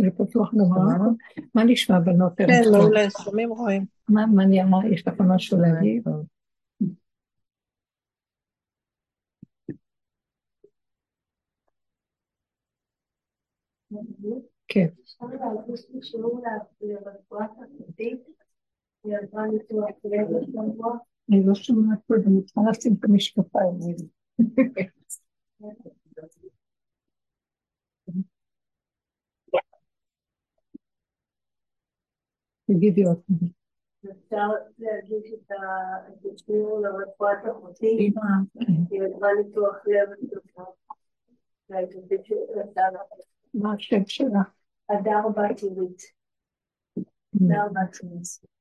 [0.00, 1.14] זה פתוח גם
[1.54, 2.32] מה נשמע בנות?
[2.36, 3.84] כן, מעולה, שומעים רואים.
[4.08, 4.88] מה אני אמרה?
[4.88, 6.02] יש לך משהו להגיד?
[14.68, 14.86] כן.
[21.30, 23.78] אני לא שומעת פה, אני צריכה לשים את המשקפיים.
[32.66, 33.48] תגידי עוד פעם.
[34.10, 35.50] אפשר להגיש את
[36.34, 38.12] השיעור לרפואת אחותי,
[38.90, 40.08] היא עברה ניתוח לב
[43.54, 44.40] מה השם שלה?
[44.88, 46.02] הדר בת עירית.
[47.34, 48.54] הדר בת עירית.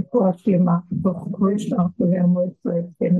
[0.00, 3.14] רפואה שלמה, בתוך כל שאר חולי עמו ישראל, כן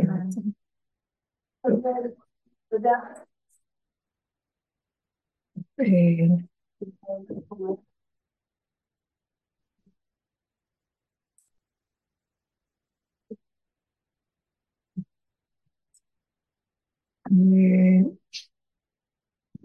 [2.70, 2.98] תודה.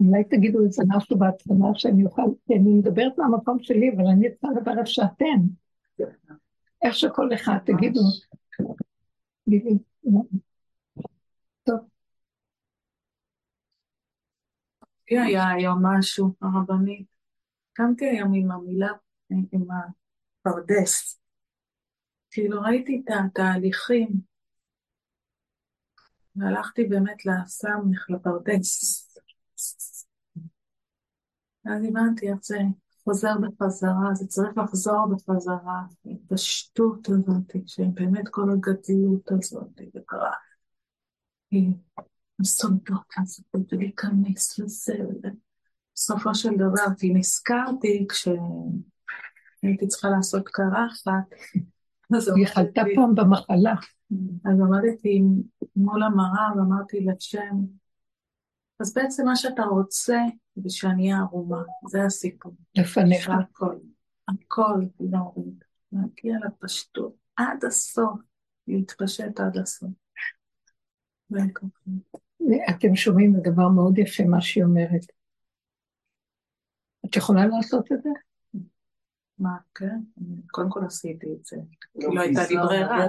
[0.00, 4.48] אולי תגידו איזה משהו בהתחלה שאני אוכל, כי אני מדברת מהמקום שלי, אבל אני צריכה
[4.56, 5.40] לדבר איך שאתם.
[6.82, 8.00] איך שכל אחד, תגידו.
[11.64, 11.78] טוב.
[15.10, 17.06] היה היום משהו, הרבנית.
[17.72, 18.92] קמתי היום עם המילה,
[19.30, 21.20] עם הפרדס.
[22.30, 24.08] כאילו ראיתי את התהליכים,
[26.38, 29.04] והלכתי באמת לסמך, לפרדס.
[31.64, 32.58] אז הבנתי איך זה
[33.04, 40.32] חוזר בחזרה, זה צריך לחזור בחזרה, ההתפשטות הזאת, שבאמת כל הגדלות הזאת, וקרה,
[42.40, 44.94] הסודות הזאת, ולהיכנס לזה,
[45.94, 51.12] בסופו של דבר, כי נזכרתי כשהייתי צריכה לעשות קרחת,
[52.36, 53.74] היא חלתה פעם במחלה.
[54.44, 55.22] אז עמדתי
[55.76, 57.56] מול המראה ואמרתי לשם,
[58.80, 60.18] אז בעצם מה שאתה רוצה
[60.56, 62.52] זה שאני אהיה ערומה, זה הסיפור.
[62.74, 63.30] לפניך.
[63.30, 63.76] הכל,
[64.28, 68.20] הכל להוריד, להגיע לפשטות, עד הסוף,
[68.68, 69.90] להתפשט עד הסוף.
[72.70, 75.06] אתם שומעים, זה דבר מאוד יפה מה שהיא אומרת.
[77.06, 78.08] את יכולה לעשות את זה?
[79.38, 79.98] מה, כן?
[80.50, 81.56] קודם כל עשיתי את זה.
[81.96, 83.06] לא, לא הייתה לי ברירה.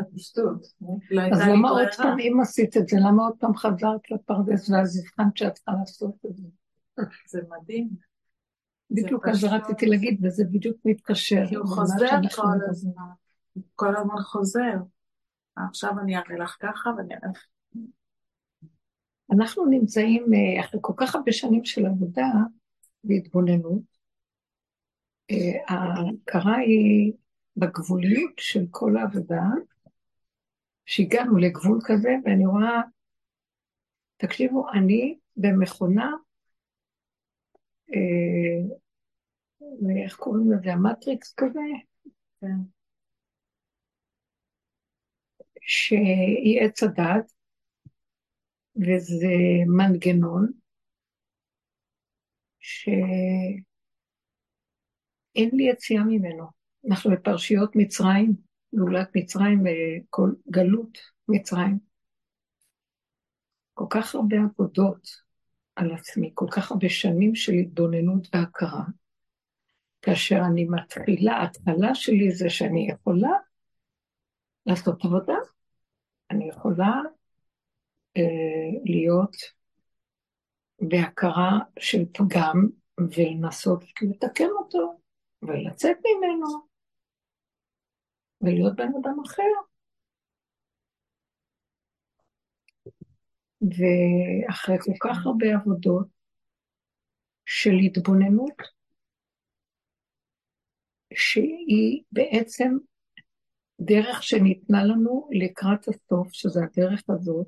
[1.11, 4.99] לא אז למה עוד פעם, אם עשית את זה, למה עוד פעם חזרת לפרדס ואז
[4.99, 6.47] הבחנת שאת צריכה לעשות את זה?
[7.27, 7.89] זה מדהים.
[8.91, 11.47] בדיוק אז רציתי להגיד, וזה בדיוק מתקשר.
[11.49, 13.03] כי הוא חוזר כל הזמן.
[13.75, 14.73] כל הזמן חוזר.
[15.55, 17.45] עכשיו אני אראה לך ככה ואני אראה לך.
[19.31, 22.27] אנחנו נמצאים אה, אחרי כל כך הרבה שנים של עבודה
[23.03, 23.98] והתבוננות, אה,
[25.67, 27.13] ההכרה היא
[27.57, 29.43] בגבוליות של כל העבודה,
[30.85, 32.81] שהגענו לגבול כזה, ואני רואה,
[34.17, 36.11] תקשיבו, אני במכונה,
[37.93, 38.75] אה,
[40.03, 41.59] איך קוראים לזה, המטריקס כזה?
[42.41, 42.47] כן.
[45.61, 47.33] שהיא עץ הדת,
[48.75, 49.35] וזה
[49.77, 50.51] מנגנון,
[52.59, 52.89] ש...
[55.35, 56.45] אין לי יציאה ממנו.
[56.89, 58.35] אנחנו בפרשיות מצרים,
[58.75, 60.97] גאולת מצרים, אה, כל גלות
[61.27, 61.79] מצרים.
[63.73, 65.07] כל כך הרבה עבודות
[65.75, 68.83] על עצמי, כל כך הרבה שנים של התבוננות והכרה.
[70.01, 73.31] כאשר אני מתחילה, ההתחלה שלי זה שאני יכולה
[74.65, 75.37] לעשות עבודה.
[76.31, 76.93] אני יכולה
[78.17, 79.35] אה, להיות
[80.81, 82.67] בהכרה של פגם
[82.99, 84.99] ולנסות לתקן אותו.
[85.41, 86.67] ולצאת ממנו,
[88.41, 89.43] ולהיות בן אדם אחר.
[93.61, 96.07] ואחרי כל כך הרבה עבודות
[97.45, 98.61] של התבוננות,
[101.13, 102.77] שהיא בעצם
[103.81, 107.47] דרך שניתנה לנו לקראת הסוף, שזה הדרך הזאת,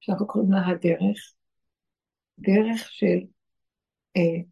[0.00, 1.34] שאנחנו קוראים לה הדרך,
[2.38, 3.26] דרך של
[4.16, 4.42] אה,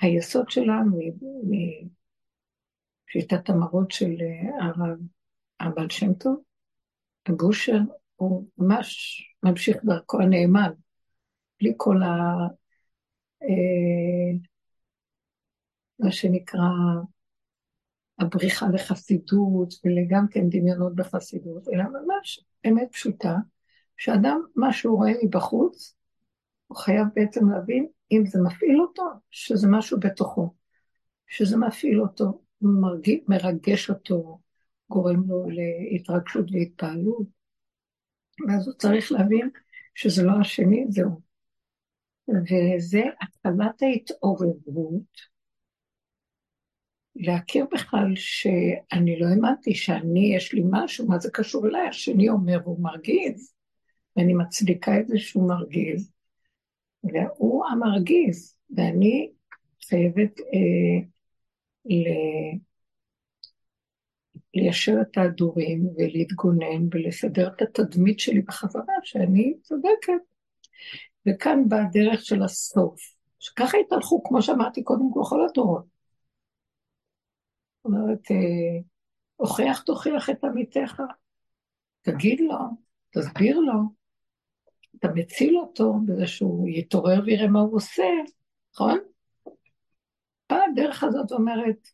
[0.00, 0.98] היסוד שלנו
[3.08, 4.98] משיטת המראות של אה, הרב
[5.60, 6.42] הבעל שם טוב,
[7.26, 7.78] הבושר,
[8.16, 10.72] הוא ממש ממשיך דרכו הנאמן,
[11.60, 12.08] בלי כל ה...
[13.42, 14.38] אה,
[15.98, 16.68] מה שנקרא
[18.18, 23.36] הבריחה לחסידות, וגם כן דמיונות בחסידות, אלא ממש אמת פשוטה,
[23.96, 25.94] שאדם, מה שהוא רואה מבחוץ,
[26.66, 30.54] הוא חייב בעצם להבין אם זה מפעיל אותו, שזה משהו בתוכו,
[31.26, 34.38] שזה מפעיל אותו, מרגיש, מרגש אותו,
[34.90, 35.46] גורם לו
[35.90, 37.26] להתרגשות והתפעלות,
[38.48, 39.50] ואז הוא צריך להבין
[39.94, 41.20] שזה לא השני, זהו.
[42.28, 45.30] וזה התחלת ההתעוררות,
[47.16, 51.88] להכיר בכלל שאני לא האמנתי שאני, יש לי משהו, מה זה קשור אליי?
[51.88, 53.54] השני אומר, והוא מרגיז,
[54.16, 56.12] ואני מצדיקה את זה שהוא מרגיז,
[57.04, 59.30] והוא המרגיז, ואני
[59.88, 61.06] חייבת אה,
[61.84, 62.06] ל...
[64.54, 70.22] ליישר את ההדורים ולהתגונן ולסדר את התדמית שלי בחזרה, שאני צודקת.
[71.28, 73.00] וכאן באה הדרך של הסוף,
[73.38, 75.84] שככה התהלכו, כמו שאמרתי קודם, כל הדורות.
[77.76, 78.80] זאת אומרת, אה,
[79.36, 81.02] הוכיח תוכיח את עמיתך,
[82.02, 82.58] תגיד לו,
[83.10, 83.99] תסביר לו,
[85.00, 88.04] אתה מציל אותו בזה שהוא יתעורר ויראה מה הוא עושה,
[88.74, 88.98] נכון?
[90.50, 91.88] הדרך הזאת אומרת,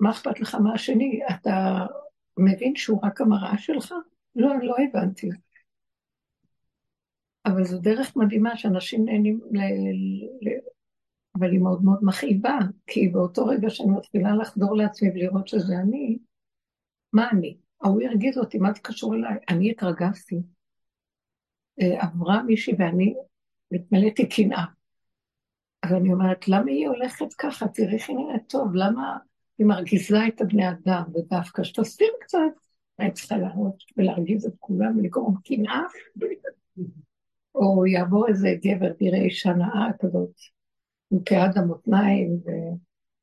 [0.00, 1.20] מה אכפת לך מהשני?
[1.30, 1.86] אתה
[2.38, 3.94] מבין שהוא רק המראה שלך?
[4.36, 5.28] לא, לא הבנתי.
[7.46, 9.58] אבל זו דרך מדהימה שאנשים נהנים ל...
[10.42, 10.48] ל...
[11.38, 16.18] אבל היא מאוד מאוד מכאיבה, כי באותו רגע שאני מתחילה לחזור לעצמי ולראות שזה אני,
[17.12, 17.56] מה אני?
[17.82, 19.38] ההוא ירגיז אותי, מה זה קשור אליי?
[19.48, 20.36] אני התרגזתי.
[21.80, 23.14] אה, עברה מישהי ואני
[23.70, 24.64] מתמלאתי קנאה.
[25.82, 27.68] אז אני אומרת, למה היא הולכת ככה?
[27.68, 29.18] תראי איך היא נראית טוב, למה
[29.58, 32.38] היא מרגיזה את הבני אדם, ודווקא שתסתיר קצת,
[32.98, 35.82] אני צריכה להראות ולהרגיז את כולם ולקרוא קנאה,
[37.54, 40.30] או יעבור איזה גבר, תראה אישה נאה כזאת,
[41.10, 42.40] עם פאה המותניים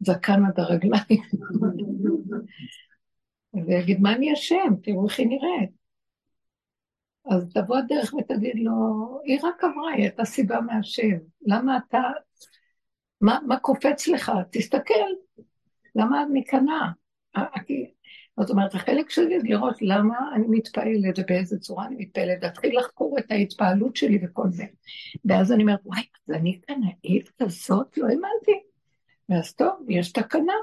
[0.02, 1.24] וזקן עד הרגליים,
[3.68, 4.74] ויגיד, מה אני אשם?
[4.84, 5.87] תראו איך היא נראית.
[7.30, 8.74] אז תבוא הדרך ותגיד לו,
[9.24, 11.18] היא רק עברה, היא הייתה סיבה מהשם.
[11.46, 12.02] למה אתה,
[13.22, 14.32] מה, מה קופץ לך?
[14.52, 14.94] תסתכל,
[15.96, 16.92] למה את מקנאה?
[18.40, 23.20] זאת אומרת, החלק שלי זה לראות למה אני מתפעלת ובאיזה צורה אני מתפעלת, להתחיל לחקור
[23.20, 24.66] את ההתפעלות שלי וכל זה.
[25.26, 27.98] ואז אני אומרת, וואי, אז אני קנאית כזאת?
[27.98, 28.64] לא האמנתי.
[29.30, 30.54] ואז טוב, יש תקנה.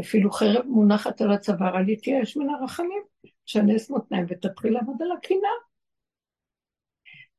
[0.00, 3.02] אפילו חרב מונחת על הצוואר, אל יתייאש מן הרחמים,
[3.46, 5.48] שנס מותניים ותתחיל לעבוד על הקינה.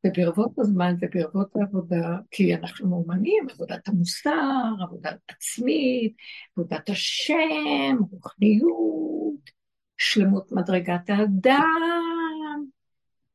[0.06, 6.16] וברבות הזמן וברבות העבודה, כי אנחנו מאומנים, עבודת המוסר, עבודת עצמית,
[6.58, 9.50] עבודת השם, רוחניות,
[9.98, 12.66] שלמות מדרגת האדם,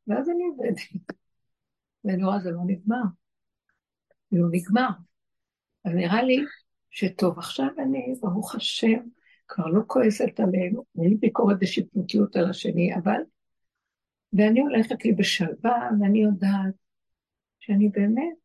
[0.07, 0.77] ואז אני עובדת.
[2.05, 3.03] ואני רואה, זה לא נגמר.
[4.31, 4.89] זה לא נגמר.
[5.85, 6.45] אז נראה לי
[6.91, 9.01] שטוב, עכשיו אני, ברוך השם,
[9.51, 13.21] כבר לא כועסת עלינו, אין לי ביקורת ושיפוטיות על השני, אבל
[14.33, 16.75] ואני הולכת לי בשלווה, ואני יודעת
[17.61, 18.37] שאני באמת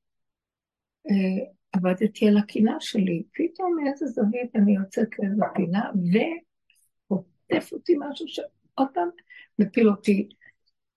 [1.09, 3.23] אה, עבדתי על הקינה שלי.
[3.33, 5.89] פתאום מאיזה זווית אני יוצאת לאיזה פינה,
[7.11, 9.09] וחוטף אותי משהו שעוד פעם
[9.59, 10.29] מפיל אותי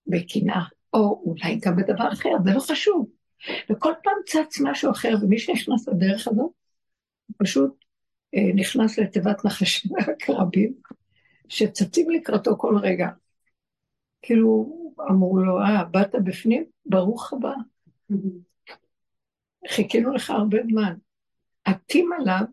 [0.06, 0.62] בקנאה,
[0.92, 3.10] או אולי גם בדבר אחר, זה לא חשוב.
[3.70, 6.50] וכל פעם צץ משהו אחר, ומי שנכנס לדרך הזאת,
[7.38, 7.84] פשוט
[8.54, 10.74] נכנס לתיבת נחשים ועקרבים,
[11.48, 13.08] שצצים לקראתו כל רגע.
[14.22, 14.78] כאילו,
[15.10, 16.64] אמרו לו, אה, באת בפנים?
[16.86, 17.52] ברוך הבא.
[19.68, 20.94] חיכינו לך הרבה זמן.
[21.64, 22.44] עטים עליו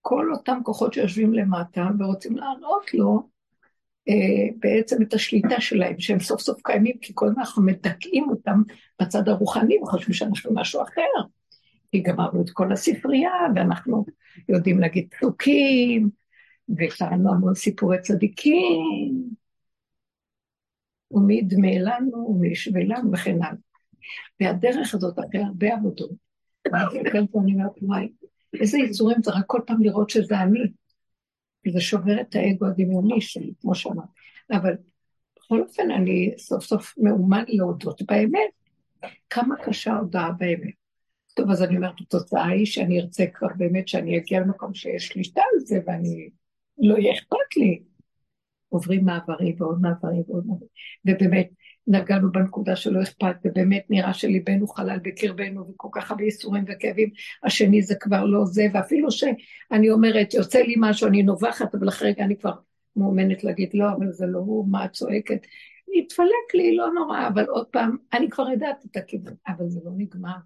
[0.00, 3.28] כל אותם כוחות שיושבים למטה ורוצים להראות לו
[4.08, 8.62] אה, בעצם את השליטה שלהם, שהם סוף סוף קיימים, כי כל הזמן אנחנו מדכאים אותם
[9.02, 11.26] בצד הרוחני וחושבים שאנחנו משהו אחר.
[11.92, 14.04] כי גמרנו את כל הספרייה, ואנחנו
[14.48, 16.10] יודעים להגיד פסוקים,
[16.78, 19.28] וקראנו המון סיפורי צדיקים,
[21.10, 23.52] ומי ידמה לנו, ומי ישווה לנו, וכן הלאה.
[24.40, 26.10] והדרך הזאת, אחרי הרבה עבודות,
[26.66, 28.08] אני אומרת, וואי,
[28.60, 30.58] איזה יצורים זה רק כל פעם לראות שזה אני.
[31.72, 34.04] זה שובר את האגו הדמיוני שלי, כמו שאמרת.
[34.50, 34.74] אבל
[35.36, 38.50] בכל אופן, אני סוף סוף מאומן להודות באמת.
[39.30, 40.81] כמה קשה הודעה באמת.
[41.34, 45.40] טוב, אז אני אומרת, התוצאה היא שאני ארצה כבר באמת שאני אגיע למקום שיש שליטה
[45.40, 46.28] על זה, ואני,
[46.78, 47.82] לא יהיה אכפת לי.
[48.68, 50.68] עוברים מעברים ועוד מעברים ועוד מעברים.
[51.06, 51.48] ובאמת,
[51.86, 57.10] נגענו בנקודה שלא אכפת, ובאמת נראה שליבנו חלל בקרבנו, וכל כך הרבה ייסורים וכאבים,
[57.42, 62.08] השני זה כבר לא זה, ואפילו שאני אומרת, יוצא לי משהו, אני נובחת, אבל אחרי
[62.08, 62.52] רגע אני כבר
[62.96, 65.46] מאומנת להגיד, לא, אבל זה לא הוא, מה את צועקת?
[65.98, 69.90] התפלק לי, לא נורא, אבל עוד פעם, אני כבר יודעת את הכיוון, אבל זה לא
[69.96, 70.36] נגמר.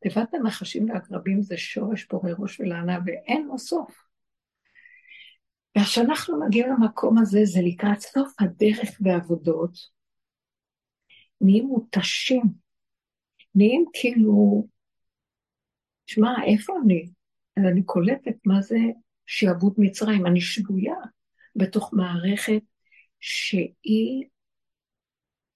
[0.00, 4.06] תיבת הנחשים והקרבים זה שורש פורה ראש ולענה, ואין לו סוף.
[5.78, 9.70] וכשאנחנו מגיעים למקום הזה, זה לקראת סוף הדרך בעבודות,
[11.40, 12.42] נהיים מותשים,
[13.54, 14.66] נהיים כאילו,
[16.06, 17.10] שמע, איפה אני?
[17.56, 18.78] אז אני קולטת מה זה
[19.26, 20.26] שעבוד מצרים.
[20.26, 20.94] אני שבויה
[21.56, 22.62] בתוך מערכת
[23.20, 24.24] שהיא,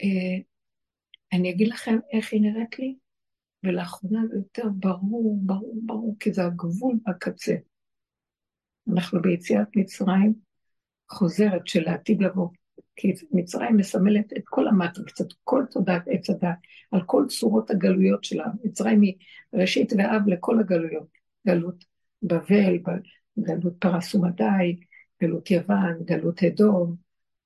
[0.02, 0.42] אה,
[1.32, 2.94] אני אגיד לכם איך היא נראית לי,
[3.64, 7.54] ולאחרונה זה יותר ברור, ברור, ברור, כי זה הגבול בקצה.
[8.92, 10.34] אנחנו ביציאת מצרים
[11.10, 12.48] חוזרת של העתיד לבוא.
[12.96, 16.58] כי מצרים מסמלת את כל המטריקס, את כל תודעת עץ הדת,
[16.90, 18.46] על כל צורות הגלויות שלה.
[18.64, 19.14] מצרים היא
[19.54, 21.08] ראשית ואב לכל הגלויות.
[21.46, 21.84] גלות
[22.22, 22.78] בבל,
[23.38, 24.76] גלות פרס ומדי,
[25.22, 26.96] גלות יוון, גלות אדום,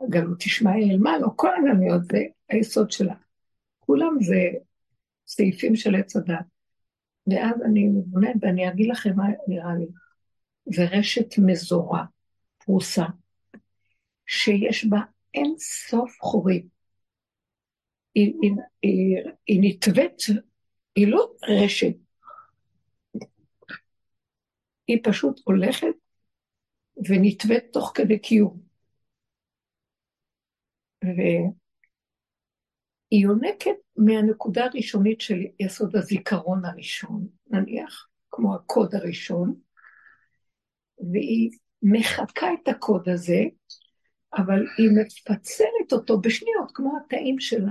[0.08, 2.18] גלות ישמעאל, מה לא, כל הגלויות זה
[2.48, 3.14] היסוד שלה.
[3.78, 4.50] כולם זה
[5.26, 6.46] סעיפים של עץ הדת.
[7.26, 9.86] ואז אני מתבוננת ואני אגיד לכם מה נראה לי.
[10.66, 12.04] זה רשת מזורה,
[12.58, 13.04] פרוסה,
[14.26, 14.98] שיש בה
[15.34, 16.68] אין סוף חורים.
[18.14, 18.52] היא, היא,
[18.82, 19.16] היא,
[19.46, 20.22] היא נתווית,
[20.96, 21.94] היא לא רשת,
[24.86, 25.94] היא פשוט הולכת
[27.08, 28.60] ונתווית תוך כדי קיום.
[31.04, 31.50] והיא
[33.12, 39.54] יונקת מהנקודה הראשונית של יסוד הזיכרון הראשון, נניח, כמו הקוד הראשון,
[41.12, 41.50] והיא
[41.82, 43.40] מחקה את הקוד הזה,
[44.36, 47.64] אבל היא מפצלת אותו בשניות, כמו התאים של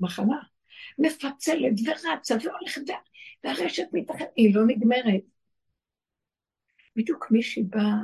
[0.00, 0.38] המחלה.
[0.98, 2.82] מפצלת ורצה והולכת,
[3.44, 5.22] והרשת מתחת, היא לא נגמרת.
[6.96, 8.02] בדיוק מישהי באה,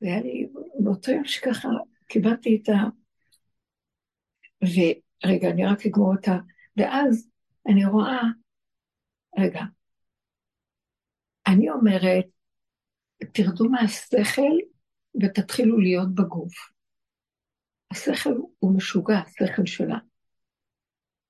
[0.00, 0.46] והיה לי
[0.80, 1.68] באותו יום שככה
[2.06, 2.74] קיבלתי את ה...
[5.24, 6.38] ורגע, אני רק אגמור אותה.
[6.76, 7.30] ואז
[7.68, 8.20] אני רואה,
[9.38, 9.60] רגע,
[11.46, 12.24] אני אומרת,
[13.32, 14.56] תרדו מהשכל
[15.22, 16.52] ותתחילו להיות בגוף.
[17.90, 19.98] השכל הוא משוגע, השכל שלה.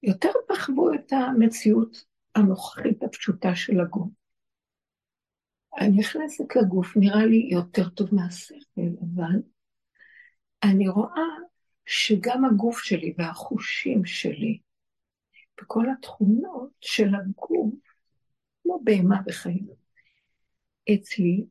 [0.02, 4.10] יותר תחוו את המציאות הנוכחית הפשוטה של הגוף.
[5.78, 9.42] אני נכנסת לגוף, נראה לי יותר טוב מהשכל, אבל
[10.62, 11.22] אני רואה
[11.86, 14.58] שגם הגוף שלי והחושים שלי,
[15.60, 17.74] וכל התכונות של הגוף,
[18.62, 19.66] כמו בהמה וחיים,
[20.94, 21.44] אצלי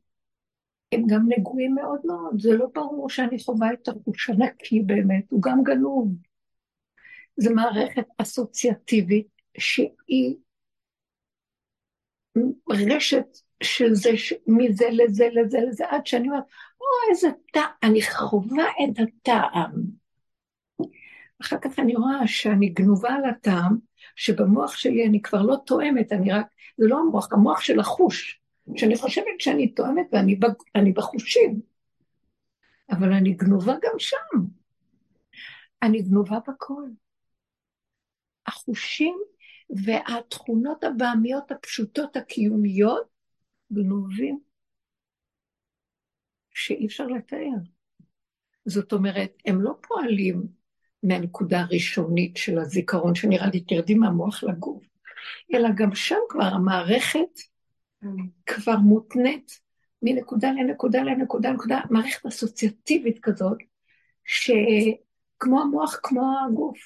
[0.92, 5.42] הם גם נגועים מאוד מאוד, זה לא ברור שאני חווה את החוש הנקי באמת, הוא
[5.42, 6.08] גם גנוב.
[7.36, 9.26] זו מערכת אסוציאטיבית
[9.58, 10.36] שהיא
[12.70, 13.26] רשת
[13.62, 14.10] של זה,
[14.46, 16.44] מזה לזה לזה לזה, עד שאני אומרת,
[16.80, 20.03] או איזה טעם, אני חווה את הטעם.
[21.44, 23.78] אחר כך אני רואה שאני גנובה על הטעם,
[24.16, 26.46] שבמוח שלי אני כבר לא תואמת, אני רק,
[26.76, 28.40] זה לא המוח, המוח של החוש.
[28.76, 30.06] שאני חושבת שאני טועמת
[30.74, 31.60] ואני בחושים,
[32.90, 34.40] אבל אני גנובה גם שם.
[35.82, 36.84] אני גנובה בכל.
[38.46, 39.18] החושים
[39.70, 43.06] והתכונות הבעמיות הפשוטות הקיומיות
[43.72, 44.40] גנובים
[46.54, 47.56] שאי אפשר לתאר.
[48.64, 50.46] זאת אומרת, הם לא פועלים
[51.04, 54.82] מהנקודה הראשונית של הזיכרון, שנראה לי תרדי מהמוח לגוף,
[55.54, 57.40] אלא גם שם כבר המערכת
[58.46, 59.60] כבר מותנית
[60.02, 63.58] מנקודה לנקודה לנקודה לנקודה, מערכת אסוציאטיבית כזאת,
[64.24, 66.78] שכמו המוח, כמו הגוף.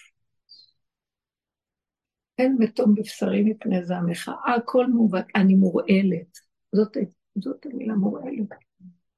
[2.39, 6.39] אין מתום בבשרי מפני זעמך, הכל מובן, אני מורעלת.
[6.73, 6.97] זאת,
[7.39, 8.49] זאת המילה מורעלת,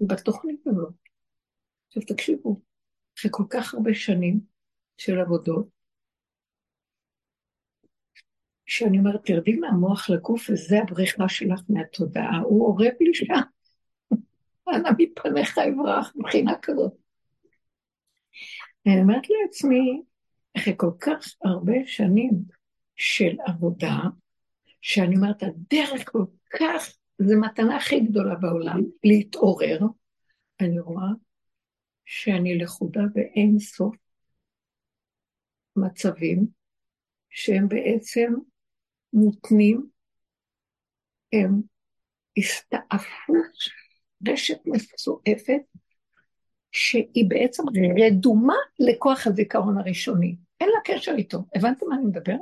[0.00, 0.94] בתוכנית הזאת.
[1.86, 2.60] עכשיו תקשיבו,
[3.18, 4.49] אחרי כל כך הרבה שנים
[5.00, 5.66] של עבודות,
[8.66, 13.34] שאני אומרת, תרדי מהמוח לגוף, וזה הבריחה שלך מהתודעה, הוא אורב לי שם.
[14.74, 16.92] אנא מפניך אברח, מבחינה כזאת.
[18.86, 20.02] אני אומרת לעצמי,
[20.56, 22.30] אחרי כל כך הרבה שנים
[22.96, 23.98] של עבודה,
[24.80, 29.78] שאני אומרת, הדרך כל כך, זו מתנה הכי גדולה בעולם, להתעורר,
[30.60, 31.08] אני רואה
[32.04, 33.96] שאני לכודה באין סוף
[35.76, 36.46] מצבים
[37.30, 38.34] שהם בעצם
[39.12, 39.86] מותנים
[41.32, 41.60] הם
[42.38, 43.56] הסתעפות,
[44.28, 45.62] רשת מסועפת,
[46.72, 47.62] שהיא בעצם
[48.06, 50.36] רדומה לכוח הזיכרון הראשוני.
[50.60, 51.38] אין לה קשר איתו.
[51.54, 52.36] הבנתם מה אני מדבר?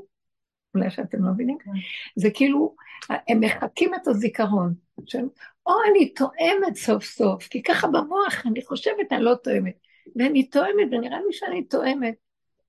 [0.75, 1.59] אולי שאתם לא מבינים?
[1.59, 1.71] כן.
[2.17, 2.75] זה כאילו,
[3.29, 4.75] הם מחקים את הזיכרון.
[5.07, 5.25] של,
[5.67, 9.79] או אני תואמת סוף סוף, כי ככה במוח אני חושבת אני לא תואמת.
[10.17, 12.15] ואני תואמת, ונראה לי שאני תואמת.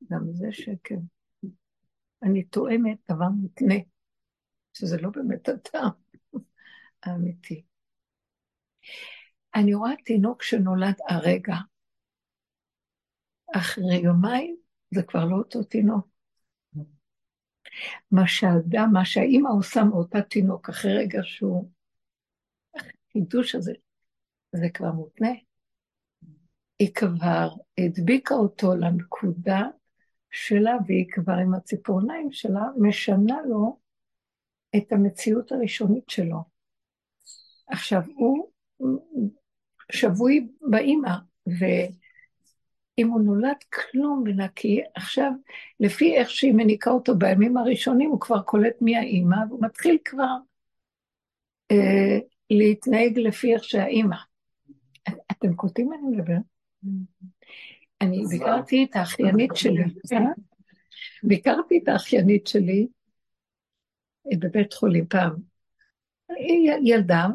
[0.07, 0.95] גם זה שקר.
[2.23, 3.75] אני תואמת דבר מותנה,
[4.73, 5.89] שזה לא באמת הטעם
[7.03, 7.63] האמיתי.
[9.55, 11.55] אני רואה תינוק שנולד הרגע.
[13.55, 14.57] אחרי יומיים
[14.91, 16.07] זה כבר לא אותו תינוק.
[18.11, 21.71] מה שהאדם, מה שהאימא עושה מאותה תינוק אחרי רגע שהוא,
[22.75, 23.73] החידוש הזה,
[24.51, 25.31] זה כבר מותנה.
[26.79, 29.61] היא כבר הדביקה אותו לנקודה
[30.31, 33.79] שלה, והיא כבר עם הציפורניים שלה משנה לו
[34.75, 36.37] את המציאות הראשונית שלו.
[37.67, 38.49] עכשיו, הוא
[39.91, 41.11] שבוי באימא,
[41.47, 45.31] ואם הוא נולד כלום ונקי, עכשיו,
[45.79, 50.35] לפי איך שהיא מניקה אותו בימים הראשונים, הוא כבר קולט מי האימא, והוא מתחיל כבר
[51.71, 52.19] אה,
[52.49, 54.17] להתנהג לפי איך שהאימא.
[55.31, 56.37] אתם קולטים מה אני מדבר?
[58.01, 59.83] אני ביקרתי את האחיינית שלי,
[61.23, 62.87] ביקרתי את האחיינית שלי
[64.39, 65.35] בבית חולים פעם.
[66.29, 67.27] היא ילדה,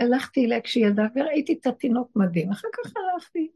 [0.00, 3.50] והלכתי אליה כשהיא ילדה, וראיתי את התינוק מדהים, אחר כך הלכתי.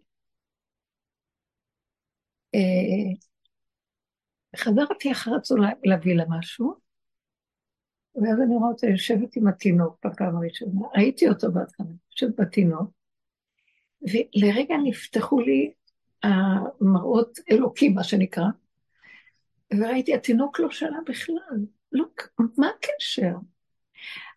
[2.55, 3.15] אה,
[4.57, 6.75] חזרתי אחר הצהריים להביא לה משהו,
[8.15, 12.91] ואז אני רואה אותה יושבת עם התינוק בפעם הראשונה, ראיתי אותו בהתחלה, יושבת בתינוק,
[14.03, 15.73] ולרגע נפתחו לי
[16.23, 18.47] המראות אלוקים, מה שנקרא,
[19.79, 22.05] וראיתי, התינוק לא שלה בכלל, לא,
[22.59, 23.35] מה הקשר?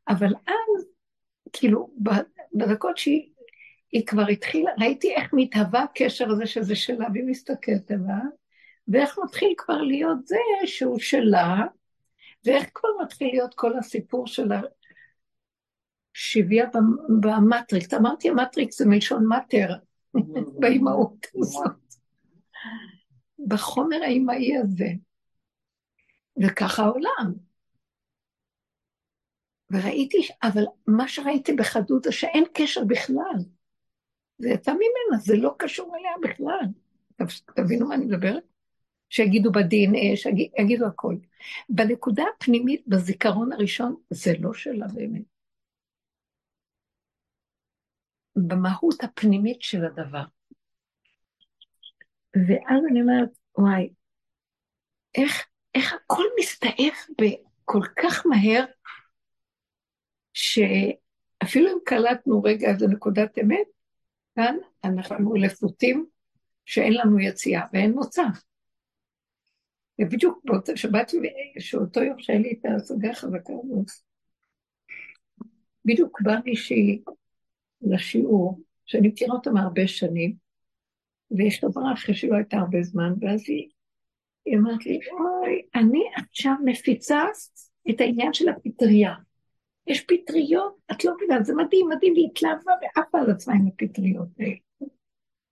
[0.07, 0.85] אבל אז,
[1.53, 1.89] כאילו,
[2.53, 3.29] בדקות שהיא
[3.95, 8.25] היא כבר התחילה, ראיתי איך מתהווה הקשר הזה שזה שלה, והיא מסתכלת עליו,
[8.87, 11.61] ואיך מתחיל כבר להיות זה שהוא שלה,
[12.45, 14.51] ואיך כבר מתחיל להיות כל הסיפור של
[16.15, 16.65] השביה
[17.21, 17.93] במטריקס.
[17.93, 19.73] אמרתי, המטריקס זה מלשון מטר,
[20.59, 21.71] באימהות הזאת.
[23.47, 24.87] בחומר האימהי הזה.
[26.43, 27.33] וככה העולם.
[29.71, 33.35] וראיתי, אבל מה שראיתי בחדות זה שאין קשר בכלל.
[34.37, 36.65] זה יצא ממנה, זה לא קשור אליה בכלל.
[37.55, 38.43] תבינו מה אני מדברת?
[39.09, 41.15] שיגידו ב-DNA, שיגידו הכל.
[41.69, 45.34] בנקודה הפנימית, בזיכרון הראשון, זה לא שלה באמת.
[48.35, 50.23] במהות הפנימית של הדבר.
[52.35, 53.89] ואז אני אומרת, וואי,
[55.15, 57.07] איך, איך הכל מסתעף
[57.65, 58.65] כל כך מהר,
[60.33, 63.67] שאפילו אם קלטנו רגע איזה נקודת אמת,
[64.35, 66.05] כאן אנחנו לפותים
[66.65, 68.23] שאין לנו יציאה ואין מוצא.
[70.01, 71.11] ובדיוק באותה שבת,
[71.59, 73.91] שאותו יום שהיה לי את ההשגה החזקה הזאת,
[75.85, 77.03] בדיוק בא מישהי
[77.85, 80.35] לשיעור, שאני מכירה אותה מהרבה שנים,
[81.31, 83.69] ויש חברה אחרי שלא הייתה הרבה זמן, ואז היא,
[84.45, 87.23] היא אמרת לי, אוי, אני עכשיו מפיצה
[87.89, 89.13] את העניין של הפטריה.
[89.87, 94.27] יש פטריות, את לא מבינה, זה מדהים, מדהים, היא התלהבה ועפה על עצמה עם הפטריות.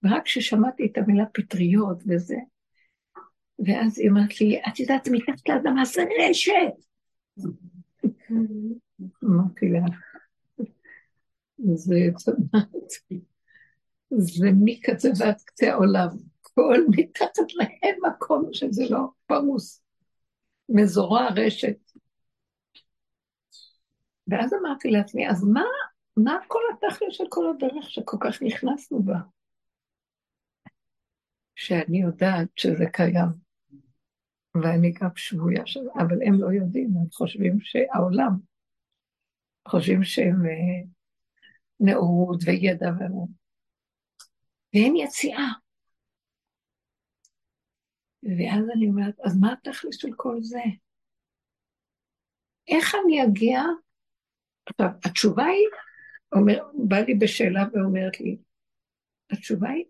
[0.03, 2.37] ורק כששמעתי את המילה פטריות וזה,
[3.65, 6.73] ואז היא אמרת לי, את יודעת, מתחת לאדמה זה רשת.
[9.23, 9.79] אמרתי לה,
[11.73, 11.95] זה
[14.17, 16.07] זה מקצה ועד קצה העולם.
[16.41, 19.83] כל מתחת להם מקום שזה לא פרוס.
[20.69, 21.77] מזורע רשת.
[24.27, 25.63] ואז אמרתי לעצמי, אז מה,
[26.17, 29.17] מה כל התכל'ה של כל הדרך שכל כך נכנסנו בה?
[31.55, 33.29] שאני יודעת שזה קיים,
[34.55, 35.79] ואני גם שבויה של...
[35.95, 38.37] אבל הם לא יודעים, הם חושבים שהעולם,
[39.67, 40.83] חושבים שהם אה,
[41.79, 42.89] נאורות וידע
[44.73, 45.47] ואין יציאה.
[48.23, 50.61] ואז אני אומרת, אז מה התכל'ס של כל זה?
[52.67, 53.61] איך אני אגיע
[54.65, 55.67] עכשיו, התשובה היא,
[56.35, 58.37] אומר, בא לי בשאלה ואומרת לי,
[59.31, 59.85] התשובה היא,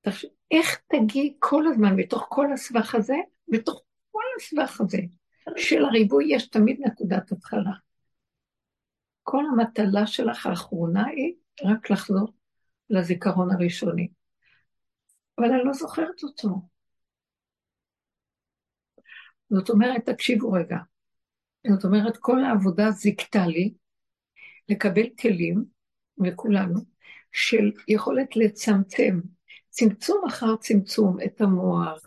[0.00, 3.16] תחשב, איך תגיעי כל הזמן בתוך כל הסבך הזה,
[3.48, 4.98] בתוך כל הסבך הזה
[5.56, 7.72] של הריבוי יש תמיד נקודת התחלה.
[9.28, 11.34] כל המטלה שלך האחרונה היא
[11.64, 12.32] רק לחזור
[12.90, 14.08] לזיכרון הראשוני.
[15.38, 16.48] אבל אני לא זוכרת אותו.
[19.50, 20.76] זאת אומרת, תקשיבו רגע,
[21.72, 23.74] זאת אומרת, כל העבודה זיכתה לי
[24.68, 25.64] לקבל כלים,
[26.24, 26.80] וכולנו,
[27.32, 29.20] של יכולת לצמצם,
[29.68, 32.06] צמצום אחר צמצום את המוח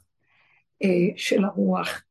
[0.84, 2.02] אה, של הרוח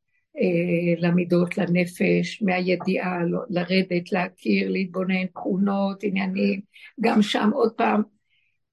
[0.99, 3.19] למידות, לנפש, מהידיעה,
[3.51, 6.61] לרדת, להכיר, להתבונן, תכונות, עניינים,
[7.01, 8.03] גם שם עוד פעם,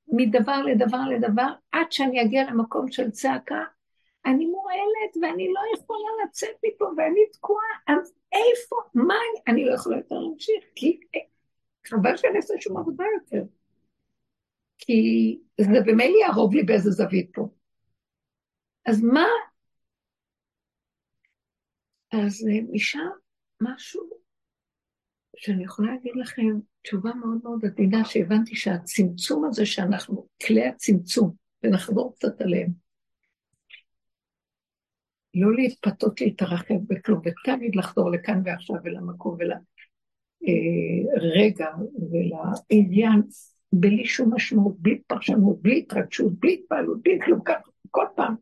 [0.08, 3.64] מדבר לדבר לדבר, עד שאני אגיע למקום של צעקה,
[4.26, 9.16] אני מועלת ואני לא יכולה לצאת מפה ואני תקועה, אז איפה, מה,
[9.48, 11.00] אני לא יכולה יותר להמשיך, כי
[11.88, 13.44] חבל שאני אעשה שום עבודה יותר.
[14.78, 17.48] כי זה במילא יהרוג לי באיזה זווית פה.
[18.86, 19.28] אז מה,
[22.16, 23.00] אז אה, משם
[23.62, 24.10] משהו
[25.38, 31.32] שאני יכולה להגיד לכם, תשובה מאוד מאוד עדינה, שהבנתי שהצמצום הזה שאנחנו, כלי הצמצום,
[31.64, 32.70] ונחזור קצת עליהם,
[35.34, 39.38] לא להתפתות להתרחב בכלום, ותמיד לחזור לכאן ועכשיו ולמקום
[40.42, 41.72] ולרגע אה,
[42.12, 43.22] ולעניין,
[43.74, 47.40] בלי שום משמעות, בלי פרשנות, בלי התרגשות, בלי התפעלות, בלי כלום,
[47.92, 48.36] כל פעם.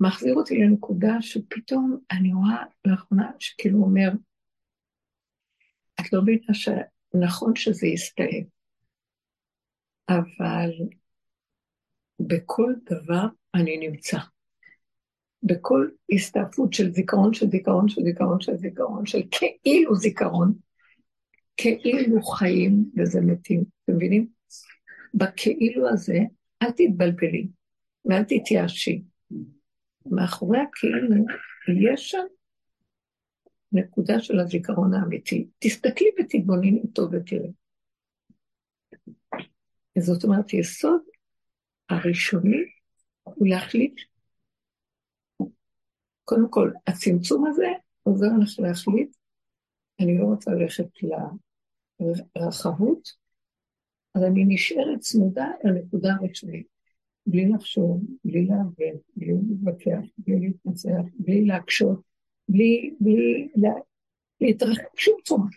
[0.00, 4.10] מחזיר אותי לנקודה שפתאום אני רואה לאחרונה שכאילו אומר,
[6.00, 8.46] את לא מבינה שנכון שזה יסתיים,
[10.08, 10.70] אבל
[12.20, 14.18] בכל דבר אני נמצא.
[15.42, 19.20] בכל הסתעפות של זיכרון של זיכרון של זיכרון של זיכרון של
[19.62, 20.54] כאילו זיכרון,
[21.56, 24.28] כאילו חיים וזה מתים, אתם מבינים?
[25.14, 26.18] בכאילו הזה,
[26.62, 27.48] אל תתבלבלי
[28.04, 29.02] ואל תתייאשי.
[30.06, 31.24] מאחורי הכאילו
[31.88, 32.26] יש שם
[33.72, 35.48] נקודה של הזיכרון האמיתי.
[35.58, 37.52] תסתכלי ותתבונני טוב ותראי.
[39.98, 41.00] זאת אומרת, יסוד
[41.88, 42.64] הראשוני
[43.22, 44.00] הוא להחליט,
[46.24, 47.66] קודם כל, הצמצום הזה
[48.02, 49.16] עוזר לך להחליט,
[50.00, 50.88] אני לא רוצה ללכת
[52.36, 53.08] לרחבות,
[54.14, 56.66] אז אני נשארת צמודה לנקודה הראשונית,
[57.30, 62.00] בלי לחשוב, בלי להבין, בלי להתווכח, בלי להתנצח, בלי להקשות,
[62.48, 63.70] בלי, בלי לה,
[64.40, 65.48] להתרחק שום צורה.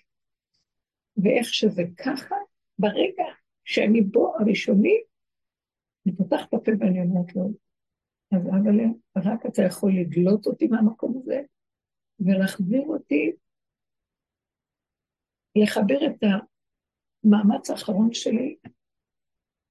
[1.17, 2.36] ואיך שזה ככה,
[2.79, 3.23] ברגע
[3.65, 4.97] שאני בו הראשוני,
[6.05, 7.49] אני פותחת את הפה ואני אומרת לו,
[8.31, 11.41] אז אבל רק אתה יכול לגלות אותי מהמקום הזה,
[12.19, 13.31] ולהחזיר אותי,
[15.55, 16.23] לחבר את
[17.23, 18.57] המאמץ האחרון שלי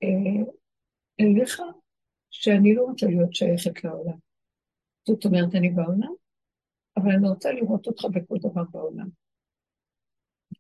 [0.03, 0.53] אה,
[1.21, 1.61] אליך,
[2.33, 4.19] שאני לא רוצה להיות שייכת לעולם.
[5.09, 6.13] זאת אומרת, אני בעולם,
[6.97, 9.09] אבל אני רוצה לראות אותך בכל דבר בעולם.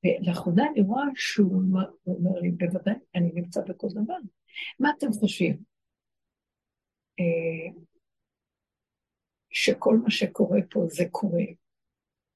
[0.05, 1.63] ולאחרונה אני רואה שהוא
[2.07, 4.17] אומר לי, בוודאי, אני נמצא בכל דבר.
[4.81, 5.63] מה אתם חושבים?
[7.21, 7.81] אה,
[9.51, 11.45] שכל מה שקורה פה זה קורה,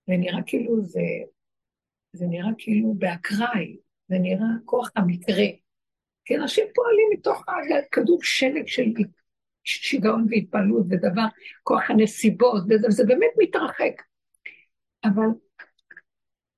[0.09, 1.01] ונראה כאילו זה,
[2.13, 3.77] זה נראה כאילו באקראי,
[4.09, 5.47] זה נראה כוח המקרה.
[6.25, 7.45] כי אנשים פועלים מתוך
[7.93, 8.93] כדור שלג של
[9.67, 11.27] שיגעון והתפעלות ודבר,
[11.63, 14.03] כוח הנסיבות, וזה, וזה באמת מתרחק.
[15.05, 15.27] אבל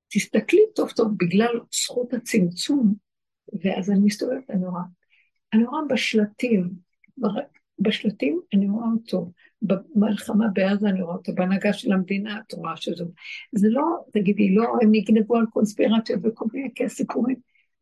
[0.09, 2.95] תסתכלי טוב טוב בגלל זכות הצמצום,
[3.65, 4.83] ואז אני מסתובבת, אני רואה,
[5.53, 6.71] אני רואה בשלטים,
[7.79, 13.05] בשלטים אני רואה אותו, במלחמה בעזה אני רואה אותו, בהנהגה של המדינה את רואה שזה,
[13.53, 17.37] זה לא, תגידי, לא, הם נגנבו על קונספירציות וכל מיני סיפורים,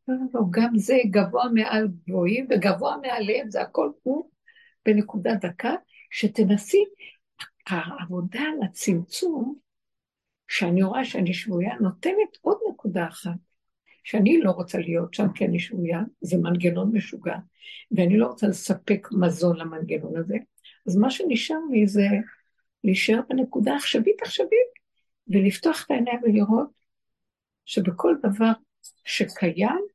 [0.08, 4.30] לא, לא, לא, גם זה גבוה מעל גבוהים וגבוה מעליהם, זה הכל הוא
[4.86, 5.74] בנקודה דקה,
[6.10, 6.84] שתנסי,
[7.66, 9.58] העבודה על הצמצום,
[10.48, 13.36] שאני רואה שאני שבויה, נותנת עוד נקודה אחת,
[14.04, 17.36] שאני לא רוצה להיות שם כי אני שבויה, זה מנגנון משוגע,
[17.90, 20.36] ואני לא רוצה לספק מזון למנגנון הזה,
[20.86, 22.06] אז מה שנשאר לי זה
[22.84, 24.76] להישאר בנקודה עכשווית עכשווית,
[25.28, 26.68] ולפתוח את העיניים ולראות
[27.64, 28.52] שבכל דבר
[29.04, 29.86] שקיים,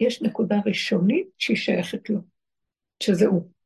[0.00, 2.20] יש נקודה ראשונית שהיא שייכת לו,
[3.02, 3.57] שזה הוא.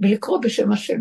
[0.00, 1.00] ולקרוא בשם השם.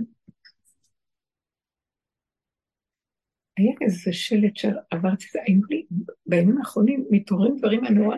[3.57, 5.85] היה איזה שלט שעברתי, היו לי
[6.25, 8.17] בימים האחרונים מתעוררים דברים, רואה,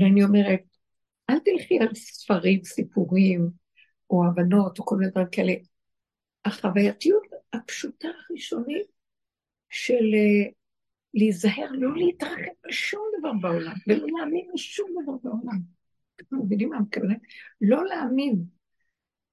[0.00, 0.60] ואני אומרת,
[1.30, 3.50] אל תלכי על ספרים, סיפורים,
[4.10, 5.52] או הבנות, או כל מיני דברים כאלה.
[6.44, 7.22] החווייתיות
[7.52, 8.86] הפשוטה הראשונית
[9.70, 10.52] של uh,
[11.14, 15.58] להיזהר, לא להתרחב בשום דבר בעולם, ולא להאמין בשום דבר בעולם.
[16.16, 17.18] אתם מבינים מה אני מתכוונת?
[17.60, 18.44] לא להאמין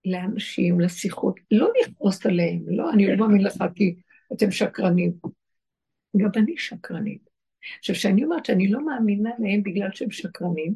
[0.05, 3.95] לאנשים, לשיחות, לא לכעוס עליהם, לא, אני לא מאמין לך כי
[4.33, 5.11] אתם שקרנים.
[6.17, 7.29] גם אני שקרנית.
[7.79, 10.73] עכשיו, כשאני אומרת שאני לא מאמינה להם בגלל שהם שקרנים,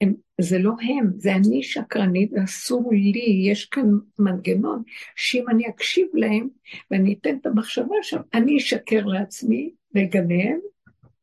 [0.00, 4.82] הם, זה לא הם, זה אני שקרנית ואסור לי, יש כאן מנגנון
[5.16, 6.48] שאם אני אקשיב להם
[6.90, 10.58] ואני אתן את המחשבה שם, אני אשקר לעצמי ואגנב,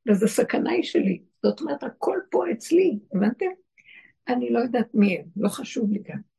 [0.10, 1.22] וזו סכנה היא שלי.
[1.44, 3.46] זאת אומרת, הכל פה אצלי, הבנתם?
[4.28, 6.33] אני לא יודעת מי הם, לא חשוב לי גם.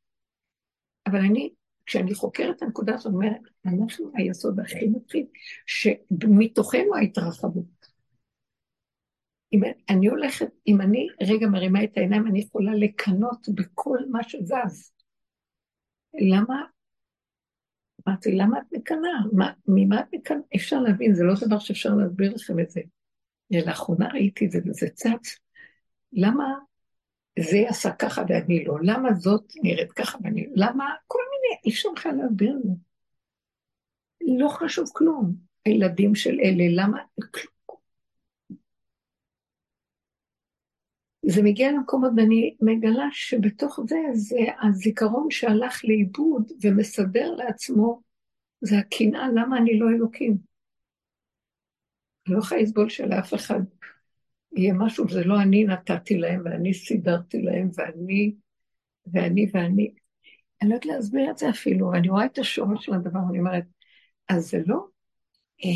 [1.07, 1.51] אבל אני,
[1.87, 5.27] כשאני חוקרת את הנקודה הזאת, אומרת, אנחנו היסוד הכי מתחיל,
[5.67, 7.95] שמתוכנו ההתרחבות.
[9.53, 14.93] אם אני הולכת, אם אני רגע מרימה את העיניים, אני יכולה לקנות בכל מה שזז.
[16.15, 16.63] למה?
[18.09, 19.19] אמרתי, למה את מקנאה?
[19.69, 20.43] ממה את מקנאה?
[20.57, 22.81] אפשר להבין, זה לא דבר שאפשר להסביר לכם את זה.
[23.51, 25.39] לאחרונה ראיתי את זה וזה צץ.
[26.13, 26.55] למה
[27.39, 28.75] זה עשה ככה ואני לא?
[28.83, 30.53] למה זאת נראית ככה ואני לא?
[30.57, 30.95] למה?
[31.07, 32.71] כל מיני, אי אפשר בכלל להסביר לי.
[34.39, 35.35] לא חשוב כלום.
[35.65, 36.99] הילדים של אלה, למה?
[41.27, 48.01] זה מגיע למקומות ואני מגלה שבתוך זה, זה הזיכרון שהלך לאיבוד ומסדר לעצמו,
[48.61, 50.37] זה הקנאה, למה אני לא אלוקים?
[52.27, 53.61] אני לא יכולה לסבול שלאף אחד
[54.57, 58.35] יהיה משהו, זה לא אני נתתי להם ואני סידרתי להם ואני
[59.13, 59.95] ואני ואני.
[60.63, 63.65] אני לא יודעת להסביר את זה אפילו, ואני רואה את השורש של הדבר, אני אומרת,
[64.29, 64.87] אז זה לא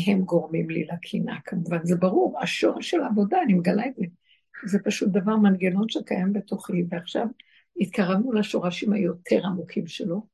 [0.07, 4.05] הם גורמים לי לקנאה כמובן, זה ברור, השורש של העבודה, אני מגלה את זה.
[4.65, 7.27] זה פשוט דבר, מנגנון שקיים בתוכי, ועכשיו
[7.79, 10.27] התקרבנו לשורשים היותר עמוקים שלו,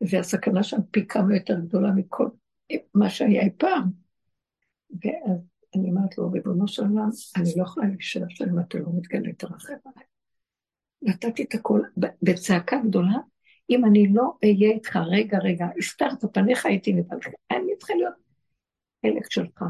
[0.00, 2.28] והסכנה שם פי כמה יותר גדולה מכל
[2.94, 3.90] מה שהיה אי פעם.
[5.04, 8.86] ואז אני אומרת לו, ריבונו של עולם, אני לא יכולה להישאר שם אם אתה לא
[8.96, 10.06] מתגלה, תרחב עליי.
[11.02, 11.80] נתתי את הכל
[12.22, 13.18] בצעקה גדולה,
[13.70, 18.14] אם אני לא אהיה איתך, רגע, רגע, הסתרת פניך הייתי נבלך, אני צריכה להיות
[19.06, 19.64] חלק שלך.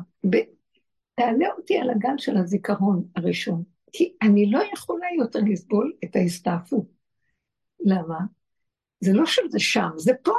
[1.15, 6.87] תעלה אותי על הגל של הזיכרון הראשון, כי אני לא יכולה יותר לסבול את ההסתעפות.
[7.81, 8.19] למה?
[9.01, 10.33] זה לא שזה שם, זה פה.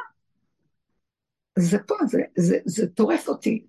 [1.60, 3.66] זה פה, זה, זה, זה טורף אותי.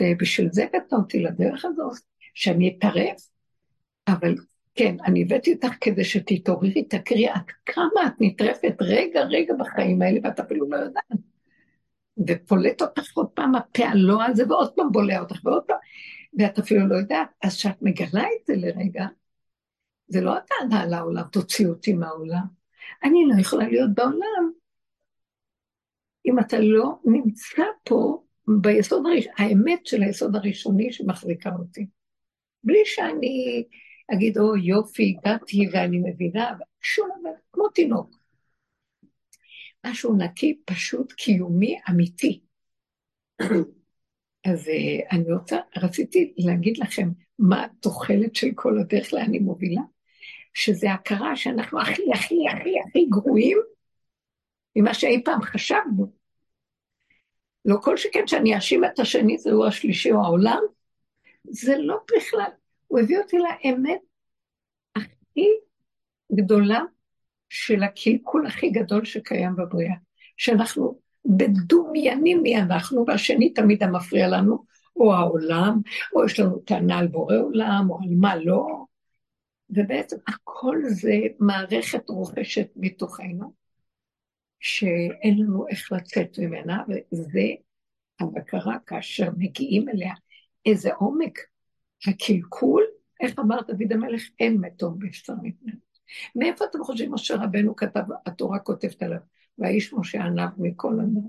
[0.00, 1.98] ובשביל זה הבאת אותי לדרך הזאת,
[2.34, 3.28] שאני אטרף,
[4.08, 4.34] אבל
[4.74, 10.20] כן, אני הבאתי אותך כדי שתתעוררי, תקריא עד כמה את נטרפת רגע רגע בחיים האלה,
[10.24, 11.04] ואת אפילו לא יודעת.
[12.28, 15.76] ופולט אותך עוד פעם הפה הלא הזה, ועוד פעם בולע אותך, ועוד פעם,
[16.38, 17.28] ואת אפילו לא יודעת.
[17.42, 19.06] אז כשאת מגלה את זה לרגע,
[20.08, 22.44] זה לא הטענה לעולם, תוציא אותי מהעולם.
[23.04, 24.50] אני לא יכולה להיות בעולם.
[26.26, 28.22] אם אתה לא נמצא פה
[28.60, 31.86] ביסוד הראשון, האמת של היסוד הראשוני שמחזיקה אותי.
[32.64, 33.64] בלי שאני
[34.14, 38.18] אגיד, או יופי, הגעתי ואני מבינה, שום דבר, כמו תינוק.
[39.86, 42.40] משהו נקי, פשוט, קיומי, אמיתי.
[44.44, 47.08] אז uh, אני רוצה, רציתי להגיד לכם
[47.38, 49.82] מה התוחלת של כל הדרך לאן היא מובילה,
[50.54, 53.58] שזה הכרה שאנחנו הכי הכי הכי הכי גרועים
[54.76, 56.17] ממה שאי פעם חשבנו.
[57.64, 60.60] לא כל שכן שאני אאשים את השני, זהו השלישי או העולם,
[61.44, 62.50] זה לא בכלל.
[62.86, 64.00] הוא הביא אותי לאמת
[64.96, 65.46] הכי
[66.32, 66.80] גדולה
[67.48, 69.94] של הקלקול הכי גדול שקיים בבריאה.
[70.36, 74.64] שאנחנו בדומיינים מי אנחנו, והשני תמיד המפריע לנו,
[74.96, 75.80] או העולם,
[76.14, 78.66] או יש לנו טענה על בורא עולם, או על מה לא.
[79.70, 83.52] ובעצם הכל זה מערכת רוכשת מתוכנו,
[84.60, 87.46] שאין לנו איך לצאת ממנה, וזה
[88.20, 90.14] הבקרה כאשר מגיעים אליה.
[90.66, 91.38] איזה עומק
[92.06, 92.84] הקלקול,
[93.20, 95.72] איך אמר דוד המלך, אין מתום בשטר מפני.
[96.36, 99.18] מאיפה אתם חושבים משה רבנו כתב, התורה כותבת עליו,
[99.58, 101.24] והאיש משה ענב מכל ענב?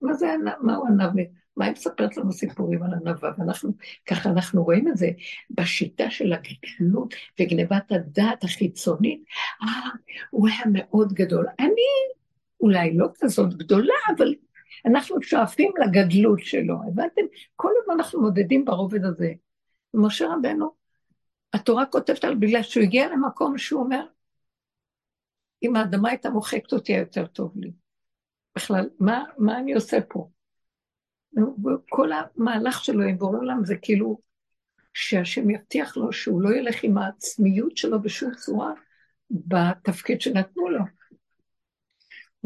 [0.00, 0.54] מה זה ענב?
[0.62, 1.26] מהו ענב?
[1.56, 3.30] מה היא מספרת לנו סיפורים על ענווה?
[3.38, 3.72] ואנחנו,
[4.06, 5.08] ככה אנחנו רואים את זה
[5.50, 9.24] בשיטה של הגדלות וגנבת הדעת החיצונית.
[9.62, 9.90] אה,
[10.30, 11.46] הוא היה מאוד גדול.
[11.58, 12.15] אני
[12.60, 14.34] אולי לא כזאת גדולה, אבל
[14.86, 17.22] אנחנו שואפים לגדלות שלו, הבנתם?
[17.56, 19.32] כל הזמן אנחנו מודדים ברובד הזה.
[19.94, 20.70] משה רבנו,
[21.52, 24.06] התורה כותבת על בגלל שהוא הגיע למקום שהוא אומר,
[25.62, 27.72] אם האדמה הייתה מוחקת אותי, היה יותר טוב לי.
[28.56, 30.30] בכלל, מה, מה אני עושה פה?
[31.88, 34.20] כל המהלך שלו עם בורא עולם זה כאילו
[34.94, 38.72] שהשם יבטיח לו שהוא לא ילך עם העצמיות שלו בשום צורה
[39.30, 40.84] בתפקיד שנתנו לו.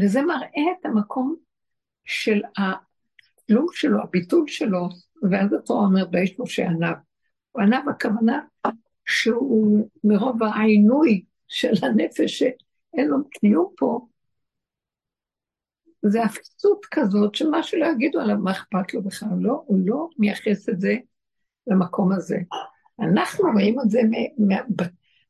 [0.00, 1.36] וזה מראה את המקום
[2.04, 4.88] של הכלום שלו, הביטול שלו,
[5.30, 6.68] ואז התורה אומרת, באיש משה.
[7.52, 8.40] הוא ענב הכוונה
[9.06, 14.06] שהוא מרוב העינוי של הנפש שאין לו קיום פה,
[16.02, 20.68] זה אפסות כזאת שמה שלא יגידו עליו, מה אכפת לו בכלל, לא, הוא לא מייחס
[20.68, 20.96] את זה
[21.66, 22.38] למקום הזה.
[23.00, 24.00] אנחנו רואים את זה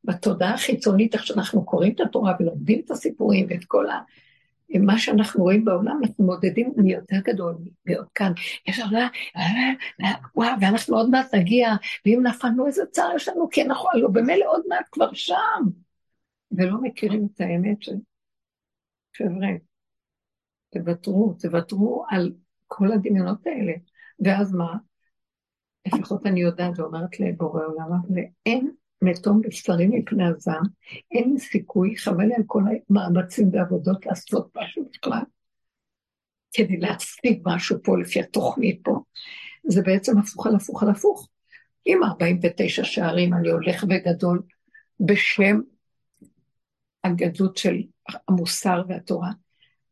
[0.05, 4.01] בתודעה החיצונית, איך שאנחנו קוראים את התורה ולומדים את הסיפורים ואת כל ה...
[4.79, 7.57] מה שאנחנו רואים בעולם, אנחנו מודדים מי יותר גדול,
[7.87, 8.33] מאוד כאן.
[8.69, 9.09] יש הרבה,
[10.37, 11.69] וואו, ואנחנו עוד מעט נגיע,
[12.07, 15.63] ואם נפלנו איזה צער יש לנו, כי אנחנו לא, במילא עוד מעט כבר שם.
[16.53, 17.95] ולא מכירים את האמת של...
[19.17, 19.49] חבר'ה,
[20.71, 22.33] תוותרו, תוותרו על
[22.67, 23.73] כל הדמיונות האלה.
[24.25, 24.77] ואז מה?
[25.87, 28.71] לפחות אני יודעת ואומרת לבורא עולם, ואין
[29.03, 30.63] מתום בשרי מפני הזעם,
[31.13, 35.23] אין סיכוי, חבל על כל המאמצים והעבודות לעשות משהו בכלל,
[36.53, 39.01] כדי להציג משהו פה לפי התוכנית פה.
[39.67, 41.29] זה בעצם הפוך על הפוך על הפוך.
[41.85, 44.43] עם 49 שערים אני הולך וגדול
[45.01, 45.61] בשם
[47.05, 47.83] הגדלות של
[48.29, 49.31] המוסר והתורה.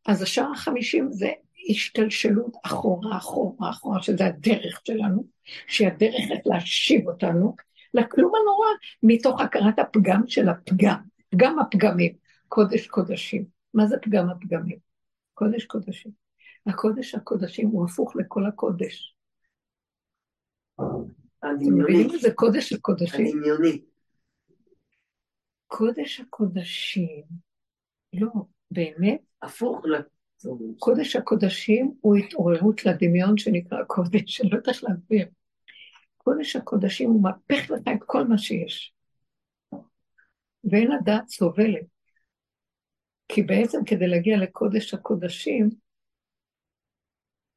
[0.07, 1.31] אז השער החמישים זה
[1.71, 5.25] השתלשלות אחורה, אחורה, אחורה, שזה הדרך שלנו,
[5.67, 7.57] שהיא הדרך איך להשיב אותנו
[7.95, 8.69] לכלום הנורא,
[9.03, 10.99] מתוך הכרת הפגם של הפגם,
[11.31, 12.13] פגם הפגמים,
[12.49, 13.45] קודש קודשים.
[13.75, 14.79] מה זה פגם הפגמים?
[15.35, 16.13] קודש קודשים.
[16.67, 19.15] הקודש הקודשים הוא הפוך לכל הקודש.
[21.39, 23.27] אתם מבינים איזה קודש הקודשים?
[23.27, 23.83] הדמיוני.
[25.67, 27.25] קודש הקודשים,
[28.13, 28.31] לא,
[28.71, 29.85] באמת, הפוך
[30.79, 35.27] קודש הקודשים הוא התעוררות לדמיון שנקרא קודש, אני לא יודעת להסביר.
[36.19, 38.95] קודש הקודשים הוא מהפך לך את כל מה שיש.
[40.65, 41.87] ואין הדעת סובלת.
[43.29, 45.71] כי בעצם כדי להגיע לקודש הקודשים,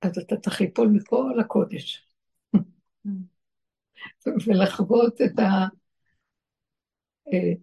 [0.01, 2.07] אז אתה צריך ליפול מכל הקודש.
[4.47, 5.67] ולחוות את ה...
[7.33, 7.53] אה,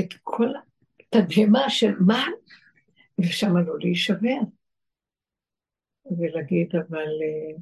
[0.00, 0.48] את כל
[1.00, 2.24] התדהמה של מה,
[3.20, 4.38] ושם לא להישבר.
[6.18, 7.60] ולהגיד, אבל uh,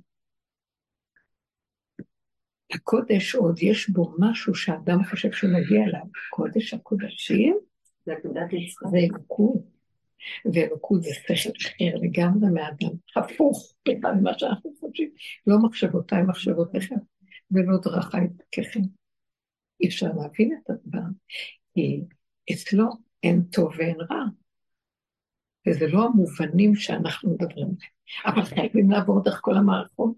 [2.72, 6.06] הקודש עוד יש בו משהו שהאדם חושב שהוא מגיע אליו.
[6.30, 7.58] קודש הקודשים
[8.90, 9.80] זה אלוקות.
[10.54, 15.10] ואלוקות זה שכל אחר לגמרי מהאדם, הפוך בכלל ממה שאנחנו חושבים.
[15.46, 16.96] לא מחשבותיי מחשבותיכם,
[17.50, 18.80] ולא דרכיי דרככם.
[19.80, 21.08] אי אפשר להבין את הדבר,
[21.74, 22.00] כי
[22.52, 22.86] אצלו
[23.22, 24.24] אין טוב ואין רע.
[25.68, 27.90] וזה לא המובנים שאנחנו מדברים עליהם.
[28.26, 30.14] אבל חייבים לעבור דרך כל המערכות.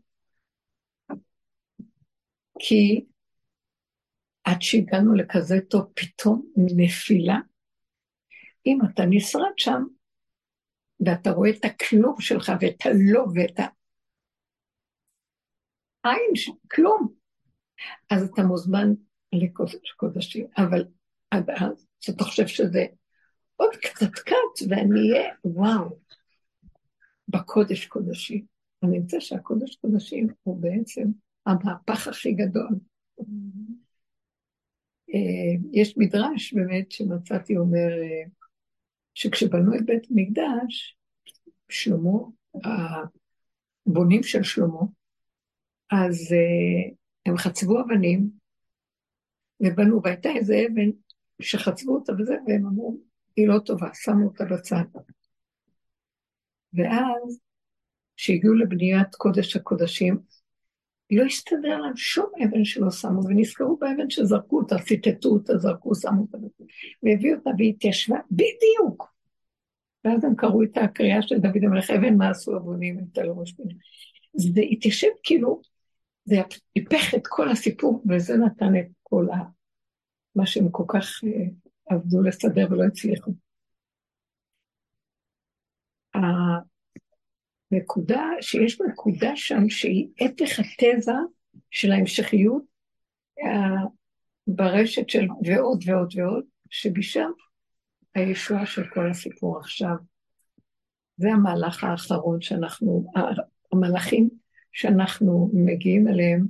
[2.64, 3.05] כי
[4.44, 7.38] עד שהגענו לכזה טוב, פתאום נפילה.
[8.66, 9.83] אם אתה נשרד שם,
[11.07, 13.59] ואתה רואה את הכלום שלך ואת הלא ואת
[16.05, 16.33] העין,
[16.70, 17.09] כלום,
[18.11, 18.88] אז אתה מוזמן
[19.33, 20.46] לקודש קודשים.
[20.57, 20.85] אבל
[21.31, 22.85] עד אז, שאתה חושב שזה
[23.57, 25.98] עוד קצת קט, ואני אהיה, וואו,
[27.29, 28.46] בקודש קודשים.
[28.83, 31.03] אני אמצא שהקודש קודשים הוא בעצם
[31.46, 32.78] המהפך הכי גדול.
[35.14, 38.24] אה, יש מדרש באמת שמצאתי אומר, אה,
[39.14, 40.98] שכשבנו את בית המקדש,
[41.68, 42.18] שלמה,
[43.87, 44.81] הבונים של שלמה,
[45.90, 46.90] אז אה,
[47.26, 48.31] הם חצבו אבנים
[49.61, 50.90] ובנו, והייתה איזה אבן
[51.42, 52.98] שחצבו אותה וזה, והם אמרו,
[53.37, 54.85] היא לא טובה, שמו אותה בצד.
[56.74, 57.40] ואז,
[58.16, 60.18] כשהגיעו לבניית קודש הקודשים,
[61.16, 66.20] לא הסתדר להם שום אבן שלא שמו, ונזכרו באבן שזרקו אותה, ציטטו אותה, זרקו, שמו
[66.20, 66.38] אותה,
[67.03, 69.12] והביאו אותה והתיישבה בדיוק.
[70.05, 73.53] ואז הם קראו את הקריאה של דוד המלך, אבן מה עשו הבונים, הייתה לו ראש
[73.53, 73.75] פינה.
[74.35, 75.61] זה התיישב כאילו,
[76.25, 76.37] זה
[76.75, 79.37] היפך את כל הסיפור, וזה נתן את כל ה...
[80.35, 81.46] מה שהם כל כך אה,
[81.96, 83.33] עבדו לסדר ולא הצליחו.
[87.72, 91.12] הנקודה, שיש נקודה שם שהיא הפך התזה
[91.70, 92.62] של ההמשכיות
[93.44, 93.87] אה,
[94.46, 97.30] ברשת של ועוד ועוד ועוד, שבשם
[98.14, 99.94] הישועה של כל הסיפור עכשיו.
[101.16, 103.12] זה המהלך האחרון שאנחנו,
[103.72, 104.28] המהלכים
[104.72, 106.46] שאנחנו מגיעים אליהם,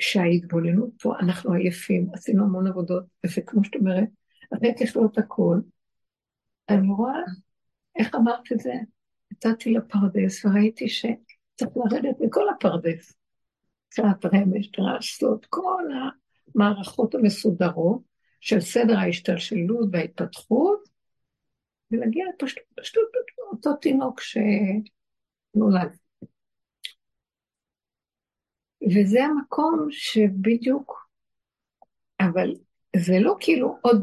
[0.00, 5.60] שההתבוננות פה, אנחנו עייפים, עשינו המון עבודות, וכמו שאת אומרת, יש לו את הכל.
[6.68, 7.20] אני רואה,
[7.98, 8.72] איך אמרת את זה?
[9.46, 13.12] יצאתי לפרדס וראיתי שצריך לרדת מכל הפרדס.
[13.88, 15.84] קצת רמש, לעשות כל
[16.54, 18.02] המערכות המסודרות
[18.40, 20.88] של סדר ההשתלשלות וההתפתחות,
[21.90, 25.96] ולהגיע לפשטות אותו תינוק שנולד.
[28.94, 31.08] וזה המקום שבדיוק,
[32.20, 32.52] אבל
[32.96, 34.02] זה לא כאילו עוד,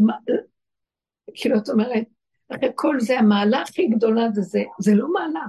[1.34, 2.08] כאילו את אומרת,
[2.56, 5.46] אחרי כל זה המעלה הכי גדולה זה זה, זה לא מעלה.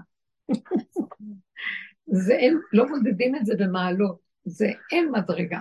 [2.27, 5.61] זה אין, לא מודדים את זה במעלות, זה אין מדרגה.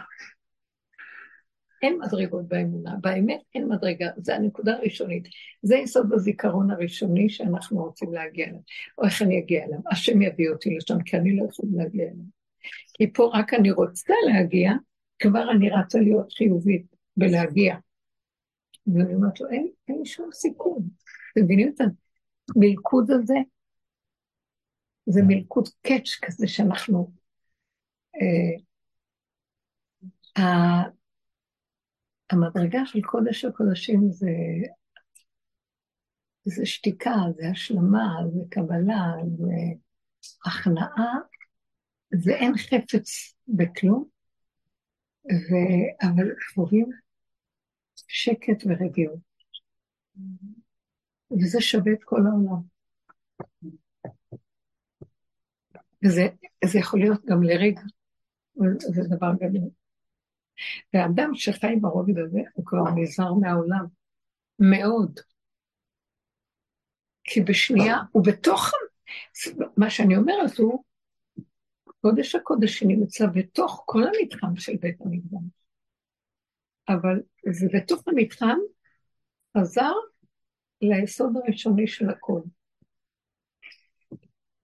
[1.82, 5.28] אין מדרגות באמונה, באמת אין מדרגה, זה הנקודה הראשונית.
[5.62, 8.60] זה יסוד הזיכרון הראשוני שאנחנו רוצים להגיע אליו,
[8.98, 9.80] או איך אני אגיע אליו.
[9.92, 12.26] השם יביא אותי לשם, כי אני לא יכולה להגיע אליו.
[12.94, 14.72] כי פה רק אני רוצה להגיע,
[15.20, 16.86] כבר אני רצה להיות חיובית
[17.18, 17.76] בלהגיע.
[18.88, 20.82] ואני אומרת לו, אין, אין שום סיכון.
[21.32, 21.82] אתם מבינים את
[22.56, 23.38] המלכוד הזה?
[25.06, 27.12] זה מלכוד קאץ' כזה שאנחנו...
[28.16, 28.60] אה,
[32.32, 34.32] המדרגה של קודש הקודשים זה,
[36.44, 39.54] זה שתיקה, זה השלמה, זה קבלה, זה
[40.46, 41.14] הכנעה,
[42.14, 44.06] זה אין חפץ בכלום,
[45.26, 45.56] ו...
[46.02, 46.90] אבל חווים
[48.08, 49.20] שקט ורגיעות.
[51.32, 52.62] וזה שווה את כל העולם.
[56.06, 57.82] וזה יכול להיות גם לרגע,
[58.78, 59.70] זה דבר גדול.
[60.94, 63.86] ואדם שחי ברובד הזה, הוא כבר נזהר מהעולם,
[64.60, 65.20] מאוד.
[67.24, 68.72] כי בשנייה, הוא בתוך,
[69.78, 70.84] מה שאני אומרת הוא,
[72.02, 75.60] קודש הקודשים נמצא בתוך כל המתחם של בית המקדש.
[76.90, 77.22] אבל
[77.52, 78.58] זה בתוך המתחם
[79.58, 79.94] חזר
[80.82, 82.42] ליסוד הראשוני של הכל.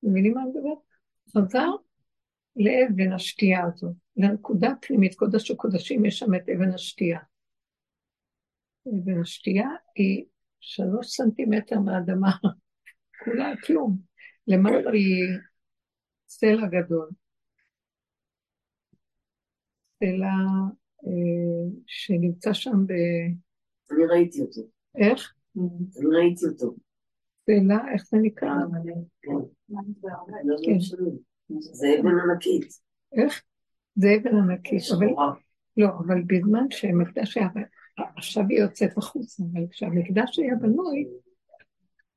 [0.03, 0.77] מבינים מה אני מדברת?
[1.29, 1.69] חזר
[2.55, 7.19] לאבן השתייה הזאת, לנקודה פנימית, קודש הקודשים, יש שם את אבן השתייה.
[8.87, 10.25] אבן השתייה היא
[10.59, 12.31] שלוש סנטימטר מהאדמה,
[13.23, 13.97] כולה כלום.
[14.47, 15.23] למעלה היא
[16.27, 17.09] סלע גדול.
[19.99, 20.35] סלע
[21.05, 22.91] אה, שנמצא שם ב...
[23.91, 24.61] אני ראיתי אותו.
[24.95, 25.34] איך?
[26.13, 26.75] ראיתי אותו.
[27.45, 28.49] סלע, איך זה נקרא?
[29.21, 29.31] כן.
[30.63, 30.79] כן.
[31.49, 32.67] זה אבן ענקית.
[33.13, 33.43] איך?
[33.95, 34.81] זה אבן ענקית.
[34.97, 35.07] אבל...
[35.77, 37.47] לא, אבל בזמן שהמקדש היה...
[38.17, 41.05] עכשיו היא יוצאת החוצה, אבל כשהמקדש היה בנוי,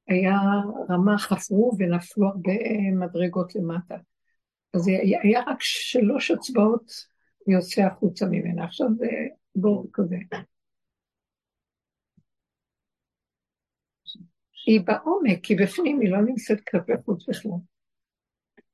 [0.08, 0.36] היה
[0.90, 2.52] רמה, חפרו ונפלו הרבה
[2.92, 3.96] מדרגות למטה.
[4.74, 4.88] אז
[5.22, 6.92] היה רק שלוש אצבעות
[7.48, 8.64] יוצא החוצה ממנה.
[8.64, 9.06] עכשיו זה
[9.54, 10.16] בור כזה.
[14.68, 17.52] היא בעומק, היא בפנים, היא לא נמצאת כלפי חוץ בכלל.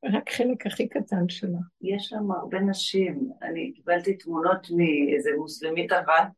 [0.05, 1.59] רק חלק הכי קטן שלה.
[1.83, 6.33] יש שם הרבה נשים, אני קיבלתי תמונות מאיזה מוסלמית אחת,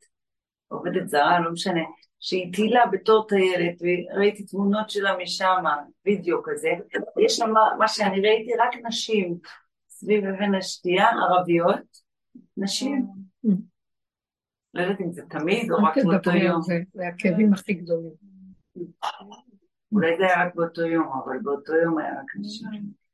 [0.68, 1.80] עובדת זרה, לא משנה,
[2.20, 5.64] שהיא טילה בתור טיילת, וראיתי תמונות שלה משם,
[6.07, 6.68] וידאו כזה.
[7.24, 9.38] יש שם מה שאני ראיתי, רק נשים
[9.88, 11.98] סביב אבן השתייה, ערביות,
[12.57, 13.07] נשים.
[14.74, 16.62] לא יודעת אם זה תמיד או רק באותו יום.
[16.62, 18.26] זה הכאבים הכי גדולים.
[19.93, 23.07] אולי זה היה רק באותו יום, אבל באותו יום היה רק נשים.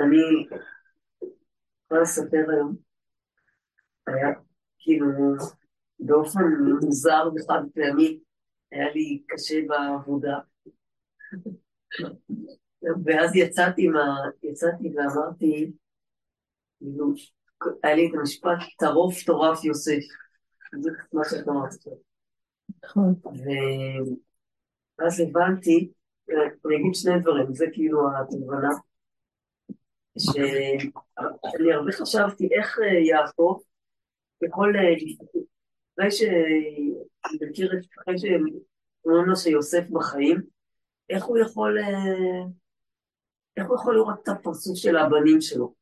[0.00, 0.16] אני
[1.84, 2.76] יכולה לספר היום,
[4.06, 4.28] היה
[4.78, 5.06] כאילו
[5.98, 6.42] באופן
[6.82, 8.20] מוזר וחד פעמי,
[8.72, 10.38] היה לי קשה בעבודה.
[13.04, 15.72] ואז יצאתי, מה, יצאתי ואמרתי,
[17.82, 20.02] היה לי את המשפט, טרוף טורף יוסף.
[20.80, 21.70] זה מה שאת אמרת.
[22.84, 23.14] נכון.
[24.98, 25.90] ואז הבנתי,
[26.30, 28.68] אני אגיד שני דברים, זה כאילו התובנה,
[30.18, 33.58] שאני הרבה חשבתי איך אה, יעקב
[34.42, 34.82] יכול, אה,
[35.98, 40.40] אחרי שאני מכיר את, אחרי שאומרים לו שיוסף בחיים,
[41.10, 42.44] איך הוא יכול, אה,
[43.56, 45.74] איך הוא יכול לראות את הפרצוף של הבנים שלו?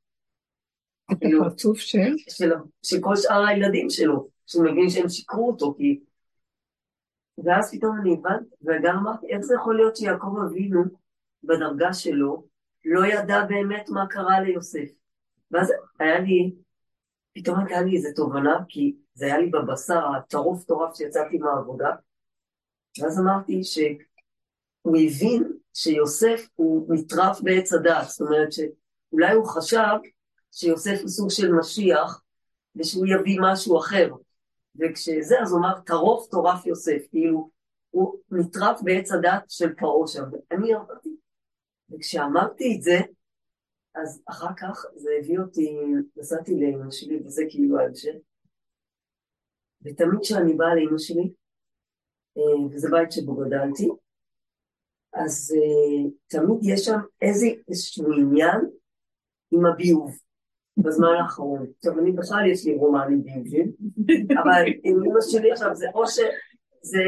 [1.13, 2.17] את כאילו, הפרצוף של?
[2.83, 6.01] של כל שאר הילדים שלו, שהוא מבין שהם שיקרו אותו, כי...
[7.39, 10.83] ואז פתאום אני הבנתי, וגם אמרתי, איך זה יכול להיות שיעקב אבינו,
[11.45, 12.45] בדרגה שלו,
[12.85, 14.89] לא ידע באמת מה קרה ליוסף.
[15.51, 16.55] ואז היה לי,
[17.33, 21.91] פתאום הייתה לי איזו תובנה, כי זה היה לי בבשר, הטרוף טורף שיצאתי מהעבודה,
[23.01, 29.97] ואז אמרתי שהוא הבין שיוסף הוא נטרף בעץ הדעת, זאת אומרת שאולי הוא חשב
[30.53, 32.23] שיוסף הוא סוג של משיח,
[32.77, 34.09] ושהוא יביא משהו אחר.
[34.77, 37.51] וכשזה, אז הוא אמר, טרוף טורף יוסף, כאילו,
[37.91, 40.25] הוא נטרף בעץ הדת של פרעה שם.
[40.51, 41.17] אני אמרתי,
[41.91, 42.99] וכשאמרתי את זה,
[43.95, 45.77] אז אחר כך זה הביא אותי,
[46.17, 48.15] נסעתי לאמא שלי, וזה כאילו ההמשך.
[49.83, 51.33] ותמיד כשאני באה לאמא שלי,
[52.37, 53.89] אה, וזה בית שבו גדלתי,
[55.13, 58.61] אז uh, תמיד יש שם איזה, איזשהו עניין
[59.51, 60.19] עם הביוב
[60.77, 61.67] בזמן האחרון.
[61.79, 63.73] עכשיו, אני בכלל יש לי רומנים ביובים,
[64.43, 67.03] אבל עם אמא שלי עכשיו זה או שזה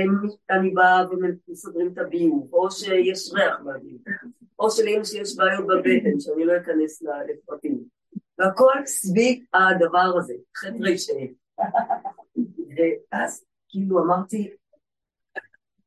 [0.51, 4.01] אני באה ומסדרים את הביוב, או שיש ריח בביוב,
[4.59, 7.85] או שלאמא שלי יש בעיות בבטן, שאני לא אכנס לפרטים.
[8.39, 11.35] והכל סביב הדבר הזה, חטא רשעים.
[12.77, 14.55] ואז כאילו אמרתי,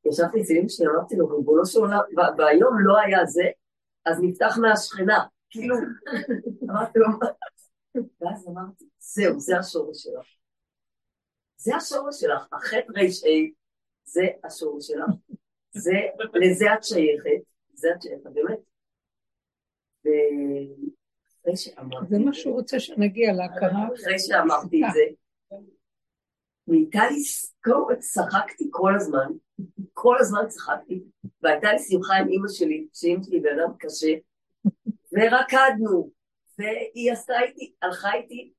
[0.05, 1.99] ישבתי אצל אמא שלי, אמרתי לו, ריבונו של עולם,
[2.37, 3.43] והיום לא היה זה,
[4.05, 5.75] אז נפתח מהשכנה, כאילו,
[6.69, 7.07] אמרתי לו,
[8.21, 10.25] ואז אמרתי, זהו, זה השורש שלך.
[11.57, 13.31] זה השורש שלך, החטא ר"ה,
[14.03, 15.09] זה השורש שלך.
[15.71, 15.91] זה,
[16.33, 17.43] לזה את שייכת,
[17.73, 18.59] זה את שייכת, באמת.
[20.05, 22.05] ואחרי שאמרתי...
[22.09, 23.87] זה מה שהוא רוצה שנגיע להכרה.
[23.95, 25.01] אחרי שאמרתי את זה,
[26.67, 27.23] נהייתה לי,
[27.99, 29.27] צחקתי כל הזמן,
[29.93, 31.03] כל הזמן צחקתי,
[31.41, 34.13] והייתה לי שמחה עם אימא שלי, שאימא שלי בן אדם קשה,
[35.11, 36.09] ורקדנו,
[36.57, 38.53] והיא עשתה איתי, הלכה איתי,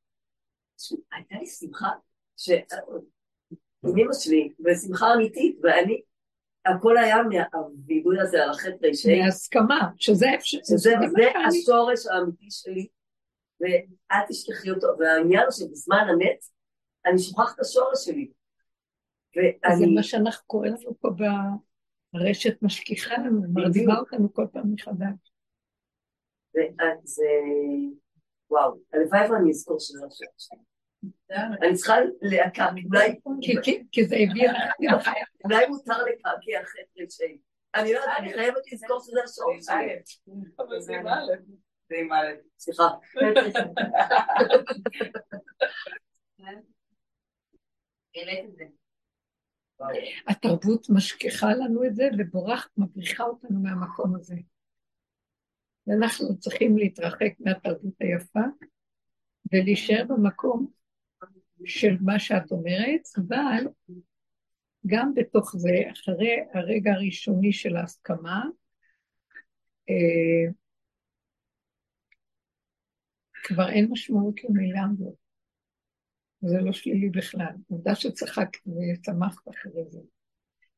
[1.12, 1.88] הייתה לי שמחה,
[2.36, 2.50] ש...
[3.84, 6.02] עם אימא שלי, ושמחה אמיתית, ואני,
[6.66, 10.94] הכל היה מהווידוי הזה על החטא רישי, מהסכמה, שזה אפשר, שזה
[11.48, 12.86] השורש האמיתי שלי,
[13.60, 16.44] ואל תשכחי אותו, והעניין הוא שבזמן אמת,
[17.06, 18.30] אני שוכחת את השורש שלי.
[19.64, 21.08] אז זה ואני, מה שאנחנו קוראים לנו פה
[22.12, 25.32] ברשת משכיחה לנו, מרדימה אותנו כל פעם מחדש.
[27.04, 27.24] זה,
[28.50, 30.58] וואו, הלוואי ואני אזכור שזה השורש שלי.
[31.62, 33.14] אני צריכה להקע, אולי,
[33.92, 34.48] כי- זה הביא.
[35.44, 37.38] אולי מותר לקעקע חטא רישי.
[37.74, 39.74] אני לא יודעת, אני חייבת לזכור שזה השורש שלי.
[40.58, 41.32] אבל זה עם א'.
[41.88, 42.26] זה עם א'.
[42.58, 42.88] סליחה.
[50.28, 54.34] התרבות משכיחה לנו את זה ובורחת, מבריחה אותנו מהמקום הזה.
[55.88, 58.40] ואנחנו צריכים להתרחק מהתרבות היפה
[59.52, 60.66] ולהישאר במקום
[61.64, 63.64] של מה שאת אומרת, אבל
[64.86, 68.44] גם בתוך זה, אחרי הרגע הראשוני של ההסכמה,
[69.90, 70.52] אה,
[73.32, 75.14] כבר אין משמעות למילה הזאת.
[76.40, 77.54] זה לא שלילי בכלל.
[77.68, 80.00] עובדה שצחקת ושמחת אחרי זה.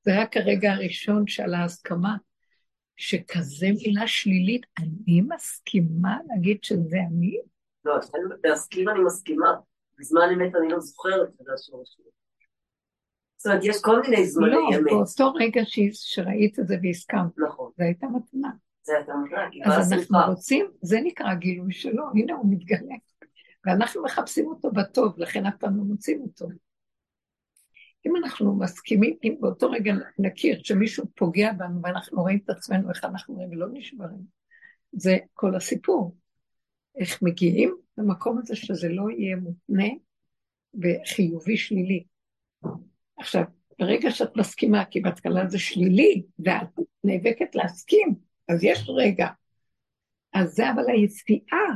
[0.02, 2.16] זה רק הרגע הראשון של ההסכמה,
[3.00, 7.40] שכזה מילה שלילית, אני מסכימה להגיד שזה אני?
[7.84, 7.94] לא,
[8.44, 9.54] להסכים אני מסכימה.
[9.98, 12.04] בזמן אמת אני לא זוכרת שזה השורש שלי.
[13.36, 14.84] זאת אומרת, יש כל מיני זמני לא, אמת.
[14.84, 18.50] באותו רגע שראית את זה והסכמת, נכון, זו הייתה מתנה.
[18.82, 20.18] זה הייתה מתנה, אז אנחנו.
[20.28, 22.94] רוצים, זה נקרא גילוי שלו, הנה הוא מתגלה.
[23.66, 26.46] ואנחנו מחפשים אותו בטוב, לכן אף פעם לא מוצאים אותו.
[28.06, 33.04] אם אנחנו מסכימים, אם באותו רגע נכיר שמישהו פוגע בנו ואנחנו רואים את עצמנו, איך
[33.04, 34.20] אנחנו רואים ולא נשברים,
[34.92, 36.16] זה כל הסיפור.
[36.96, 39.88] איך מגיעים למקום הזה שזה לא יהיה מותנה
[40.74, 42.04] וחיובי שלילי.
[43.18, 43.42] עכשיו,
[43.78, 48.14] ברגע שאת מסכימה, כי בהתחלה זה שלילי, ואת נאבקת להסכים,
[48.48, 49.28] אז יש רגע.
[50.32, 51.68] אז זה אבל היציאה,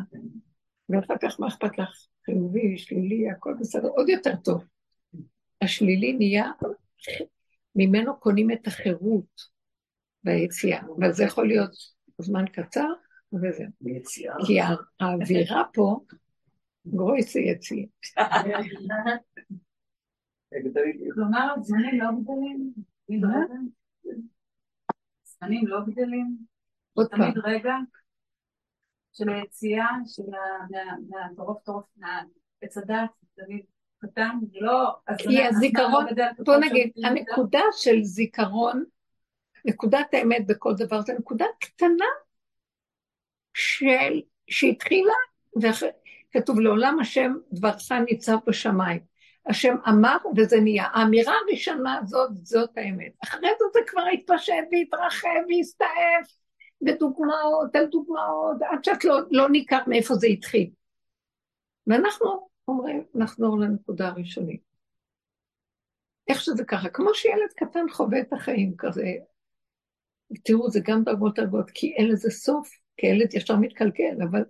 [0.89, 2.07] ואחר כך מה אכפת לך?
[2.25, 4.65] חיובי, שלילי, הכל בסדר, עוד יותר טוב.
[5.65, 6.51] השלילי נהיה,
[7.77, 9.55] ממנו קונים את החירות
[10.25, 11.71] ביציאה, אבל זה יכול להיות
[12.19, 12.89] זמן קצר,
[13.33, 13.67] וזהו.
[13.81, 14.35] ביציאה.
[14.47, 14.59] כי
[15.01, 16.01] האווירה פה,
[16.87, 17.87] גרויסה יציאה.
[21.15, 22.73] כלומר, הזמנים לא גדלים?
[25.27, 26.37] הזמנים לא גדלים?
[26.93, 27.75] עוד פעם, תמיד רגע
[29.13, 33.65] של היציאה, של ה- מה- מהטורף טורף, מהעץ הדת, תמיד
[34.07, 34.97] קטן, לא...
[35.19, 36.93] כי הזיכרון, לא בוא נגיד.
[37.05, 38.85] הנקודה של זיכרון,
[39.65, 42.05] נקודת האמת בכל דבר, זה נקודה קטנה
[43.55, 45.15] של, שהתחילה,
[45.57, 49.01] וכתוב לעולם השם דברך ניצב בשמיים.
[49.47, 50.87] השם אמר וזה נהיה.
[50.93, 53.13] האמירה הראשונה הזאת, זאת האמת.
[53.25, 56.29] אחרי זה זה כבר התפשט והתרחב והסתעף,
[56.87, 60.71] ודוגמאות על דוגמאות, עד שאת לא, לא ניכר מאיפה זה התחיל.
[61.87, 64.63] ואנחנו אומרים, נחזור לנקודה הראשונית.
[66.29, 69.13] איך שזה ככה, כמו שילד קטן חווה את החיים כזה.
[70.45, 74.45] תראו, זה גם דרגות דרגות, כי אין לזה סוף, כי ילד ישר מתקלקל, אבל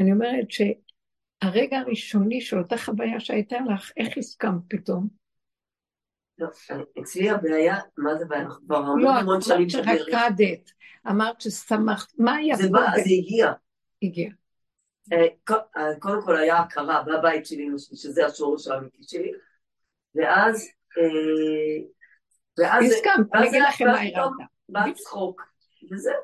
[0.00, 5.08] אני אומרת שהרגע הראשוני של אותה חוויה שהייתה לך, איך הסכמת פתאום?
[6.38, 6.48] לא,
[7.00, 8.42] אצלי הבעיה, מה זה בעיה?
[8.42, 10.08] אנחנו כבר המון לא, המון את שנים אמרת בדרך.
[10.08, 10.70] שרקדת,
[11.10, 13.52] אמרת ששמחת, מה היה זה בא, זה הגיע.
[14.02, 14.30] הגיע.
[15.12, 15.26] אה,
[15.76, 19.32] אה, קודם כל היה הכרה בבית שלי, שזה השורש האמיתי שלי,
[20.14, 24.46] ואז, אה, הסכמת, אני ואז אגיד לכם מה הרמת.
[24.68, 25.42] בא צחוק,
[25.90, 26.14] וזהו.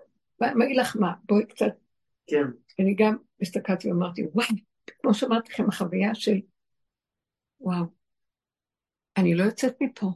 [0.42, 1.72] אני אגיד לך מה, בואי קצת,
[2.26, 2.44] כן.
[2.78, 4.46] אני גם הסתכלתי ואמרתי, וואי,
[5.02, 6.40] כמו שאמרתי לכם, החוויה של,
[7.60, 7.84] וואו,
[9.16, 10.06] אני לא יוצאת מפה,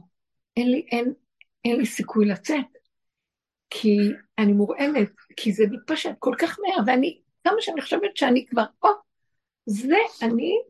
[0.57, 1.13] אין לי, אין,
[1.65, 2.65] אין לי סיכוי לצאת,
[3.69, 3.97] כי
[4.37, 8.89] אני מורעלת, כי זה מתפשט כל כך מהר, ואני, כמה שאני חושבת שאני כבר, או,
[9.65, 10.61] זה אני,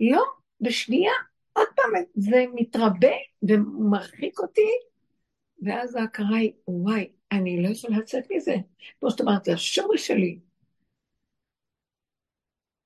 [0.00, 0.22] לא,
[0.60, 1.12] בשנייה,
[1.52, 3.12] עוד פעם, זה מתרבה
[3.42, 4.70] ומרחיק אותי,
[5.62, 8.54] ואז ההכרה היא, וואי, אני לא יכולה לצאת מזה.
[9.00, 10.38] כמו שאת אומרת, זה השורש שלי.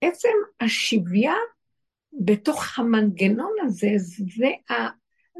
[0.00, 0.28] עצם
[0.60, 1.34] השביה
[2.12, 4.74] בתוך המנגנון הזה, זה, ה,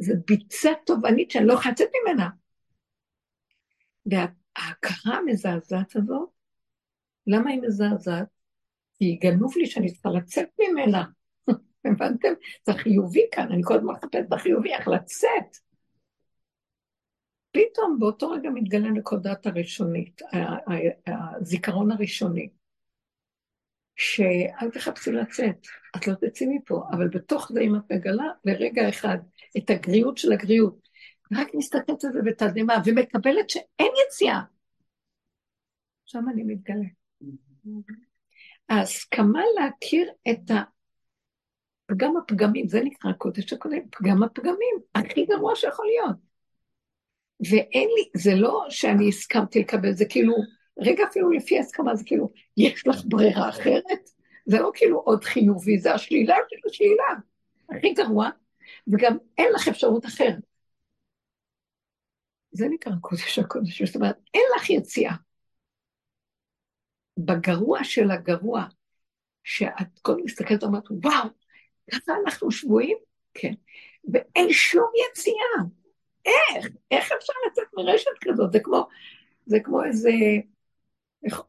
[0.01, 2.29] זה ביצה תובענית שאני לא יכולה לצאת ממנה.
[4.07, 6.38] וההכרה המזעזעת הזאת,
[7.29, 8.27] למה היא מזעזעת?
[8.99, 11.05] כי גנוב לי שאני צריכה לצאת ממנה.
[11.85, 12.33] הבנתם?
[12.67, 15.57] זה חיובי כאן, אני כל הזמן מחפשת את החיובי, איך לצאת.
[17.53, 20.23] פתאום באותו רגע מתגלה נקודת הראשונית,
[21.07, 22.49] הזיכרון הראשוני,
[23.97, 25.67] שאל תחפשי לצאת,
[25.97, 29.19] את לא תצאי מפה, אבל בתוך זה אם את מגלה לרגע אחד
[29.59, 30.89] את הגריעות של הגריעות,
[31.33, 34.41] רק מסתכלת על זה בתדהמה, ומקבלת שאין יציאה.
[36.07, 36.98] שם אני מתגלה.
[38.69, 40.51] ההסכמה להכיר את
[41.91, 46.17] הפגם הפגמים, זה נקרא קודש הקודם, פגם הפגמים, הכי גרוע שיכול להיות.
[47.51, 50.35] ואין לי, זה לא שאני הסכמתי לקבל, זה כאילו,
[50.79, 54.11] רגע אפילו לפי הסכמה, זה כאילו, יש לך ברירה אחרת?
[54.47, 57.05] זה לא כאילו עוד חיובי, זה השלילה של השלילה.
[57.71, 58.29] הכי גרוע,
[58.93, 60.39] וגם אין לך אפשרות אחרת.
[62.51, 65.15] זה נקרא קודש הקודש, זאת אומרת, אין לך יציאה.
[67.19, 68.65] בגרוע של הגרוע,
[69.45, 71.29] שאת קודם מסתכלת ואומרת, וואו,
[71.91, 72.97] ככה אנחנו שבויים?
[73.35, 73.53] כן.
[74.13, 75.69] ואין שום יציאה.
[76.25, 76.67] איך?
[76.91, 78.53] איך אפשר לצאת מרשת כזאת?
[78.53, 78.89] זה כמו,
[79.47, 80.11] זה כמו איזה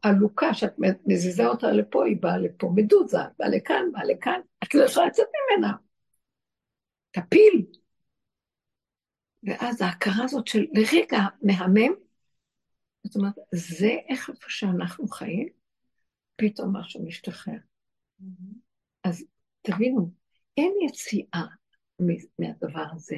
[0.02, 0.74] עלוקה שאת
[1.06, 5.26] מזיזה אותה לפה, היא באה לפה, מדוזה, באה לכאן, באה לכאן, את לא יכולה לצאת
[5.56, 5.72] ממנה.
[7.10, 7.66] תפיל.
[9.42, 11.94] ואז ההכרה הזאת של לרגע מהמם,
[13.04, 15.59] זאת אומרת, זה איך איפה שאנחנו חיים,
[16.40, 17.54] פתאום משהו משתחרר.
[18.22, 18.54] Mm-hmm.
[19.04, 19.24] אז
[19.62, 20.10] תבינו,
[20.56, 21.46] אין יציאה
[22.38, 23.16] מהדבר הזה,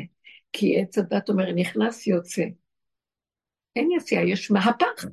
[0.52, 2.42] כי עץ הדת אומר, נכנס יוצא.
[3.76, 5.06] אין יציאה, יש מהפך.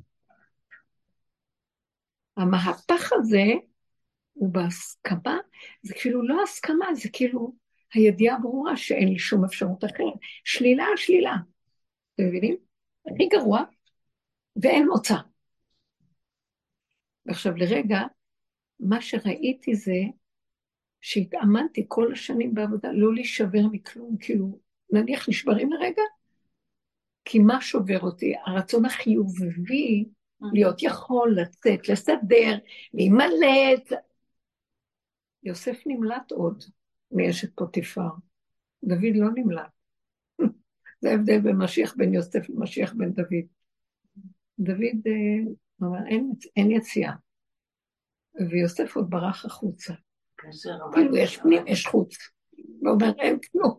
[2.36, 3.44] המהפך הזה
[4.32, 5.38] הוא בהסכמה,
[5.82, 7.54] זה כאילו לא הסכמה, זה כאילו
[7.94, 10.14] הידיעה ברורה שאין לי שום אפשרות אחרת.
[10.44, 11.36] שלילה על שלילה.
[12.14, 12.56] אתם מבינים?
[13.06, 13.62] הכי גרוע,
[14.62, 15.16] ואין מוצא.
[17.26, 18.00] ועכשיו לרגע,
[18.80, 20.00] מה שראיתי זה
[21.00, 24.58] שהתאמנתי כל השנים בעבודה לא להישבר מכלום, כאילו,
[24.92, 26.02] נניח נשברים לרגע,
[27.24, 28.34] כי מה שובר אותי?
[28.46, 30.04] הרצון החיובי
[30.52, 32.58] להיות יכול לצאת, לסדר,
[32.94, 33.92] להימלט.
[35.42, 36.64] יוסף נמלט עוד
[37.12, 38.08] מאשת פוטיפר.
[38.84, 39.70] דוד לא נמלט.
[41.00, 43.44] זה ההבדל בין משיח בן יוסף למשיח בן דוד.
[44.58, 45.06] דוד
[45.82, 47.12] אה, אומר, אין, אין יציאה.
[48.50, 49.94] ויוסף עוד ברח החוצה.
[50.92, 52.16] כאילו, יש פנים, יש חוץ.
[52.82, 53.78] ואומר, אין כלום.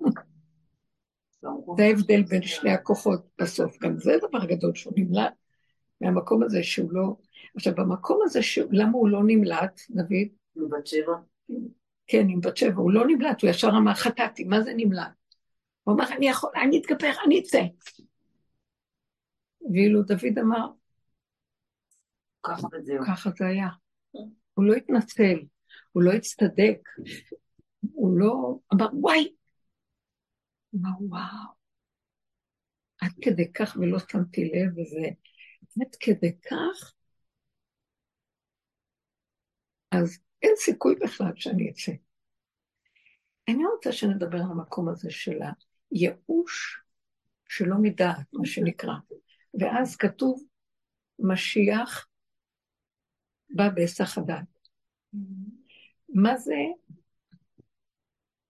[1.78, 3.78] זה ההבדל בין שני הכוחות בסוף.
[3.82, 5.34] גם זה דבר גדול שהוא נמלט
[6.02, 7.16] מהמקום הזה שהוא לא...
[7.56, 8.60] עכשיו, במקום הזה, ש...
[8.72, 10.28] למה הוא לא נמלט, דוד?
[10.56, 11.14] עם בת שבע?
[12.08, 12.82] כן, עם בת שבע.
[12.82, 15.12] הוא לא נמלט, הוא ישר אמר, חטאתי, מה זה נמלט?
[15.84, 17.62] הוא אמר, אני יכול, אני אתגבר, אני אצא.
[19.74, 20.68] ואילו דוד אמר,
[22.43, 23.05] ככה וזהו.
[23.07, 23.67] ככה זה היה.
[24.53, 25.39] הוא לא התנצל,
[25.91, 26.89] הוא לא הצטדק,
[27.91, 29.33] הוא לא אמר, וואי,
[30.75, 31.53] אמר, וואו,
[33.01, 35.07] עד כדי כך ולא שמתי לב, וזה
[35.81, 36.93] עד כדי כך,
[39.91, 41.91] אז אין סיכוי בכלל שאני אצא.
[43.47, 45.39] אני רוצה שנדבר על המקום הזה של
[45.91, 46.81] הייאוש
[47.49, 48.93] שלא מדעת, מה שנקרא.
[49.59, 50.43] ואז כתוב,
[51.19, 52.07] משיח
[53.56, 54.70] בא בהיסח הדעת.
[56.10, 56.56] מה זה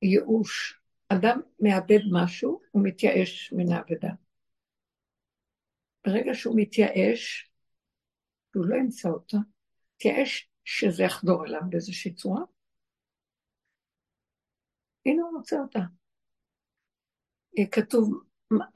[0.01, 0.81] ייאוש?
[1.09, 4.09] אדם מאבד משהו, הוא מתייאש מן האבדה.
[6.07, 7.51] ברגע שהוא מתייאש,
[8.55, 9.37] הוא לא ימצא אותה,
[9.95, 12.41] מתייאש שזה יחדור אליו באיזושהי צורה,
[15.05, 15.79] הנה הוא מוצא אותה.
[17.71, 18.23] כתוב,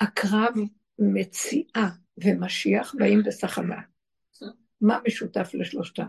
[0.01, 0.53] הקרב
[0.99, 3.94] מציאה ומשיח באים בסחבה.
[4.87, 6.05] מה משותף לשלושתם?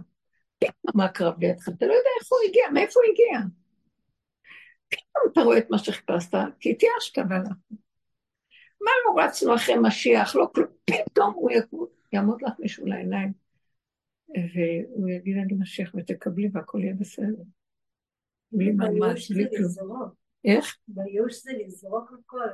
[0.58, 3.48] פתאום הקרב לידך, אתה לא יודע איפה הוא הגיע, מאיפה הוא הגיע.
[4.88, 7.56] פתאום אתה רואה את מה שחיפשת, כי התייאשת והלכת.
[8.80, 13.32] מה לא רצנו אחרי משיח, לא כלום, פתאום הוא יקום, יעמוד לך מישהו לעיניים,
[14.28, 17.42] והוא יגיד אני משיח ותקבלי והכל יהיה בסדר.
[18.52, 20.10] בלי ממש, בלי כלום.
[20.44, 20.76] איך?
[20.88, 22.48] בייאוש זה לזרוק הכל.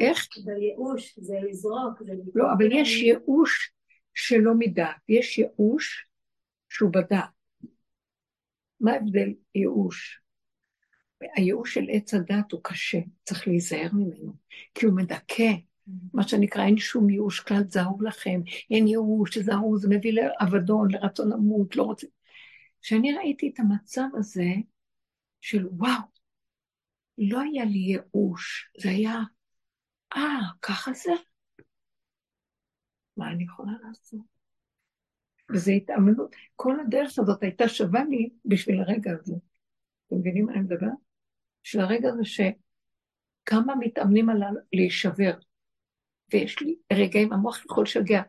[0.00, 0.28] איך?
[0.44, 2.02] בייאוש זה לזרוק.
[2.02, 3.71] זה לא, אבל יש ייאוש
[4.14, 6.06] שלא מדעת, יש ייאוש
[6.68, 7.30] שהוא בדעת.
[8.80, 10.22] מה ההבדל ייאוש?
[11.36, 14.32] הייאוש של עץ הדת הוא קשה, צריך להיזהר ממנו,
[14.74, 15.52] כי הוא מדכא.
[16.14, 18.40] מה שנקרא, אין שום ייאוש כלל, זהו לכם,
[18.70, 22.06] אין ייאוש, זהו, זה מביא לאבדון, לרצון למות, לא רוצה...
[22.82, 24.50] כשאני ראיתי את המצב הזה
[25.40, 26.02] של וואו,
[27.18, 29.20] לא היה לי ייאוש, זה היה,
[30.16, 31.12] אה, ככה זה?
[33.22, 34.20] מה אני יכולה לעשות?
[35.52, 36.36] וזו התאמנות.
[36.56, 39.34] כל הדרך הזאת הייתה שווה לי בשביל הרגע הזה.
[40.06, 40.86] אתם מבינים מה אני מדבר?
[41.62, 45.32] של הרגע הזה שכמה מתאמנים עליו להישבר.
[46.32, 48.22] ויש לי רגעים, המוח יכול לשגע.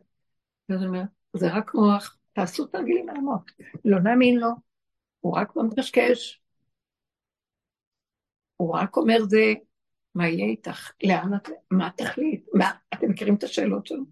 [0.70, 1.02] ואז אומר,
[1.34, 3.44] זה רק מוח, תעשו תרגילים על המוח.
[3.86, 4.50] לא נאמין לו,
[5.20, 6.42] הוא רק מקשקש,
[8.58, 9.54] הוא רק אומר זה,
[10.16, 10.92] מה יהיה איתך?
[11.04, 11.50] לאן את...
[11.72, 12.46] מה התכלית?
[12.54, 12.72] מה...
[12.94, 14.04] אתם מכירים את השאלות שלו?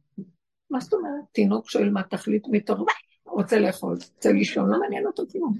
[0.71, 1.23] מה זאת אומרת?
[1.31, 2.85] תינוק שואל מה התכלית מתור...
[3.25, 5.57] רוצה לאכול, רוצה לישון, לא מעניין אותו כלום.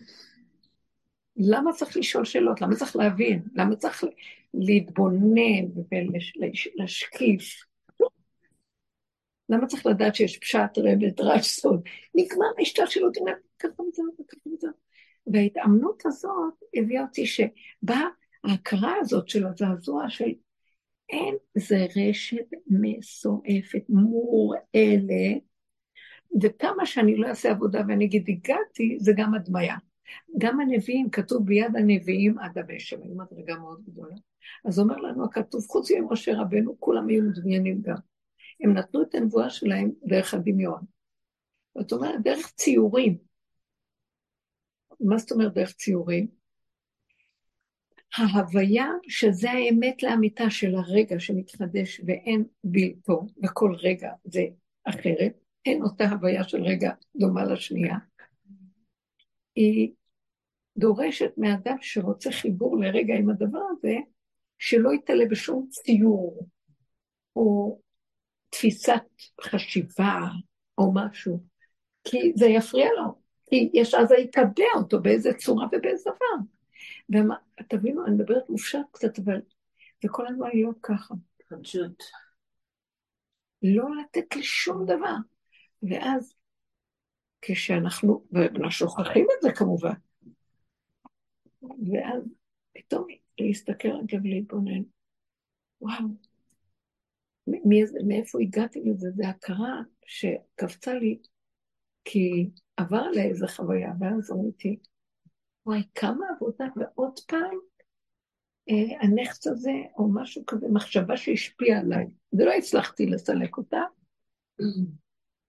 [1.37, 2.61] למה צריך לשאול שאלות?
[2.61, 3.43] למה צריך להבין?
[3.53, 4.03] למה צריך
[4.53, 7.63] להתבונן ולהשקיף?
[9.49, 11.81] למה צריך לדעת שיש פשט רבת רעש סוד?
[12.15, 13.17] נגמר השתלשלות,
[13.59, 14.67] ככה וזה וככה וזה.
[15.27, 18.07] וההתאמנות הזאת הביאה אותי שבאה
[18.43, 20.31] ההכרה הזאת של הזעזוע של
[21.11, 25.41] אין, זה רשת מסועפת, מורעלת,
[26.41, 29.75] וכמה שאני לא אעשה עבודה ואני אגיד הגעתי, זה גם הדמיה.
[30.37, 34.15] גם הנביאים, כתוב ביד הנביאים עד הבשם, היו מדרגה מאוד גדולה.
[34.65, 37.95] אז אומר לנו הכתוב, חוץ ממשה רבנו, כולם היו מדמיינים גם.
[38.63, 40.81] הם נתנו את הנבואה שלהם דרך הדמיון.
[41.77, 43.17] זאת אומרת, דרך ציורים.
[44.99, 46.40] מה זאת אומרת דרך ציורים?
[48.15, 54.41] ההוויה שזה האמת לאמיתה של הרגע שמתחדש ואין בלתו, וכל רגע זה
[54.83, 55.33] אחרת,
[55.65, 57.97] אין אותה הוויה של רגע דומה לשנייה.
[59.55, 59.91] היא
[60.77, 63.95] דורשת מאדם שרוצה חיבור לרגע עם הדבר הזה,
[64.59, 66.47] שלא יתעלה בשום ציור,
[67.35, 67.79] או
[68.49, 69.03] תפיסת
[69.41, 70.19] חשיבה,
[70.77, 71.43] או משהו,
[72.03, 76.60] כי זה יפריע לו, כי יש אז יקבע אותו באיזה צורה ובאיזה דבר.
[77.61, 79.41] ותבינו, אני מדברת מופשט קצת, אבל
[80.03, 81.15] זה כל הזמן להיות ככה.
[81.49, 82.03] חדשות.
[83.63, 85.15] לא לתת לשום דבר.
[85.83, 86.35] ואז,
[87.41, 89.93] כשאנחנו, ואנחנו שוכחים את זה כמובן,
[91.61, 92.23] ואז
[92.73, 93.07] פתאום
[93.39, 94.81] להסתכל רגע ולהתבונן,
[95.81, 96.07] וואו,
[98.07, 99.07] מאיפה הגעתי לזה?
[99.15, 101.19] זה הכרה שקפצה לי,
[102.05, 104.79] כי עבר עליה איזה חוויה, ואז ראיתי,
[105.65, 107.57] וואי, כמה עבודה, ועוד פעם,
[108.69, 113.81] אה, הנכס הזה, או משהו כזה, מחשבה שהשפיעה עליי, ולא הצלחתי לסלק אותה,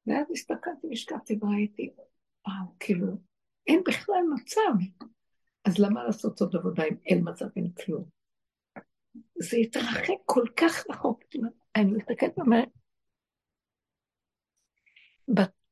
[0.07, 1.91] ואז הסתכלתי, השקעתי וראיתי,
[2.47, 3.07] וואו, כאילו,
[3.67, 5.07] אין בכלל מצב.
[5.65, 8.05] אז למה לעשות עוד עבודה אם אין מצב, אין כלום?
[9.39, 11.23] זה התרחק כל כך רחוק.
[11.77, 12.69] אני מסתכלת ואומרת,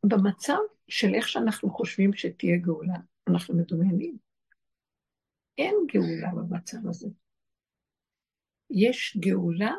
[0.04, 2.96] במצב של איך שאנחנו חושבים שתהיה גאולה,
[3.28, 4.29] אנחנו מדומיינים.
[5.60, 7.08] אין גאולה במצב הזה.
[8.70, 9.74] יש גאולה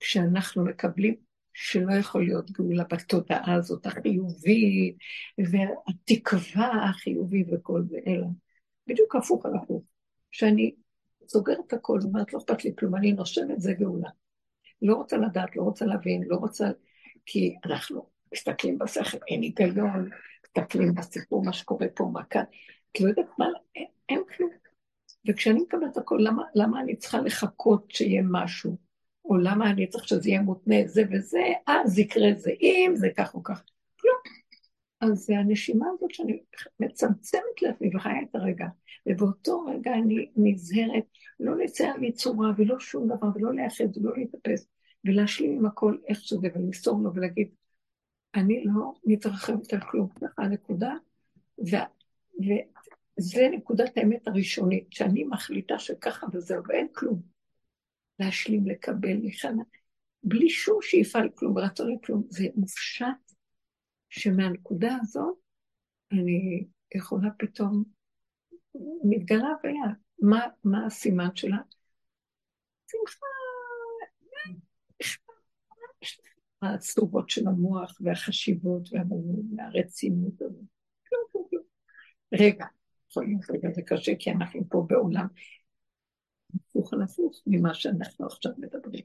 [0.00, 1.16] כשאנחנו מקבלים
[1.52, 4.96] שלא יכול להיות גאולה בתודעה הזאת החיובית,
[5.38, 8.26] והתקווה החיובית וכל זה, אלא
[8.86, 9.84] בדיוק הפוך על הפוך.
[10.30, 10.74] שאני
[11.28, 14.08] סוגרת את הכל, אומרת, לא אכפת לי כלום, אני נושמת, זה גאולה.
[14.82, 16.70] לא רוצה לדעת, לא רוצה להבין, לא רוצה...
[17.26, 20.10] כי אנחנו מסתכלים בשכל, אין היגיון,
[20.46, 22.44] מסתכלים בסיפור, מה שקורה פה, מה כאן.
[22.92, 24.61] את לא יודעת מה, אין, אין כלום.
[25.28, 28.76] וכשאני מקבלת הכל, למה, למה אני צריכה לחכות שיהיה משהו?
[29.24, 33.34] או למה אני צריך שזה יהיה מותנה זה וזה, אז יקרה זה אם, זה כך
[33.34, 33.62] או כך.
[34.00, 34.16] כלום.
[35.00, 36.42] אז זה הנשימה הזאת שאני
[36.80, 38.66] מצמצמת לעצמי וחיה את הרגע.
[39.06, 41.04] ובאותו רגע אני נזהרת
[41.40, 44.68] לא לצייר לי צורה ולא שום דבר, ולא להיאחז ולא להתאפס,
[45.04, 47.48] ולהשלים עם הכל איך שזה, ולמסור לו ולהגיד,
[48.34, 50.08] אני לא מתרחבת על כלום.
[50.08, 50.94] ככה הנקודה,
[53.18, 57.22] וזה נקודת האמת הראשונית, שאני מחליטה שככה וזהו, ואין כלום.
[58.18, 59.62] להשלים, לקבל, נכנע,
[60.24, 62.22] בלי שום שאיפה לכלום, רצון לכלום.
[62.28, 63.32] זה מופשט
[64.08, 65.36] שמהנקודה הזאת
[66.12, 67.84] אני יכולה פתאום,
[69.04, 69.92] מתגלה הוויה.
[70.18, 71.58] מה, מה הסימן שלה?
[72.90, 73.26] שמחה,
[76.62, 78.88] הצהובות של המוח והחשיבות
[79.56, 80.64] והרצינות הזאת.
[82.32, 82.66] רגע,
[83.12, 85.26] יכול להיות רגע זה קשה כי אנחנו פה בעולם
[86.54, 89.04] הפוך על הפוך ממה שאנחנו עכשיו מדברים.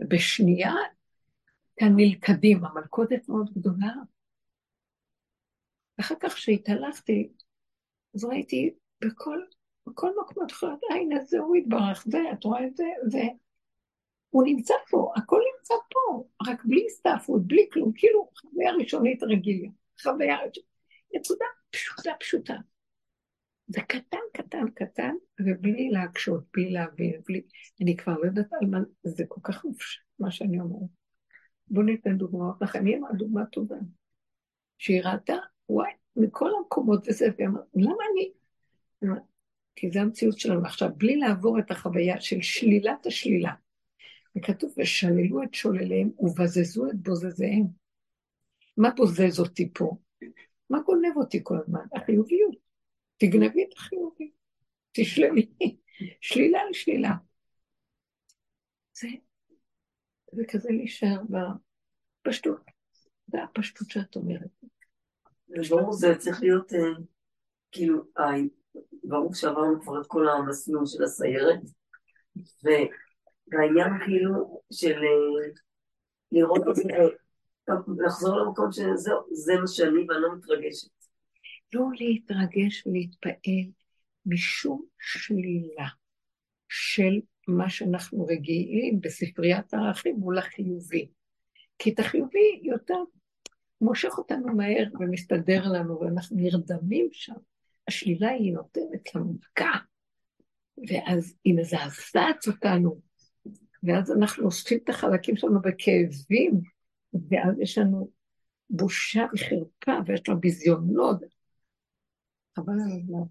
[0.00, 0.72] ובשנייה
[1.76, 3.92] כאן נלכדים, המלכודת מאוד גדולה.
[5.98, 7.32] ואחר כך כשהתהלכתי,
[8.14, 9.38] אז ראיתי בכל,
[9.86, 13.22] בכל מקום, את לדעת, הנה זה הוא יתברך, זה, את רואה את זה, זה.
[14.30, 19.68] הוא נמצא פה, הכל נמצא פה, רק בלי הסתעפות, בלי כלום, כאילו חוויה ראשונית רגילה,
[20.02, 20.70] חוויה ראשונית,
[21.14, 22.54] נקודה פשוטה פשוטה.
[23.72, 27.42] זה קטן, קטן, קטן, ובלי להקשות, בלי להבין, בלי...
[27.82, 30.88] אני כבר לא יודעת על מה, זה כל כך מופשט, מה שאני אומרת.
[31.66, 33.76] בואו ניתן דוגמאות לכם, היא אמרה דוגמה טובה.
[34.78, 35.34] שהיא ראתה,
[35.68, 38.32] וואי, מכל המקומות וזה, והיא אמרה, למה אני...
[39.76, 43.52] כי זו המציאות שלנו עכשיו, בלי לעבור את החוויה של שלילת השלילה.
[44.38, 47.66] וכתוב, ושללו את שולליהם ובזזו את בוזזיהם.
[48.76, 49.96] מה בוזז אותי פה?
[50.70, 51.84] מה גונב אותי כל הזמן?
[51.96, 52.61] החיוביות.
[53.22, 54.30] תגנבי את החיובי,
[54.92, 55.50] תשללי,
[56.20, 57.10] שלילה לשלילה.
[60.32, 61.20] זה כזה להישאר
[62.22, 62.60] בפשטות.
[63.26, 64.50] זה הפשטות שאת אומרת.
[65.70, 66.78] ברור, זה צריך להיות, אה,
[67.72, 68.24] כאילו, אה,
[69.04, 71.60] ברור שעברנו כבר את כל המסלול של הסיירת,
[73.52, 75.50] והעניין כאילו של אה,
[76.32, 76.82] לראות את זה,
[78.06, 81.01] לחזור למקום שזהו, זה מה שאני ואני לא מתרגשת.
[81.74, 83.70] לא להתרגש ולהתפעל
[84.26, 85.88] משום שלילה
[86.68, 91.08] של מה שאנחנו רגילים בספריית הערכים מול החיובי.
[91.78, 93.02] כי את החיובי יותר
[93.80, 97.34] מושך אותנו מהר ומסתדר לנו, ואנחנו נרדמים שם.
[97.88, 99.78] השלילה היא נותנת לנו מכה,
[100.88, 103.00] ואז היא מזעזעת אותנו,
[103.82, 106.60] ואז אנחנו אוספים את החלקים שלנו בכאבים,
[107.30, 108.10] ואז יש לנו
[108.70, 111.20] בושה וחרפה, ויש לנו ביזיונות.
[112.56, 113.22] חבל על הזמן.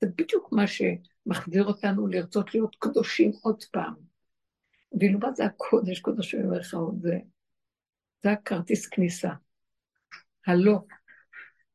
[0.00, 3.94] זה בדיוק מה שמחזיר אותנו לרצות להיות קדושים עוד פעם.
[5.00, 7.18] ואילו מה זה הקודש, קודש במרכאות, זה,
[8.22, 9.30] זה הכרטיס כניסה.
[10.46, 10.78] הלא,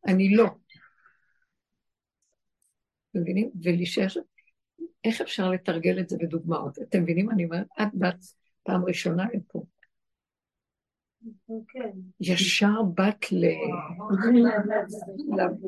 [0.07, 0.45] אני לא.
[3.15, 3.51] מבינים?
[3.63, 4.07] ולהישאר,
[5.03, 6.79] איך אפשר לתרגל את זה בדוגמאות?
[6.79, 7.31] אתם מבינים?
[7.31, 8.15] אני אומרת, את באת
[8.63, 9.63] פעם ראשונה לפה.
[11.67, 11.89] כן.
[12.21, 13.45] ישר באת ל...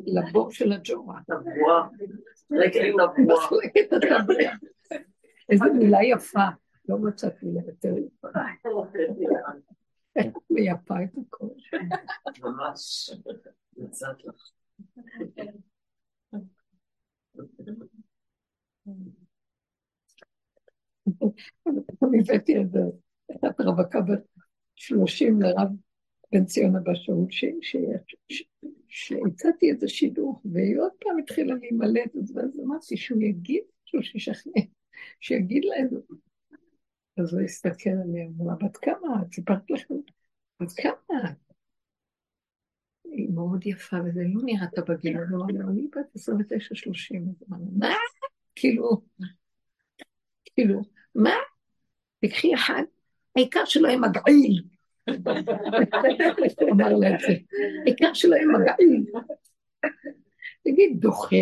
[0.06, 1.20] לבור של הג'ורה.
[5.48, 6.46] איזו מילה יפה.
[6.88, 8.28] לא מצאתי לה יותר יפה.
[10.16, 10.50] איך את
[11.04, 11.46] את הכל?
[12.42, 13.10] ממש,
[13.76, 14.50] יצאת לך.
[22.02, 22.78] אני הבאתי איזה,
[23.30, 24.35] אחת רווקה בת
[24.76, 25.68] שלושים לרב
[26.32, 27.26] בן ציון הבא שאול,
[28.88, 34.62] שהצעתי איזה שידוך, והיא עוד פעם התחילה להימלט, ואז אמרתי שהוא יגיד, שהוא שישכנע,
[35.20, 35.88] שיגיד להם.
[37.18, 39.34] אז הוא הסתכל עליה, אמרה, בת כמה את?
[39.34, 39.94] סיפרת לכם?
[40.60, 41.52] בת כמה את?
[43.04, 47.44] היא מאוד יפה, וזה לא נראית בגיל, אז הוא אמר לו, אני בת 29-30, אז
[47.48, 47.94] אמרנו, מה?
[48.54, 49.02] כאילו,
[50.54, 50.80] כאילו,
[51.14, 51.34] מה?
[52.20, 52.82] תקחי אחד,
[53.36, 54.62] העיקר שלא יהיה מגעיל.
[57.86, 59.04] העיקר שלא יהיה מגעיל.
[60.64, 61.36] תגיד, דוחה.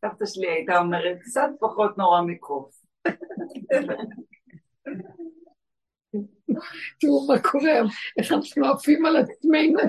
[0.00, 2.84] סבתא שלי הייתה אומרת, קצת פחות נורא מקוף.
[7.00, 7.80] תראו מה קורה,
[8.18, 9.80] איך אנחנו עפים על עצמנו.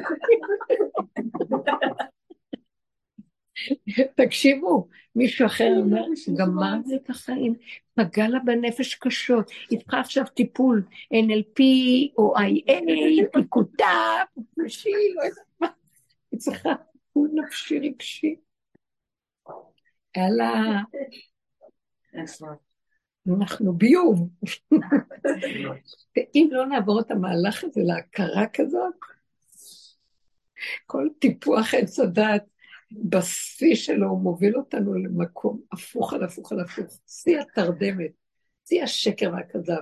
[4.21, 6.05] תקשיבו, מישהו אחר אומר,
[6.37, 7.55] גמרתי את החיים,
[7.93, 10.83] פגע לה בנפש קשות, היא צריכה עכשיו טיפול
[11.13, 11.61] NLP
[12.17, 12.71] או IA,
[13.33, 14.23] פיקודה,
[14.57, 15.67] נפשי, לא יודעת מה,
[16.31, 18.35] היא צריכה טיפול נפשי רגשי.
[20.15, 20.81] היה לה...
[23.27, 24.29] אנחנו ביוב.
[26.17, 28.93] ואם לא נעבור את המהלך הזה להכרה כזאת,
[30.85, 32.54] כל טיפוח עץ הדת
[33.03, 38.11] בשיא שלו הוא מוביל אותנו למקום הפוך על הפוך על הפוך, שיא התרדמת,
[38.67, 39.81] שיא השקר והכזב.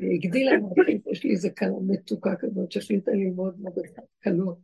[0.00, 4.58] הגדילה להרחיב, יש לי איזה כלה מתוקה כזאת שהחליטה ללמוד מדריכת כלות.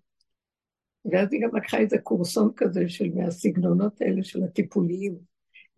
[1.05, 5.19] ואז היא גם לקחה איזה קורסון כזה של מהסגנונות האלה של הטיפוליים.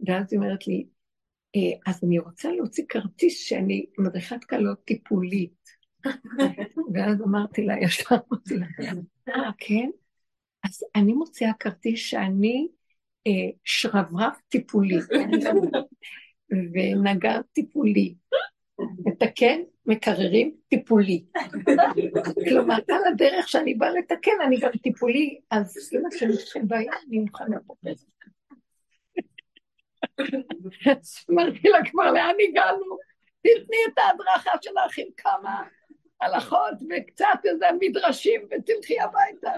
[0.06, 0.86] ואז היא אומרת לי,
[1.56, 5.60] אה, אז אני רוצה להוציא כרטיס שאני מדריכת כלות טיפולית.
[6.94, 8.66] ואז אמרתי לה, ישר אמרתי לה,
[9.28, 9.90] אה, כן?
[10.64, 12.68] אז אני מוציאה כרטיס שאני
[13.26, 14.98] אה, שרברב טיפולי,
[16.50, 18.14] ונגר טיפולי,
[19.06, 21.24] מתקן מקררים טיפולי.
[22.48, 27.18] כלומר, על הדרך שאני באה לתקן, אני גם טיפולי, אז אם אתם צריכים בעיה, אני
[27.18, 28.04] מוכנה לחפש.
[31.30, 32.98] אמרתי לה, כבר לאן הגענו?
[33.40, 35.62] תתני את ההדרכה שלך עם כמה
[36.20, 39.50] הלכות וקצת איזה מדרשים ותלכי הביתה.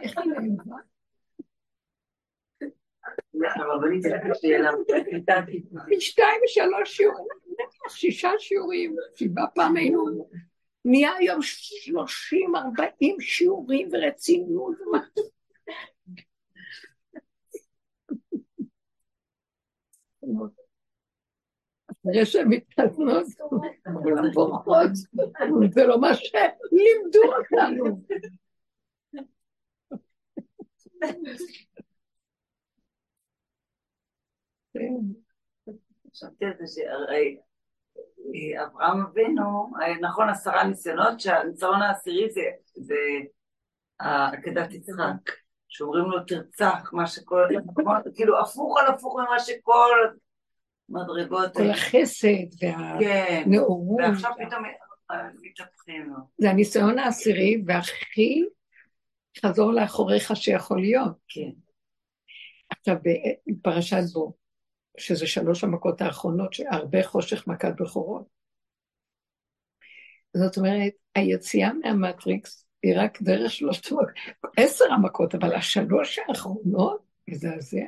[5.49, 5.63] יש.
[5.97, 10.29] משתיים ושלוש שיעורים, נניח שישה שיעורים, שבעה פעם היינו,
[10.85, 14.77] נהיה היום שלושים, ארבעים שיעורים ורצינות.
[21.91, 23.27] אחרי שהן מתחתנות,
[24.03, 24.91] כולן בורחות,
[25.71, 28.03] זה לא מה שלימדו אותנו.
[36.11, 37.37] חשבתי על זה שהרי
[38.35, 42.43] אה, אברהם אבינו, אה, נכון עשרה ניסיונות, שהניסיון העשירי זה,
[42.75, 42.95] זה
[43.99, 45.33] עקדת יצחק,
[45.69, 47.49] שאומרים לו תרצח, מה שכל,
[48.15, 49.99] כאילו הפוך על הפוך ממה שכל,
[50.89, 51.55] מדרגות.
[51.55, 54.01] כל החסד כן, והנאורות.
[54.01, 54.65] ועכשיו פתאום
[55.11, 56.17] אה, מתהפכים לו.
[56.39, 58.45] זה הניסיון העשירי, והכי
[59.47, 61.13] חזור לאחוריך שיכול להיות.
[61.29, 61.51] כן.
[62.71, 62.97] עכשיו,
[63.47, 64.33] בפרשת בו,
[64.99, 68.27] שזה שלוש המכות האחרונות, שהרבה חושך מכת בכורות.
[70.37, 74.09] זאת אומרת, היציאה מהמטריקס היא רק דרך שלושת המכות,
[74.57, 77.85] עשר המכות, אבל השלוש האחרונות, מזעזע.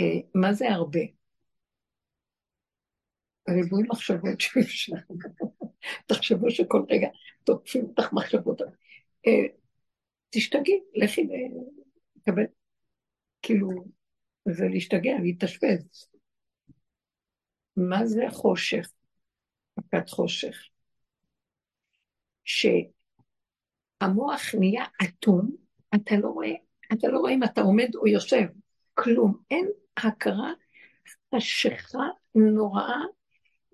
[0.00, 1.00] אה, מה זה הרבה?
[3.48, 4.96] ריבוי מחשבות שאפשר.
[6.06, 7.08] תחשבו שכל רגע
[7.44, 8.60] תוקפים אותך מחשבות.
[9.26, 9.46] אה,
[10.30, 11.28] תשתגעי, לכי
[12.16, 12.44] ותקבל.
[13.42, 13.70] כאילו,
[14.48, 16.08] זה להשתגע, להתאשפז.
[17.76, 18.90] מה זה חושך?
[19.78, 20.56] מכת חושך.
[22.44, 22.84] שהמוח
[24.58, 25.50] נהיה אטום,
[25.94, 26.52] אתה לא רואה,
[26.92, 28.46] אתה לא רואה אם אתה עומד או יושב,
[28.94, 29.38] כלום.
[29.50, 30.52] אין הכרה
[31.34, 33.00] חשיכה נוראה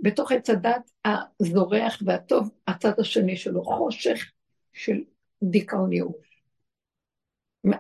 [0.01, 4.33] בתוך עץ הדת הזורח והטוב, הצד השני שלו, חושך
[4.73, 5.05] של
[5.43, 6.43] דיכאון ייאוש.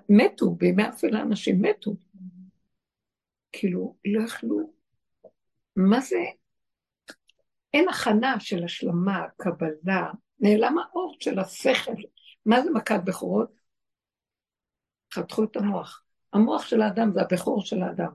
[0.08, 1.94] מתו, בימי אפלה אנשים מתו.
[3.52, 4.72] כאילו, לא יכלו,
[5.76, 6.24] מה זה?
[7.74, 12.02] אין הכנה של השלמה, קבלה, נעלם האור של השכל.
[12.46, 13.60] מה זה מכת בכורות?
[15.14, 16.04] חתכו את המוח.
[16.32, 18.12] המוח של האדם זה הבכור של האדם.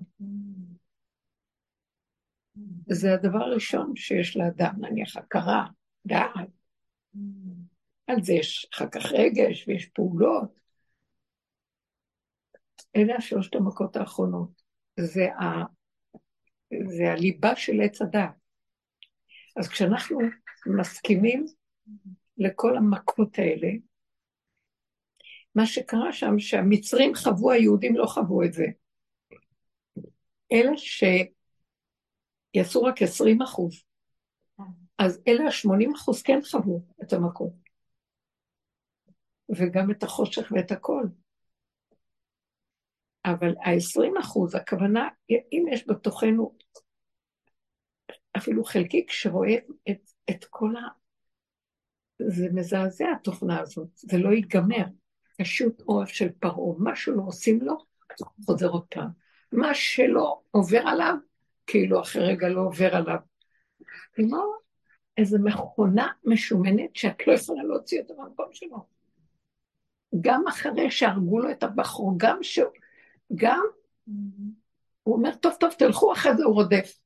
[2.90, 5.66] זה הדבר הראשון שיש לאדם, נניח הכרה,
[6.06, 6.50] דעת.
[8.08, 10.60] על זה יש אחר כך רגש ויש פעולות.
[12.96, 14.65] אלה השלושת המכות האחרונות.
[15.00, 15.44] זה, ה...
[16.88, 18.36] זה הליבה של עץ הדעת.
[19.60, 20.20] אז כשאנחנו
[20.66, 21.46] מסכימים
[22.38, 23.68] לכל המכות האלה,
[25.56, 28.66] מה שקרה שם, שהמצרים חוו, היהודים לא חוו את זה.
[30.52, 30.72] אלה
[32.54, 33.84] שיעשו רק 20 אחוז,
[34.98, 37.54] אז אלה ה-80 אחוז כן חוו את המכות.
[39.50, 41.04] וגם את החושך ואת הכל.
[43.26, 46.56] אבל ה-20 אחוז, הכוונה, אם יש בתוכנו
[48.38, 49.56] אפילו חלקיק שרואה
[49.90, 50.82] את, את כל ה...
[52.20, 54.86] זה מזעזע התוכנה הזאת, זה לא ייגמר.
[55.42, 57.78] פשוט עורף של פרעה, מה שלא עושים לו,
[58.46, 59.10] חוזר עוד פעם.
[59.52, 61.16] מה שלא עובר עליו,
[61.68, 63.18] כאילו אחרי רגע לא עובר עליו.
[64.14, 64.54] כמו
[65.18, 68.86] איזו מכונה משומנת שאת לא יכולה להוציא אותה מהמקום שלו.
[70.22, 72.60] גם אחרי שהרגו לו את הבחור, גם ש...
[73.36, 73.66] גם,
[75.04, 77.00] הוא אומר, טוב, טוב, תלכו, אחרי זה הוא רודף.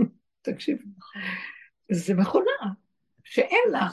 [0.42, 0.78] תקשיב,
[1.92, 2.50] זה מכונה
[3.24, 3.88] שאין לה.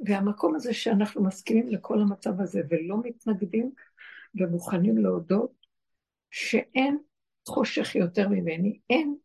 [0.00, 3.70] והמקום הזה שאנחנו מסכימים לכל המצב הזה ולא מתנגדים
[4.34, 5.52] ומוכנים להודות
[6.30, 6.98] שאין
[7.48, 9.16] חושך יותר ממני, אין,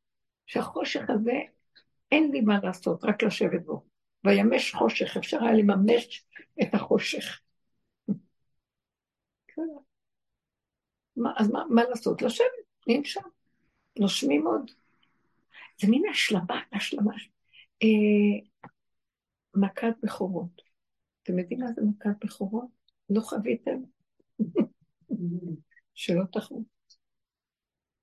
[0.46, 1.40] שהחושך הזה,
[2.12, 3.86] אין לי מה לעשות, רק לשבת בו.
[4.24, 6.26] וימש חושך, אפשר היה לממש
[6.62, 7.42] את החושך.
[11.20, 12.22] מה, אז מה, מה לעשות?
[12.22, 12.48] לשבת,
[12.88, 13.22] נהיה שם,
[14.00, 14.72] נושמים עוד.
[15.82, 17.14] זה מין השלמה, השלמה.
[17.84, 18.48] אה,
[19.56, 20.62] מכת בכורות.
[21.24, 22.66] אתם יודעים מה זה מכת בכורות?
[23.10, 23.82] לא חוויתם?
[25.94, 26.64] שלא תחו.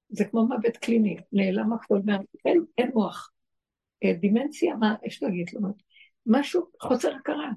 [0.08, 2.00] זה כמו מוות קליני, נעלם הכל,
[2.44, 3.32] אין, אין מוח.
[4.04, 5.60] אה, דימנציה, מה יש להגיד לו?
[6.26, 7.50] משהו, חוסר הכרה,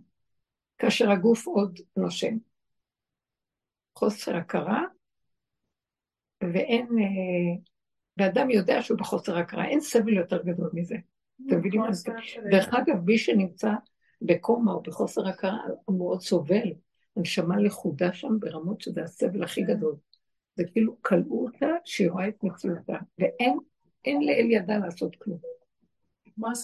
[0.77, 2.37] כאשר הגוף עוד נושם.
[3.95, 4.83] חוסר הכרה,
[6.41, 7.61] ואין, אה,
[8.17, 10.95] ואדם יודע שהוא בחוסר הכרה, אין סבל יותר גדול מזה.
[11.47, 12.11] אתם מבינים מה זה?
[12.51, 13.71] דרך אגב, מי שנמצא
[14.21, 16.73] בקומה או בחוסר הכרה, הוא מאוד סובל.
[17.15, 19.95] הנשמה לכודה שם ברמות שזה הסבל הכי גדול.
[20.55, 23.57] זה כאילו כלאו אותה שהיא רואה את מציאותה, ואין
[24.05, 25.37] אין לאל ידה לעשות כלום.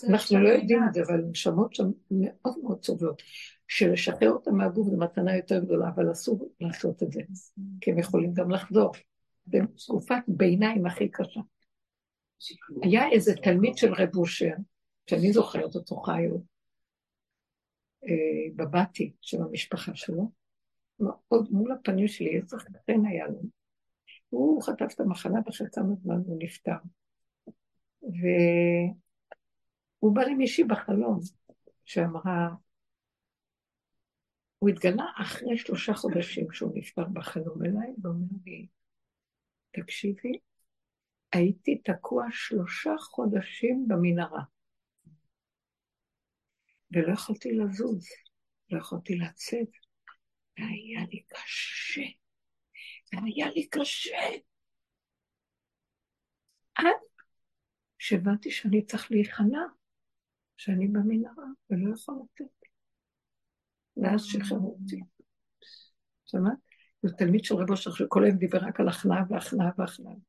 [0.10, 3.22] אנחנו לא יודעים את זה, אבל נשמות שם מאוד מאוד סובלות.
[3.68, 7.22] שלשחרר אותם מהגוף זו מתנה יותר גדולה, אבל אסור לעשות את זה,
[7.82, 8.92] כי הם יכולים גם לחזור.
[9.46, 11.40] זה תקופת ביניים הכי קשה.
[12.82, 14.54] היה איזה תלמיד של רב אושר,
[15.10, 16.44] שאני זוכרת אותו חי עוד,
[18.04, 20.32] אה, בבתי של המשפחה שלו,
[21.00, 23.40] מאוד מול הפנים שלי, איזה חן היה לו.
[24.30, 26.78] הוא חטף את המחלה ואחרי כמה זמן הוא נפטר.
[30.02, 31.20] והוא בא למישהי בחלום,
[31.86, 32.50] שאמרה,
[34.60, 38.68] הוא התגלה אחרי שלושה חודשים שהוא נפטר בחלום אליי, ואומר לי,
[39.76, 40.40] תקשיבי,
[41.34, 44.44] הייתי תקוע שלושה חודשים במנהרה.
[46.92, 48.08] ולא יכולתי לזוז,
[48.70, 49.70] לא יכולתי לצאת,
[50.58, 52.02] והיה לי קשה,
[53.14, 54.18] והיה לי קשה.
[56.76, 56.86] עד
[57.98, 59.64] שהבנתי שאני צריך להיכנע,
[60.58, 62.56] שאני במנהרה ולא יכול לתת.
[63.98, 65.02] ואז שחררו אותי.
[66.26, 66.65] שמעת?
[67.08, 70.14] זה תלמיד של רב אושר שכל היום דיבר רק על הכנעה והכנעה והכנעה.
[70.14, 70.20] הוא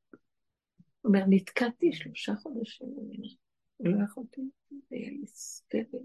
[1.04, 2.88] אומר, נתקעתי שלושה חודשים
[3.80, 4.40] ולא יכולתי,
[4.90, 5.98] היה לי סבל.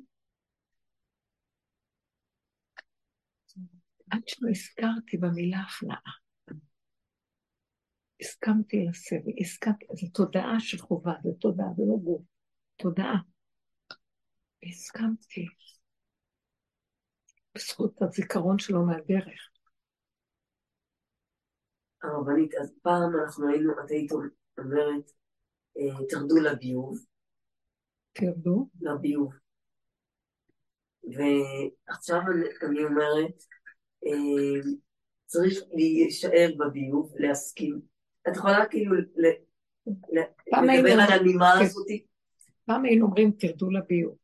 [4.11, 6.11] עד שלא הזכרתי במילה הכנעה.
[8.21, 12.21] הסכמתי לסבל, הסכמתי, זו תודעה של חובה, זו תודעה, זה לא גוף,
[12.75, 13.17] תודעה.
[14.63, 15.45] הסכמתי.
[17.55, 19.50] בזכות הזיכרון שלו מהדרך.
[22.03, 24.11] הרבנית, אז פעם אנחנו היינו, את היית
[24.57, 25.11] אומרת,
[25.77, 26.97] אה, תרדו לביוב.
[28.13, 28.67] תרדו?
[28.81, 29.33] לביוב.
[31.03, 32.19] ועכשיו
[32.69, 33.43] אני, אומרת,
[34.05, 34.71] אה,
[35.25, 37.81] צריך להישאר בביוב, להסכים.
[38.27, 41.65] את יכולה כאילו לדבר על הנימה כן.
[41.65, 41.87] הזאת?
[42.65, 44.15] פעם היינו אומרים, תרדו לביוב.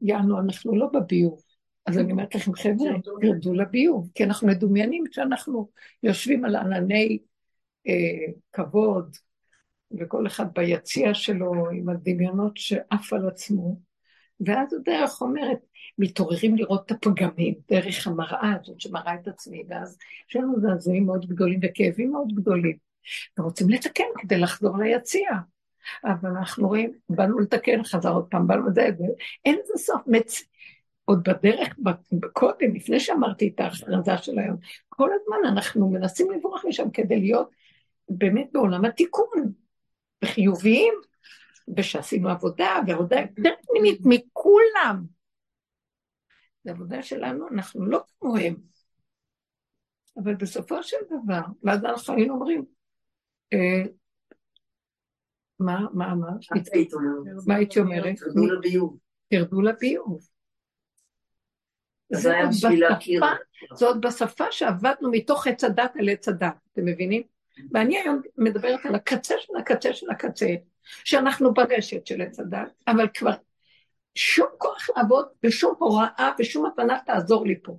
[0.00, 1.42] יענו, אנחנו לא בביוב.
[1.86, 5.68] אז אני אומרת לכם, חבר'ה, תרדו לביוב, כי אנחנו מדומיינים שאנחנו
[6.02, 7.18] יושבים על ענני
[7.88, 9.16] אה, כבוד,
[10.00, 13.80] וכל אחד ביציע שלו עם הדמיונות שעף על עצמו,
[14.40, 15.58] ואז הדרך אומרת,
[15.98, 19.98] מתעוררים לראות את הפגמים דרך המראה הזאת שמראה את עצמי, ואז
[20.30, 22.76] יש לנו זעזועים מאוד גדולים וכאבים מאוד גדולים,
[23.38, 25.30] ורוצים לתקן כדי לחזור ליציע.
[26.04, 28.88] אבל אנחנו רואים, באנו לתקן, חזר עוד פעם, באנו לזה,
[29.44, 30.00] אין לזה סוף.
[30.06, 30.42] מצ...
[31.06, 31.76] עוד בדרך,
[32.32, 34.56] קודם, לפני שאמרתי את ההכרזה של היום,
[34.88, 37.50] כל הזמן אנחנו מנסים לברוח משם כדי להיות
[38.08, 39.52] באמת בעולם התיקון,
[40.24, 40.94] וחיוביים,
[41.76, 45.04] ושעשינו עבודה, ועבודה יותר פנימית מכולם.
[46.64, 48.56] זו עבודה שלנו, אנחנו לא כמוהם.
[50.22, 52.64] אבל בסופו של דבר, ואז אנחנו היינו אומרים,
[53.52, 53.82] אה,
[55.58, 56.40] מה, מה אמרת?
[57.46, 58.18] מה הייתי אומרת?
[59.28, 60.35] תרדו לביוב.
[62.12, 63.22] זה היה בשביל להכיר.
[63.74, 67.22] זה עוד בשפה שעבדנו מתוך עץ הדת על עץ הדת, אתם מבינים?
[67.72, 70.46] ואני היום מדברת על הקצה של הקצה של הקצה,
[71.04, 73.34] שאנחנו ברשת של עץ הדת, אבל כבר
[74.14, 77.78] שום כוח לעבוד ושום הוראה ושום הבנה תעזור לי פה.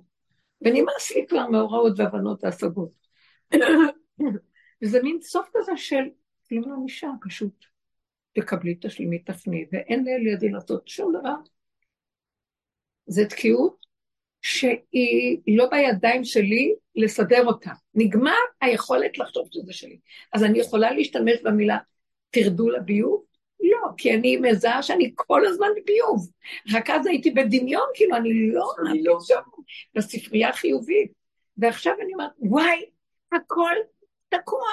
[0.62, 2.90] ונמאס לי כבר מהוראות והבנות והשגות.
[4.82, 6.04] וזה מין סוף כזה של,
[6.52, 7.64] אם לא נשאר פשוט,
[8.32, 11.34] תקבלי, תשלימי, תפני, ואין לידי לעשות שום דבר.
[13.06, 13.87] זה תקיעות
[14.42, 17.70] שהיא לא בידיים שלי לסדר אותה.
[17.94, 19.98] נגמר היכולת לחשוב שזה שלי.
[20.32, 21.78] אז אני יכולה להשתמש במילה
[22.30, 23.24] תרדו לביוב?
[23.60, 26.30] לא, כי אני מזהה שאני כל הזמן בביוב.
[26.74, 29.40] רק אז הייתי בדמיון, כאילו, אני לא, אני לא שם
[29.94, 31.12] בספרייה חיובית.
[31.56, 32.84] ועכשיו אני אומרת, וואי,
[33.32, 33.74] הכל
[34.28, 34.68] תקוע.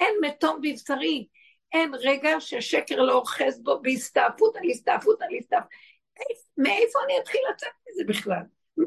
[0.00, 1.26] אין מתום בבשרי,
[1.72, 5.68] אין רגע ששקר לא אוחז בו בהסתעפות על הסתעפות על הסתעפות.
[6.58, 8.42] מאיפה אני אתחיל לצאת מזה בכלל?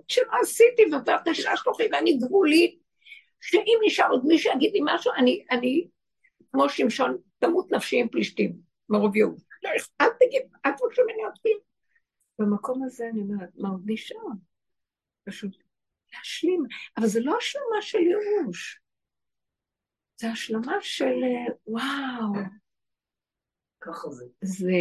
[0.08, 2.80] שלא עשיתי וזאת השעה שלוחי ואני גבולית,
[3.42, 5.88] שאם נשאר עוד מישהו יגיד לי משהו, אני, אני
[6.52, 8.56] כמו שמשון, תמות נפשי עם פלישתים,
[8.90, 9.42] מרוב ייאוש.
[9.64, 9.70] לא,
[10.02, 11.54] אל תגיד, אל תבקשו ממני אותי.
[12.40, 14.18] במקום הזה אני אומרת, מה עוד נשאר?
[15.24, 15.58] פשוט
[16.14, 16.64] להשלים,
[16.98, 18.82] אבל זה לא השלמה של ייאוש,
[20.22, 21.14] זה השלמה של
[21.68, 22.34] וואו.
[23.82, 24.26] ככה זה.
[24.41, 24.72] זה,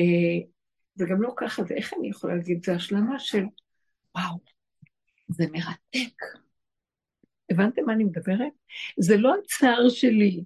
[0.95, 3.43] זה גם לא ככה, זה איך אני יכולה להגיד, זה השלמה של
[4.15, 4.39] וואו,
[5.29, 6.23] זה מרתק.
[7.51, 8.53] הבנתם מה אני מדברת?
[8.99, 10.45] זה לא הצער שלי.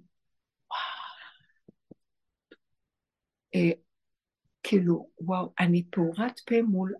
[3.55, 3.71] אה,
[4.63, 6.93] כאילו, וואו, אני פעורת פה מול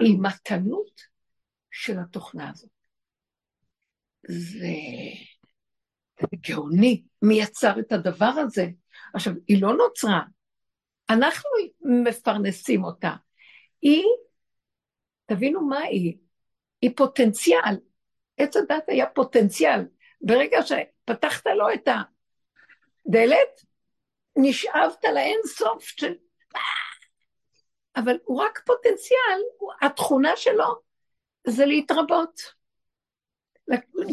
[0.00, 1.00] המתנות
[1.70, 2.70] של התוכנה הזאת.
[4.28, 4.76] זה,
[6.20, 8.66] זה גאוני, מי יצר את הדבר הזה?
[9.14, 10.22] עכשיו, היא לא נוצרה,
[11.10, 11.50] אנחנו
[12.04, 13.12] מפרנסים אותה.
[13.82, 14.04] היא,
[15.26, 16.18] תבינו מה היא,
[16.84, 17.76] היא פוטנציאל.
[18.36, 19.80] עץ הדת היה פוטנציאל.
[20.20, 21.88] ברגע שפתחת לו את
[23.06, 23.64] הדלת,
[24.36, 26.14] נשאבת לאין סוף של...
[27.96, 29.40] אבל הוא רק פוטנציאל,
[29.82, 30.80] התכונה שלו
[31.46, 32.40] זה להתרבות.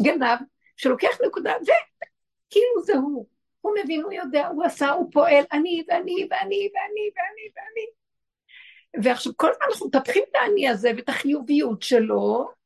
[0.04, 0.38] גנב
[0.76, 3.26] שלוקח נקודה, וכאילו זה הוא.
[3.60, 7.86] הוא מבין, הוא יודע, הוא עשה, הוא פועל, אני ואני ואני ואני ואני ואני.
[9.04, 12.61] ועכשיו כל הזמן אנחנו מטפחים את האני הזה ואת החיוביות שלו,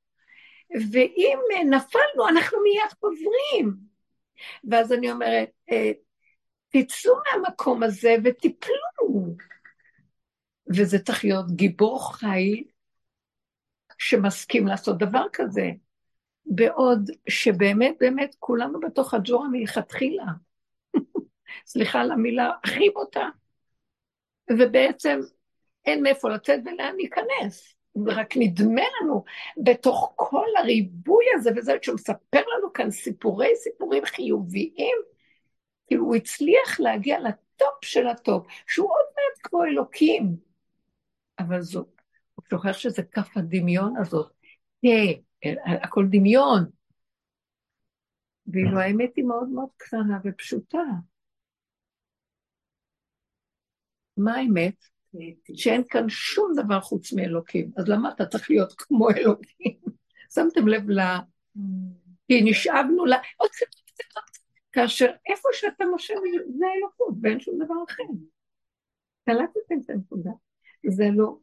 [0.70, 1.38] ואם
[1.70, 3.76] נפלנו, אנחנו מיד חוזרים.
[4.70, 5.93] ואז אני אומרת, אה,
[6.68, 9.36] תצאו מהמקום הזה ותיפלו.
[10.76, 12.64] וזה צריך להיות גיבור חי
[13.98, 15.70] שמסכים לעשות דבר כזה.
[16.47, 20.24] בעוד שבאמת באמת כולנו בתוך הג'ורה מלכתחילה.
[21.66, 23.28] סליחה על המילה הכי בוטה.
[24.51, 25.20] ובעצם
[25.84, 27.75] אין מאיפה לצאת ולאן להיכנס.
[28.06, 29.24] ורק נדמה לנו
[29.64, 34.97] בתוך כל הריבוי הזה וזה, שהוא מספר לנו כאן סיפורי סיפורים חיוביים,
[35.86, 40.36] כאילו הוא הצליח להגיע ל top של ה top, שהוא עוד מעט כמו אלוקים.
[41.39, 41.86] אבל זו,
[42.35, 44.32] הוא שוכח שזה כף הדמיון הזאת.
[44.82, 45.12] תראה,
[45.82, 46.64] הכל דמיון.
[48.47, 50.78] ואילו האמת היא מאוד מאוד קטנה ופשוטה.
[54.16, 54.95] מה האמת?
[55.55, 57.70] שאין כאן שום דבר חוץ מאלוקים.
[57.76, 59.78] אז למה אתה צריך להיות כמו אלוקים?
[60.34, 61.01] שמתם לב ל...
[62.28, 63.12] כי נשאבנו ל...
[63.36, 63.66] עוד קצת,
[64.72, 66.14] כאשר איפה שאתה מושל
[66.59, 68.02] זה אלוקות ואין שום דבר אחר.
[69.24, 70.30] קלטתם את הנקודה.
[70.86, 71.36] זה לא...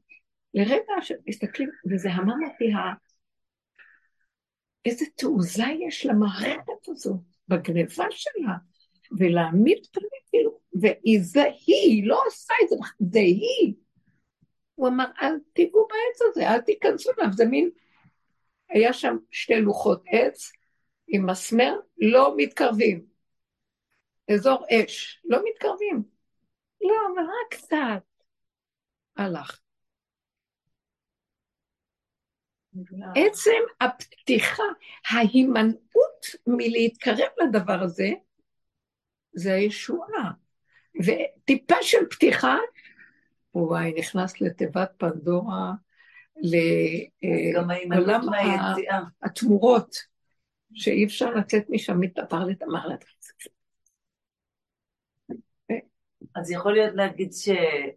[0.54, 2.72] לרגע שמסתכלים, וזה המם אותי,
[4.86, 8.54] איזה תעוזה יש למערכת הזו, בגניבה שלה,
[9.20, 12.76] ולהעמיד פנים כאילו, וזה היא, לא עושה את זה,
[13.12, 13.74] זה היא.
[14.76, 17.70] הוא אמר, אל תיגעו בעץ הזה, אל תיכנסו אליו, זה מין...
[18.70, 20.52] היה שם שתי לוחות עץ
[21.08, 23.06] עם מסמר, לא מתקרבים.
[24.34, 26.04] אזור אש, לא מתקרבים.
[26.82, 28.04] לא, אבל רק קצת.
[29.18, 29.60] הלך.
[33.16, 34.64] עצם הפתיחה,
[35.10, 38.10] ההימנעות מלהתקרב לדבר הזה,
[39.34, 40.43] זה הישועה.
[41.00, 42.58] וטיפה של פתיחה,
[43.56, 45.72] וואי, נכנס לתיבת פנדורה,
[47.90, 48.22] לעולם
[49.22, 49.96] התמורות,
[50.74, 53.34] שאי אפשר לצאת משם מתאפר לתמר לתקציב.
[56.36, 57.50] אז יכול להיות להגיד ש...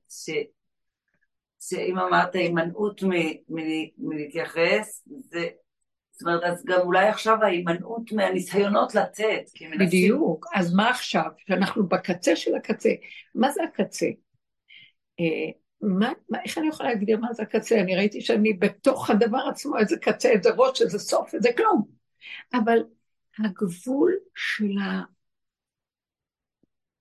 [0.09, 0.31] ש...
[1.61, 3.01] שאם אמרת הימנעות
[3.99, 5.49] מלהתייחס, זה...
[6.19, 9.87] זאת אומרת, אז גם אולי עכשיו ההימנעות מהניסיונות לצאת, כי מנסים...
[9.87, 11.31] בדיוק, אז מה עכשיו?
[11.37, 12.91] שאנחנו בקצה של הקצה.
[13.35, 14.07] מה זה הקצה?
[15.21, 17.81] אה, מה, מה, איך אני יכולה להגדיר מה זה הקצה?
[17.81, 21.83] אני ראיתי שאני בתוך הדבר עצמו, איזה קצה, איזה ראש, איזה סוף, איזה כלום.
[22.55, 22.79] אבל
[23.39, 25.03] הגבול של, ה...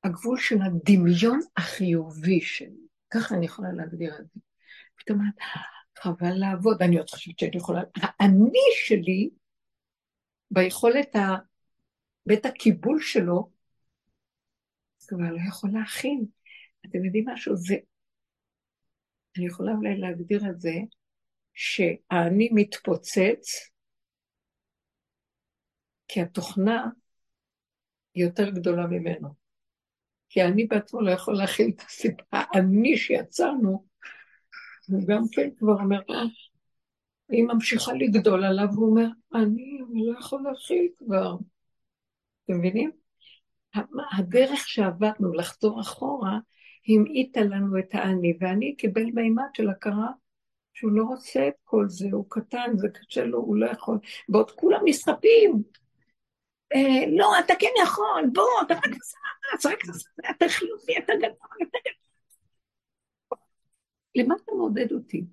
[0.03, 4.39] הגבול של הדמיון החיובי שלי, ככה אני יכולה להגדיר את זה.
[4.95, 5.35] פתאום אומרת,
[5.97, 7.81] חבל לעבוד, אני עוד חושבת שאני יכולה...
[7.95, 9.29] האני שלי,
[10.51, 11.19] ביכולת ה...
[12.25, 13.49] בית הקיבול שלו,
[15.07, 16.25] כבר לא יכול להכין.
[16.85, 17.55] אתם יודעים משהו?
[17.55, 17.75] זה...
[19.37, 20.73] אני יכולה אולי להגדיר את זה,
[21.53, 23.69] שהאני מתפוצץ,
[26.07, 26.85] כי התוכנה
[28.13, 29.29] היא יותר גדולה ממנו.
[30.29, 33.85] כי אני בעצמו לא יכול להכיל את הסיבה, האני שיצרנו,
[34.89, 36.01] הוא גם כן כבר אומר,
[37.29, 41.35] היא ממשיכה לגדול עליו, הוא אומר, אני, לא יכול להכיל כבר.
[42.45, 42.91] אתם מבינים?
[44.17, 46.37] הדרך שעבדנו לחזור אחורה,
[46.87, 50.09] המעיטה לנו את האני, ואני קיבל מימד של הכרה
[50.73, 53.97] שהוא לא רוצה את כל זה, הוא קטן, זה קשה לו, הוא לא יכול.
[54.29, 55.63] בעוד כולם נסחפים.
[56.75, 62.04] אה, לא, אתה כן יכול, בוא, אתה רק עשה, אתה חיובי, אתה גדול, אתה גדול.
[64.15, 65.25] למה אתה מעודד אותי?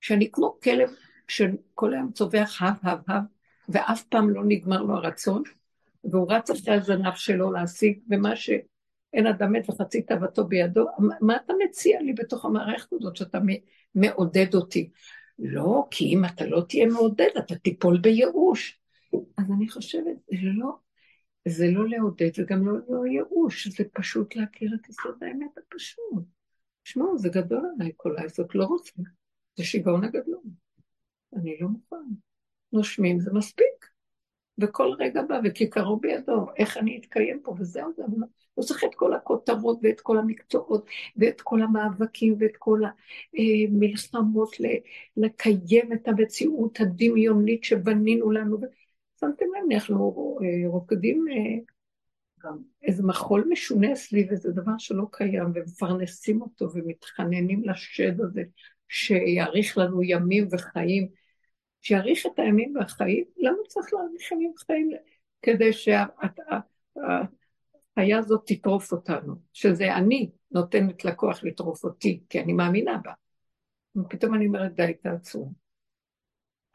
[0.00, 0.90] שאני כמו כלב
[1.28, 3.22] שכל היום צווח הב, הב, הב,
[3.68, 5.42] ואף פעם לא נגמר לו הרצון,
[6.04, 10.86] והוא רץ אחרי הזנב שלו להשיג, ומה שאין אדם מת וחצי תאוותו בידו,
[11.20, 13.38] מה אתה מציע לי בתוך המערכת הזאת שאתה
[13.94, 14.90] מעודד אותי?
[15.38, 18.80] לא, כי אם אתה לא תהיה מעודד, אתה תיפול בייאוש.
[19.38, 20.76] אז אני חושבת, זה לא,
[21.48, 26.24] זה לא לעודד וגם לא, לא ייאוש, זה פשוט להכיר את יסוד האמת הפשוט.
[26.86, 28.92] תשמעו, זה גדול עליי כל העסק, לא רוצה.
[29.56, 30.40] זה שיגעון הגדול.
[31.36, 31.96] אני לא מוכן.
[32.72, 33.86] נושמים זה מספיק.
[34.58, 38.02] וכל רגע בא וכיכרו בידו, איך אני אתקיים פה, וזהו זה.
[38.58, 40.86] לא צריך את כל הכותרות ואת כל המקצועות
[41.16, 42.80] ואת כל המאבקים ואת כל
[43.34, 44.56] המלחמות
[45.16, 48.58] לקיים את המציאות הדמיונית שבנינו לנו.
[49.20, 51.75] שמתם לב, אנחנו אה, רוקדים אה,
[52.82, 58.42] איזה מחול משונה סביב איזה דבר שלא קיים, ומפרנסים אותו ומתחננים לשד הזה,
[58.88, 61.08] שיאריך לנו ימים וחיים.
[61.82, 64.90] שיאריך את הימים והחיים, למה צריך להאריך ימים וחיים?
[65.42, 66.58] כדי שהחיה
[68.18, 73.12] הזאת תטרוף אותנו, שזה אני נותנת לכוח לטרוף אותי, כי אני מאמינה בה.
[73.96, 75.52] ופתאום אני אומרת, די, תעצרו.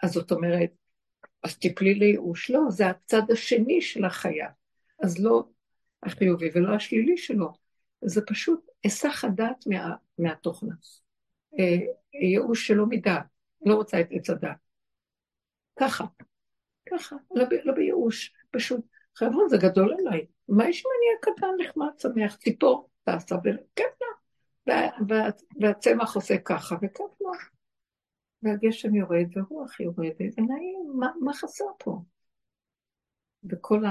[0.03, 0.69] אז זאת אומרת,
[1.43, 2.52] אז תפלי לייאוש.
[2.52, 4.49] לא, זה הצד השני של החיה.
[5.03, 5.43] אז לא
[6.03, 7.53] החיובי ולא השלילי שלו.
[8.01, 10.73] זה פשוט היסח הדעת מה, מהתוכנה.
[11.59, 11.77] אה,
[12.13, 13.25] ייאוש שלא מדעת,
[13.65, 14.57] לא רוצה את עץ הדעת.
[15.79, 16.05] ככה,
[16.89, 20.25] ככה, לא, לא בייאוש, פשוט, חבר'ה, זה גדול עליי.
[20.49, 24.07] מה יש אם אני אהיה קטן, נחמד, שמח, ציפור, טסה וכיף לה.
[24.67, 25.29] וה- וה-
[25.61, 27.31] והצמח עושה ככה, וכיף לו.
[28.43, 32.01] והגשם יורד, והרוח יורדת, ונעים, מה, מה חסר פה?
[33.49, 33.83] וכל.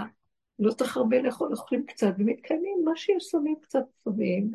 [0.61, 4.51] לא צריך הרבה לאכול, אוכלים קצת, ומתקיימים, מה שיש שמים קצת שמים,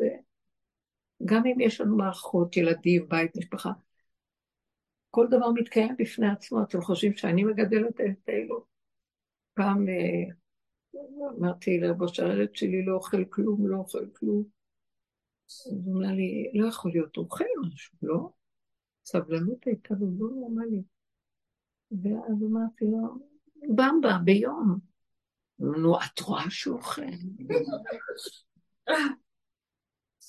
[1.21, 3.71] וגם אם יש לנו מערכות, ילדים, בית, משפחה,
[5.09, 6.63] כל דבר מתקיים בפני עצמו.
[6.63, 8.65] אתם חושבים שאני מגדלת את אלו?
[9.53, 10.33] פעם אה,
[11.37, 14.43] אמרתי לרבו שהילד שלי לא אוכל כלום, לא אוכל כלום.
[15.49, 18.29] אז אמר לי, לא יכול להיות, אוכל משהו, לא?
[19.05, 20.85] סבלנות הייתה לו לא נורמלית.
[21.91, 23.17] ואז אמרתי לו,
[23.75, 24.79] במבה, ביום.
[25.59, 27.01] נו, את רואה שהוא אוכל?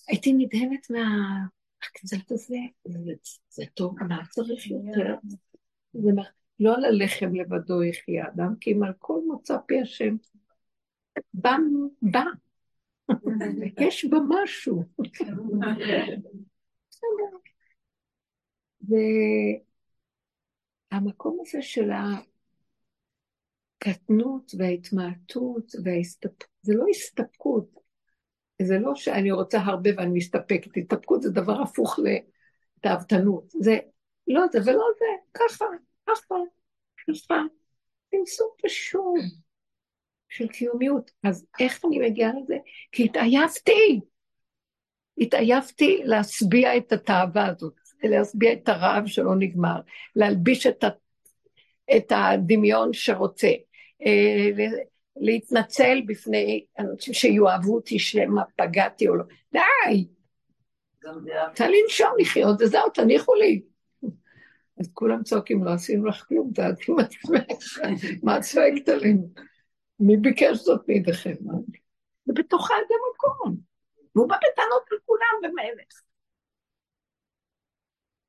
[0.08, 2.56] הייתי נדהמת מהקצת הזה,
[3.48, 5.14] זה, טוב, מה צריך יותר?
[6.60, 10.16] לא על הלחם לבדו יחיה אדם, כי אם על כל מוצא פי השם,
[11.34, 11.56] בא,
[12.02, 12.24] בא,
[13.80, 14.84] יש בה משהו.
[20.92, 21.90] והמקום הזה של
[23.76, 27.70] הקטנות וההתמעטות וההסתפקות, זה לא הסתפקות,
[28.62, 31.98] זה לא שאני רוצה הרבה ואני מסתפקת, הסתפקות זה דבר הפוך
[32.78, 33.78] לתאוותנות, זה
[34.28, 35.04] לא זה ולא זה,
[35.34, 35.64] ככה,
[36.06, 36.34] ככה,
[37.08, 37.42] ככה,
[38.10, 39.20] צמצום פשוט
[40.28, 41.10] של קיומיות.
[41.22, 42.56] אז איך אני מגיעה לזה?
[42.92, 44.00] כי התעייפתי,
[45.18, 47.74] התעייפתי להשביע את התאווה הזאת.
[48.02, 49.80] להשביע את הרעב שלא נגמר,
[50.16, 50.84] להלביש את,
[51.96, 53.50] את הדמיון שרוצה,
[54.06, 54.66] אה,
[55.16, 59.24] להתנצל בפני אנשים שיאהבו אותי, שמא פגעתי או לא.
[59.52, 60.06] די!
[61.48, 63.62] רוצה לנשום לחיות, וזהו, תניחו לי.
[64.80, 67.02] אז כולם צועקים, לא עשינו לך כלום, תעדי מה
[68.22, 69.28] מה את צועקת עלינו?
[70.00, 71.34] מי ביקש זאת מידיכם?
[72.26, 73.56] ובתוכה זה מקום.
[74.14, 76.02] והוא בא בטענות לכולם במלך.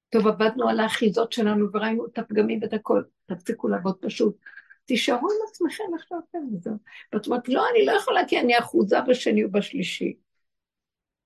[0.10, 3.04] טוב, עבדנו על האחיזות שלנו וראינו את הפגמים ואת הכל.
[3.26, 4.38] תפסיקו לעבוד פשוט.
[4.86, 6.76] תישארו עם עצמכם עכשיו כן וזהו.
[7.14, 10.14] ואת אומרת, לא, אני לא יכולה כי אני אחוזה בשני ובשלישי.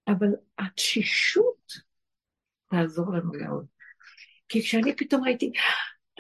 [0.08, 0.28] אבל
[0.60, 1.74] התשישות
[2.68, 3.66] תעזור לנו מאוד.
[4.49, 5.52] כי כשאני פתאום ראיתי,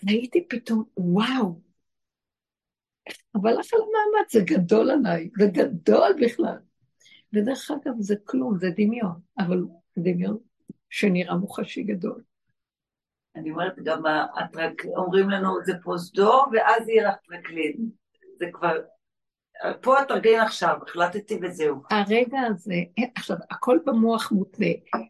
[0.09, 1.61] ראיתי פתאום, וואו,
[3.35, 6.57] אבל לך על המאמץ, זה גדול עליי, זה גדול בכלל.
[7.33, 9.63] ודרך אגב, זה כלום, זה דמיון, אבל
[9.97, 10.37] דמיון
[10.89, 12.21] שנראה מוחשי גדול.
[13.35, 14.03] אני אומרת, גם
[14.37, 17.89] הטרק, אומרים לנו, זה פרוזדור, ואז יהיה לך טרקלין.
[18.39, 18.77] זה כבר,
[19.81, 21.75] פה התרגיל עכשיו, החלטתי וזהו.
[21.89, 22.75] הרגע הזה,
[23.15, 24.67] עכשיו, הכל במוח מותנה,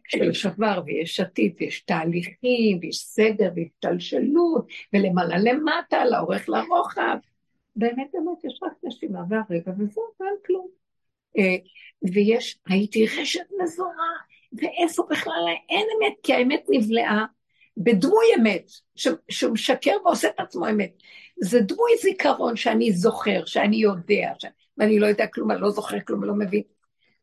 [0.08, 7.16] של שבר ויש עתיד, ויש תהליכים, ויש סדר, והשתלשלות, ולמעלה למטה, לאורך לרוחב.
[7.76, 10.68] באמת, באמת, יש רק נשימה והרגע, וזהו, ואין כלום.
[11.38, 11.56] אה,
[12.12, 14.12] ויש, הייתי רשת מזורה,
[14.52, 17.24] ואיפה בכלל אין אמת, כי האמת נבלעה.
[17.76, 18.70] בדמוי אמת,
[19.28, 20.92] שהוא משקר ועושה את עצמו אמת.
[21.42, 24.44] זה דמוי זיכרון שאני זוכר, שאני יודע, ש...
[24.78, 26.62] ואני לא יודע כלום, אני לא זוכר כלום, לא מבין.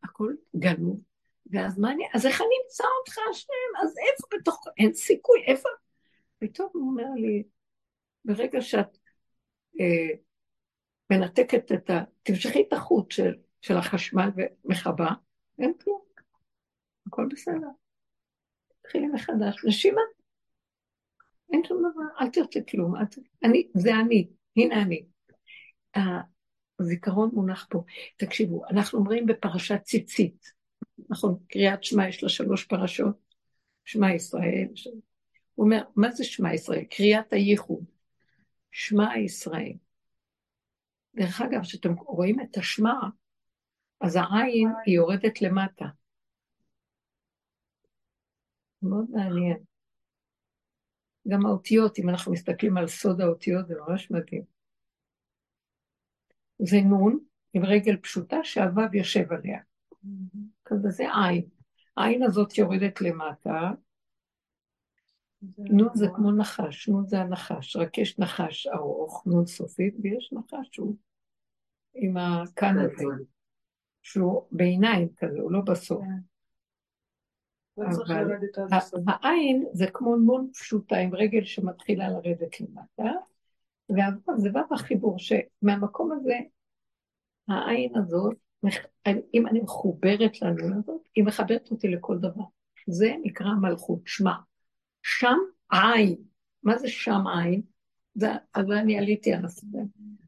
[0.04, 1.00] הכל גנוב.
[1.52, 3.84] ואז מה אני, אז איך אני אמצא אותך השם?
[3.84, 5.70] אז איפה בתוך, אין סיכוי, איפה?
[6.40, 7.44] פתאום הוא אומר לי,
[8.26, 8.98] ברגע שאת
[9.80, 10.16] אה,
[11.10, 12.04] מנתקת את ה...
[12.24, 14.30] תמשכי את החוט של, של החשמל
[14.66, 15.08] ומכבה,
[15.60, 16.02] אין כלום.
[17.08, 17.68] הכל בסדר.
[18.82, 19.66] תתחילי מחדש.
[19.66, 20.02] נשימה.
[21.54, 23.04] אין שום דבר, אל תרצה כלום, אל...
[23.44, 24.28] אני, זה אני,
[24.58, 25.06] הנה אני.
[26.80, 27.84] הזיכרון מונח פה.
[28.18, 30.46] תקשיבו, אנחנו אומרים בפרשת ציצית,
[31.10, 33.16] נכון, קריאת שמע יש לה שלוש פרשות,
[33.86, 34.88] שמע ישראל, ש...
[35.56, 36.84] הוא אומר, מה זה שמע ישראל?
[36.84, 37.84] קריאת הייחוד.
[38.72, 39.74] שמע ישראל.
[41.16, 43.00] דרך אגב, כשאתם רואים את השמע,
[44.02, 45.86] אז העין היא יורדת למטה.
[48.82, 49.69] מאוד מעניין.
[51.30, 54.44] גם האותיות, אם אנחנו מסתכלים על סוד האותיות, זה ממש מדהים.
[56.62, 57.20] זה נון
[57.54, 59.60] עם רגל פשוטה שהוו יושב עליה.
[60.66, 61.46] כזה זה עין.
[61.98, 63.72] העין הזאת יורדת למטה.
[65.58, 70.70] נון זה כמו נחש, נון זה הנחש, רק יש נחש ארוך, נון סופית, ויש נחש
[70.72, 70.96] שהוא
[71.94, 72.18] עם
[72.80, 73.04] הזה,
[74.02, 76.04] שהוא בעיניים כזה, הוא לא בסוף.
[78.08, 78.14] כן.
[78.14, 83.12] אבל העין זה כמו נון פשוטה עם רגל שמתחילה לרדת למטה,
[83.90, 86.36] וזה בא בחיבור שמהמקום הזה,
[87.48, 88.38] העין הזאת,
[89.34, 92.44] אם אני מחוברת לנון הזאת, היא מחברת אותי לכל דבר.
[92.88, 94.34] זה נקרא מלכות, שמע.
[95.04, 95.38] שם
[95.72, 96.16] עין.
[96.64, 97.62] מה זה שם עין?
[98.14, 99.80] זה, אז אני עליתי על הסדר,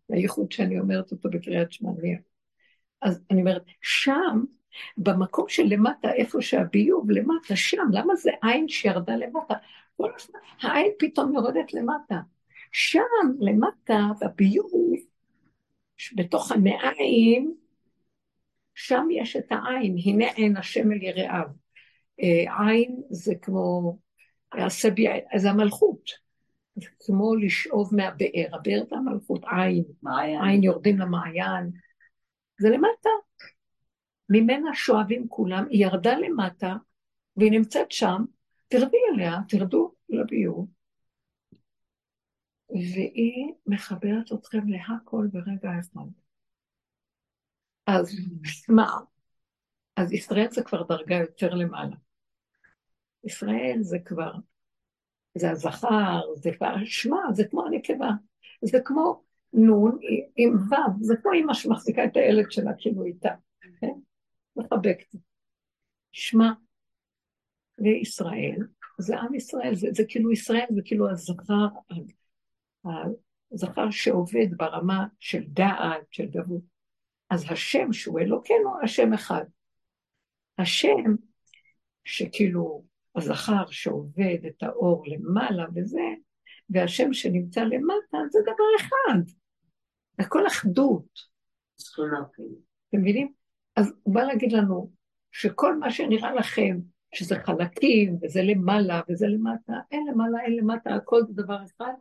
[0.10, 1.92] הייחוד שאני אומרת אותו בקריאת שמע.
[3.02, 4.44] אז אני אומרת, שם
[4.98, 9.54] במקום של למטה, איפה שהביוב, למטה, שם, למה זה עין שירדה למטה?
[9.98, 12.20] כל הזמן, העין פתאום יורדת למטה.
[12.72, 13.02] שם,
[13.40, 14.94] למטה, בביוב,
[16.16, 17.56] בתוך המעיים,
[18.76, 21.48] שם יש את העין, הנה עין השם אל יראיו.
[22.22, 23.98] אה, עין זה כמו,
[24.54, 25.08] הסבי,
[25.38, 26.10] זה המלכות.
[26.76, 30.42] זה כמו לשאוב מהבאר, הבאר זה המלכות, עין, מעיין.
[30.42, 31.72] עין יורדים למעיין,
[32.60, 33.10] זה למטה.
[34.34, 36.76] ממנה שואבים כולם, היא ירדה למטה,
[37.38, 38.24] והיא נמצאת שם,
[38.68, 40.68] תרדי אליה, תרדו לביוב,
[42.70, 46.08] והיא מחברת אתכם להכל ברגע אחד.
[47.88, 48.16] אז
[48.70, 48.88] מה?
[49.96, 51.96] אז ישראל זה כבר דרגה יותר למעלה.
[53.24, 54.32] ישראל זה כבר,
[55.38, 58.10] זה הזכר, זה כבר שמע, זה כמו הנקבה.
[58.62, 60.00] זה כמו נון
[60.36, 63.30] עם ו', זה כמו אמא שמחזיקה את הילד שלה כאילו איתה?
[64.66, 65.16] מחבקת.
[66.12, 66.52] שמע,
[67.78, 68.58] וישראל,
[68.98, 71.68] זה עם ישראל, זה, זה כאילו ישראל, זה כאילו הזכר,
[73.54, 76.62] הזכר שעובד ברמה של דעת, של גבות.
[77.30, 79.46] אז השם שהוא אלוקינו, השם אחד.
[80.58, 81.16] השם,
[82.04, 82.84] שכאילו
[83.16, 86.08] הזכר שעובד את האור למעלה וזה,
[86.70, 89.32] והשם שנמצא למטה, זה דבר אחד.
[90.20, 91.20] הכל אחדות.
[92.90, 93.34] אתם מבינים?
[93.76, 94.92] אז הוא בא להגיד לנו
[95.32, 96.80] שכל מה שנראה לכם,
[97.16, 101.94] שזה חלקים, וזה למעלה, וזה למטה, אין למעלה, אין למטה, הכל זה דבר אחד,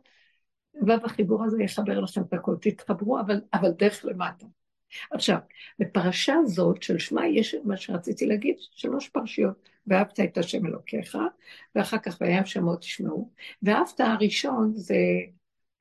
[0.87, 2.55] והחיבור הזה יחבר לכם את הכל.
[2.61, 4.45] תתחברו, אבל, אבל דרך למטה.
[5.11, 5.37] עכשיו,
[5.79, 11.17] בפרשה הזאת של שמע יש מה שרציתי להגיד, שלוש פרשיות, ואהבת את השם אלוקיך,
[11.75, 13.31] ואחר כך וים שמות תשמעו,
[13.63, 14.95] ואהבת הראשון זה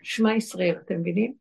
[0.03, 1.35] שמע ישראל, אתם מבינים?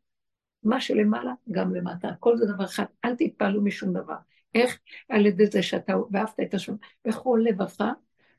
[0.62, 4.16] מה שלמעלה, גם למטה, הכל זה דבר אחד, אל תתפעלו משום דבר.
[4.54, 4.78] איך?
[5.08, 6.74] על ידי זה שאתה ואהבת את השם,
[7.04, 7.80] בכל לבבך,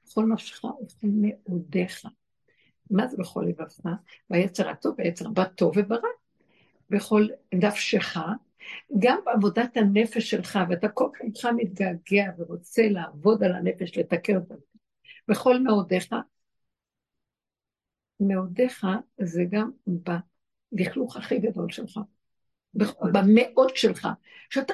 [0.05, 2.05] בכל נפשך ובכל מאודיך.
[2.89, 3.79] מה זה בכל לבבך?
[4.29, 6.09] ביצר הטוב, ביצר בטוב וברע.
[6.91, 8.17] בכל נפשך,
[8.99, 14.55] גם בעבודת הנפש שלך, ואתה כל כך מתגעגע ורוצה לעבוד על הנפש, לתקן אותה,
[15.27, 16.15] בכל מאודיך,
[18.19, 18.85] מאודיך
[19.21, 19.71] זה גם
[20.71, 21.99] בלכלוך הכי גדול שלך,
[23.13, 24.07] במאות שלך,
[24.49, 24.73] שאתה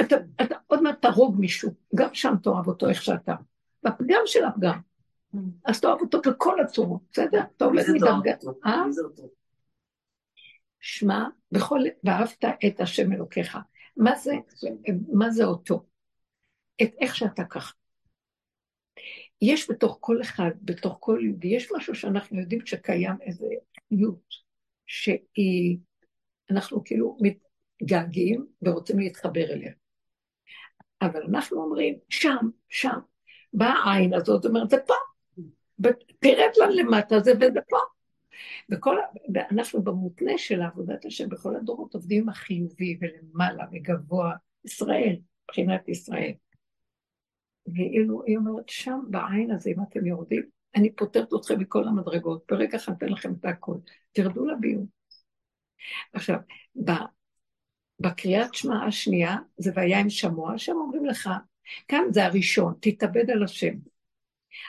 [0.00, 3.34] אתה, אתה עוד מעט תהרוג מישהו, גם שם תאהב אותו איך שאתה,
[3.82, 4.80] בפגם של הפגם.
[5.64, 7.40] אז תאהב אותו בכל הצורות, בסדר?
[7.56, 8.32] אתה עומד מדרגה.
[8.66, 8.82] אה?
[10.80, 13.58] שמע, בכל, ואהבת את השם אלוקיך.
[13.96, 14.32] מה זה,
[15.12, 15.84] מה זה אותו?
[16.82, 17.72] את איך שאתה ככה.
[19.42, 23.46] יש בתוך כל אחד, בתוך כל יהודי, יש משהו שאנחנו יודעים שקיים איזה
[23.88, 24.34] חיות,
[24.86, 25.78] שהיא,
[26.50, 29.72] אנחנו כאילו מתגעגעים ורוצים להתחבר אליה.
[31.06, 32.98] אבל אנחנו אומרים, שם, שם,
[33.52, 34.94] באה העין הזאת, זאת אומרת, זה פה,
[36.18, 37.76] תרד לה למטה, זה וזה פה.
[38.70, 38.96] וכל,
[39.34, 44.32] ואנחנו במותנה של עבודת השם בכל הדורות עובדים החיובי ולמעלה וגבוה,
[44.64, 46.32] ישראל, מבחינת ישראל.
[47.66, 50.42] ואילו היא אומרת, שם בעין הזה, אם אתם יורדים,
[50.76, 53.76] אני פותרת אתכם מכל המדרגות, ברגע אחד אתן לכם את הכל,
[54.12, 54.86] תרדו לביוב.
[56.12, 56.38] עכשיו,
[58.00, 61.30] בקריאת שמע השנייה, זה והיה עם שמוע, שם אומרים לך,
[61.88, 63.74] כאן זה הראשון, תתאבד על השם.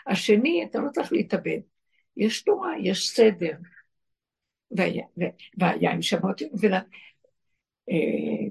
[0.07, 1.59] השני, אתה לא צריך להתאבד.
[2.17, 3.57] יש תורה, יש סדר.
[4.71, 5.99] והיה, עם
[6.61, 6.81] ולה,
[7.89, 8.47] אה,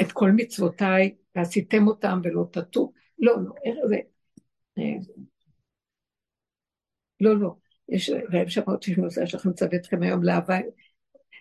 [0.00, 2.92] את, כל, מצוותיי, ועשיתם אותם ולא תטו.
[3.18, 3.98] לא, לא, איך זה?
[4.78, 4.96] אה,
[7.20, 7.54] לא, לא.
[7.88, 10.58] יש, והם שמות תשמעו, יש לכם צוות אתכם היום לאהבה,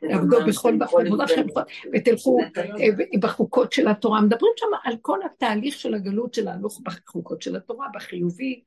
[0.02, 1.62] עבדו בכל עבודה שלכם,
[1.94, 4.22] ותלכו אה, בחוקות של התורה.
[4.22, 8.64] מדברים שם על כל התהליך של הגלות של ההלוך בחוקות של התורה, בחיובי,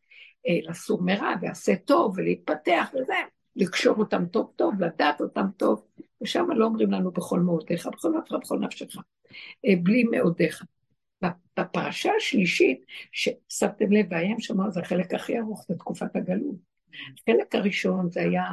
[0.48, 3.15] אה, לסור מרע, ועשה טוב, ולהתפתח וזה,
[3.57, 5.85] לקשור אותם טוב טוב, לדעת אותם טוב,
[6.23, 8.97] ושם לא אומרים לנו בכל מאודיך, בכל נפשך, בכל נפשך,
[9.66, 10.65] אה, בלי מאודיך.
[11.59, 16.55] בפרשה השלישית, ששמתם לב, והים שמוע זה החלק הכי ארוך בתקופת הגלות.
[17.23, 18.44] החלק הראשון זה היה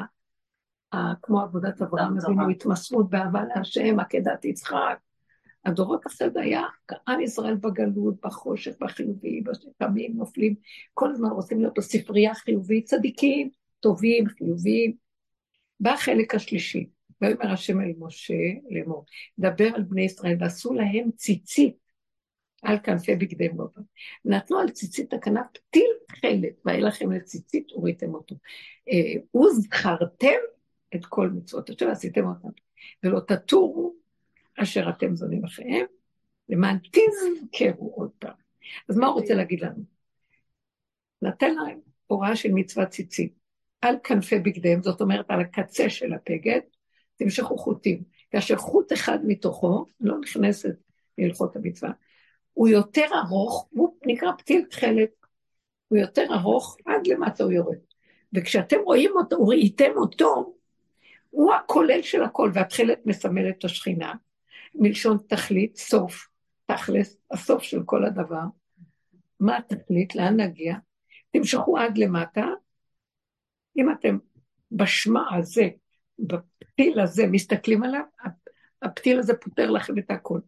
[1.22, 4.98] כמו עבודת אברהם אבינו, התמסרות באהבה להשם, עקדת יצחק.
[5.66, 6.02] הדורות
[6.34, 6.64] זה היה
[7.08, 10.56] עם ישראל בגלות, בחושך, בחיובי, בשקמים, נופלים,
[10.94, 13.50] כל הזמן רוצים להיות בספרייה חיובית, צדיקים,
[13.80, 14.94] טובים, חיוביים.
[15.80, 16.90] בא החלק השלישי,
[17.22, 18.34] ויאמר השם אל משה
[18.70, 19.06] לאמור,
[19.40, 21.76] דבר על בני ישראל ועשו להם ציצית
[22.64, 23.82] על כנפי בגדי מובה.
[24.26, 28.36] נתנו על ציצית הכנף פתיל תכלת, והיה לכם לציצית וראיתם אותו.
[28.90, 30.38] אה, וזכרתם
[30.96, 32.50] את כל מצוות השם עשיתם אותם,
[33.04, 33.96] ולא תטורו
[34.58, 35.86] אשר אתם זונים אחריהם,
[36.50, 38.34] למען תזכרו פעם.
[38.90, 39.84] אז מה הוא רוצה להגיד לנו?
[41.22, 43.34] נתן להם הוראה של מצוות ציצית
[43.82, 46.60] על כנפי בגדיהם, זאת אומרת על הקצה של הפגד,
[47.16, 48.04] תמשכו חוטים.
[48.32, 50.76] כאשר חוט אחד מתוכו, לא נכנסת
[51.18, 51.92] להלכות המצווה,
[52.54, 55.10] הוא יותר ארוך, הוא נקרא פתיל תכלת,
[55.88, 57.78] הוא יותר ארוך, עד למטה הוא יורד.
[58.34, 60.57] וכשאתם רואים אותו, ראיתם אותו,
[61.38, 64.14] הוא הכולל של הכל, והתכלת מסמל את השכינה,
[64.76, 66.28] מלשון תכלית, סוף,
[66.66, 68.44] תכלס, הסוף של כל הדבר.
[69.40, 70.16] מה התכלית?
[70.16, 70.76] לאן נגיע?
[71.32, 72.46] תמשכו עד למטה.
[73.78, 74.18] אם אתם
[74.72, 75.70] בשמע הזה,
[76.20, 78.04] בפתיל הזה, מסתכלים עליו,
[78.82, 80.40] הפתיל הזה פותר לכם את הכל.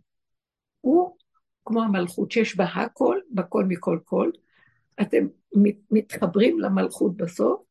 [0.82, 1.18] הוא
[1.66, 4.32] כמו המלכות שיש בה הכל, בכל מכל כל.
[5.02, 5.28] אתם
[5.92, 7.62] מתחברים למלכות בסוף,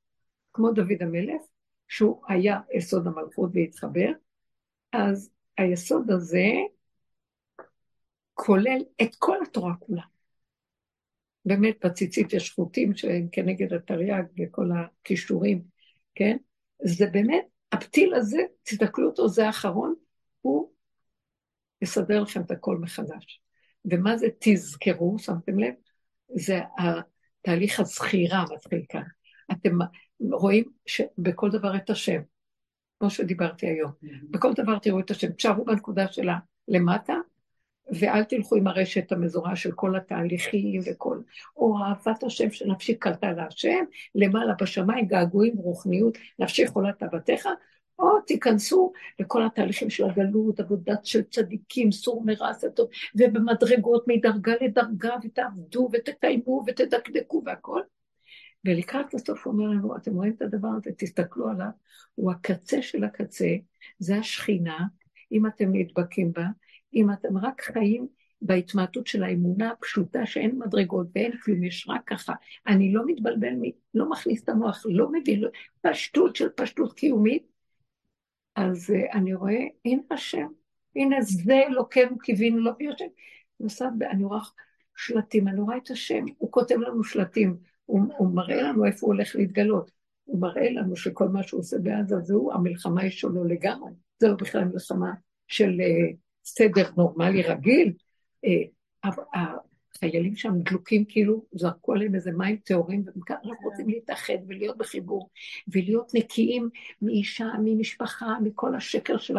[0.53, 1.43] כמו דוד המלך,
[1.89, 4.13] שהוא היה יסוד המלכות והתחבר,
[4.93, 6.47] אז היסוד הזה
[8.35, 10.03] כולל את כל התורה כולה.
[11.45, 15.63] באמת בציצית יש חוטים שהם כנגד התרי"ג וכל הכישורים,
[16.15, 16.37] כן?
[16.83, 19.95] זה באמת, הפתיל הזה, תסתכלו אותו, זה האחרון,
[20.41, 20.73] הוא
[21.83, 23.43] יסדר לכם את הכל מחדש.
[23.85, 25.75] ומה זה תזכרו, שמתם לב?
[26.29, 26.61] זה
[27.43, 29.03] תהליך הזכירה מתחיל כאן.
[29.53, 29.71] אתם
[30.21, 32.21] רואים שבכל דבר את השם,
[33.01, 33.91] כמו שדיברתי היום.
[34.31, 35.33] בכל דבר תראו את השם.
[35.33, 36.39] תשארו בנקודה שלה
[36.69, 37.15] למטה,
[37.93, 41.21] ואל תלכו עם הרשת המזורה של כל התהליכים וכל,
[41.57, 43.85] או אהבת השם שנפשי קלטה להשם,
[44.15, 47.49] למעלה בשמיים געגועים רוחניות, נפשי חולת אבתיך,
[47.99, 54.53] או תיכנסו לכל התהליכים של הגלות, עבודת של צדיקים, סור מרע עשה טוב, ובמדרגות מדרגה
[54.61, 57.81] לדרגה, ותעבדו ותקיימו ותדקדקו והכל.
[58.65, 61.69] ולקראת הסוף הוא אומר לנו, אתם רואים את הדבר הזה, תסתכלו עליו,
[62.15, 63.49] הוא הקצה של הקצה,
[63.99, 64.79] זה השכינה,
[65.33, 66.47] אם אתם נדבקים בה,
[66.95, 68.09] אם אתם רק חיים
[68.43, 72.33] בהתמעטות של האמונה הפשוטה שאין מדרגות ואין כלום, יש רק ככה.
[72.67, 73.55] אני לא מתבלבל,
[73.95, 75.49] לא מכניס את המוח, לא מבין, לא,
[75.81, 77.47] פשטות של פשטות קיומית,
[78.57, 80.47] אז uh, אני רואה, הנה השם,
[80.97, 83.05] הנה זה אלוקינו קיווינו לו ביושם.
[83.61, 84.41] נוסף, אני רואה
[84.97, 87.57] שלטים, אני רואה את השם, הוא כותב לנו שלטים,
[87.89, 89.91] הוא, הוא מראה לנו איפה הוא הולך להתגלות.
[90.25, 93.93] הוא מראה לנו שכל מה שהוא עושה בעזה זהו, המלחמה היא שלו לגמרי.
[94.19, 95.13] זה לא בכלל מלחמה
[95.47, 97.93] של uh, סדר נורמלי רגיל.
[99.97, 105.31] החיילים שם דלוקים כאילו, זרקו עליהם איזה מים טהורים, והם ככה רוצים להתאחד ולהיות בחיבור,
[105.69, 106.69] ולהיות נקיים
[107.03, 109.35] מאישה, ממשפחה, מכל השקר של,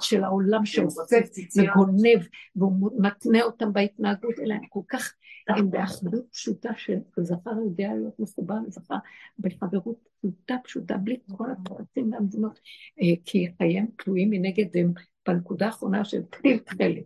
[0.00, 5.14] של העולם שאוסף וגונב, והוא מתנה אותם בהתנהגות, אלא הם כל כך,
[5.48, 8.96] הם באחדות פשוטה שזכר יודע להיות מחובר לזכר
[9.38, 12.60] בחברות פשוטה פשוטה, בלי כל הפרטים והמדינות,
[13.02, 14.92] אה, כי חייהם תלויים מנגד הם
[15.28, 17.04] בנקודה האחרונה של פתיל תכלת.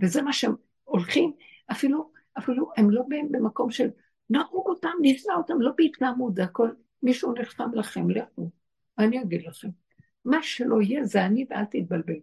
[0.00, 0.54] וזה מה שהם
[0.84, 1.32] הולכים,
[1.70, 3.90] אפילו, אפילו הם לא במקום של
[4.30, 6.70] נהרוג אותם, נפלא אותם, לא בהתלהמות, זה הכל,
[7.02, 8.50] מישהו נלחם לכם, לכו,
[8.98, 9.68] אני אגיד לכם.
[10.24, 12.16] מה שלא יהיה זה אני ואל תתבלבלו.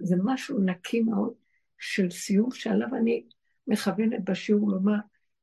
[0.00, 1.32] זה משהו נקי מאוד
[1.78, 3.24] של סיום שעליו אני
[3.66, 4.98] מכוונת בשיעור לומר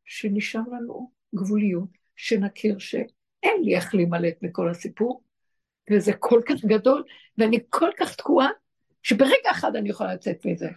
[0.06, 5.24] שנשאר לנו גבוליות, שנכיר שאין לי איך להימלט מכל הסיפור,
[5.92, 7.04] וזה כל כך גדול,
[7.38, 8.50] ואני כל כך תקועה,
[9.04, 10.70] שברגע אחד אני יכולה לצאת מזה.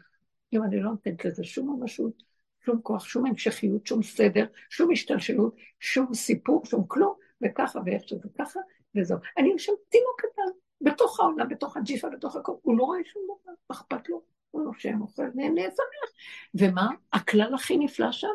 [0.52, 2.22] אם אני לא נותנת לזה שום ממשות,
[2.64, 8.28] שום כוח, שום המשכיות, שום סדר, שום השתלשלות, שום סיפור, שום כלום, וככה ואיך שזה
[8.38, 8.60] ככה,
[8.96, 9.18] וזהו.
[9.38, 13.52] אני יושב תינוק קטן, בתוך העולם, בתוך הג'יפה, בתוך הכל, הוא לא רואה שום דבר,
[13.70, 16.10] לא אכפת לו, הוא נושם, אוכל, נהנה, שמח.
[16.54, 16.88] ומה?
[17.12, 18.28] הכלל הכי נפלא שם?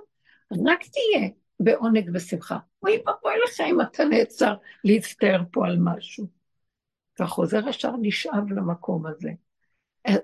[0.51, 1.29] רק תהיה
[1.59, 2.57] בעונג ושמחה.
[2.83, 6.27] אוי ואבוי לך אם אתה נעצר להצטער פה על משהו.
[7.19, 9.29] והחוזר ישר נשאב למקום הזה.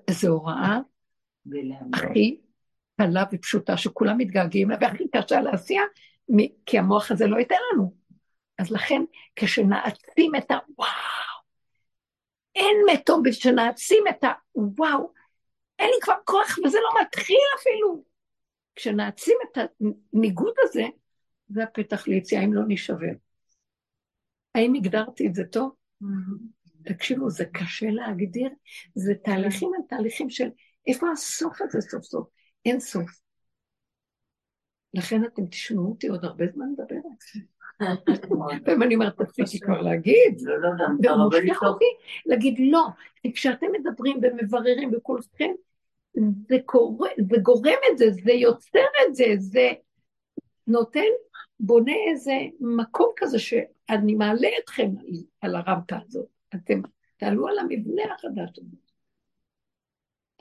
[0.07, 0.79] איזו הוראה
[1.93, 2.41] הכי
[3.01, 5.83] קלה ופשוטה, שכולם מתגעגעים לה, והכי קשה לעשייה,
[6.65, 7.93] כי המוח הזה לא ייתן לנו.
[8.57, 9.01] אז לכן,
[9.35, 11.41] כשנעצים את הוואו,
[12.55, 15.13] אין מתום כשנעצים את הוואו,
[15.79, 18.03] אין לי כבר כוח, וזה לא מתחיל אפילו.
[18.75, 19.57] כשנעצים את
[20.13, 20.83] הניגוד הזה,
[21.47, 23.13] זה הפתח ליציאה, אם לא נשבר.
[24.55, 25.75] האם הגדרתי את זה טוב?
[26.83, 28.49] תקשיבו, זה קשה להגדיר,
[28.95, 30.49] זה תהליכים הם תהליכים של
[30.87, 32.27] איפה הסוף הזה סוף סוף?
[32.65, 33.21] אין סוף.
[34.93, 37.01] לכן אתם תשמעו אותי עוד הרבה זמן מדברת.
[38.65, 40.41] ואם אני אומרת, תפסיקי כבר להגיד,
[41.03, 41.85] ומושך אותי
[42.25, 42.87] להגיד לא.
[43.33, 45.51] כשאתם מדברים ומבררים בכולכם,
[46.49, 46.57] זה
[47.41, 49.69] גורם את זה, זה יוצר את זה, זה
[50.67, 51.09] נותן,
[51.59, 54.89] בונה איזה מקום כזה שאני מעלה אתכם
[55.41, 56.27] על הרמפה הזאת.
[56.55, 56.81] אתם
[57.17, 58.77] תעלו על המבנה החדש הזה.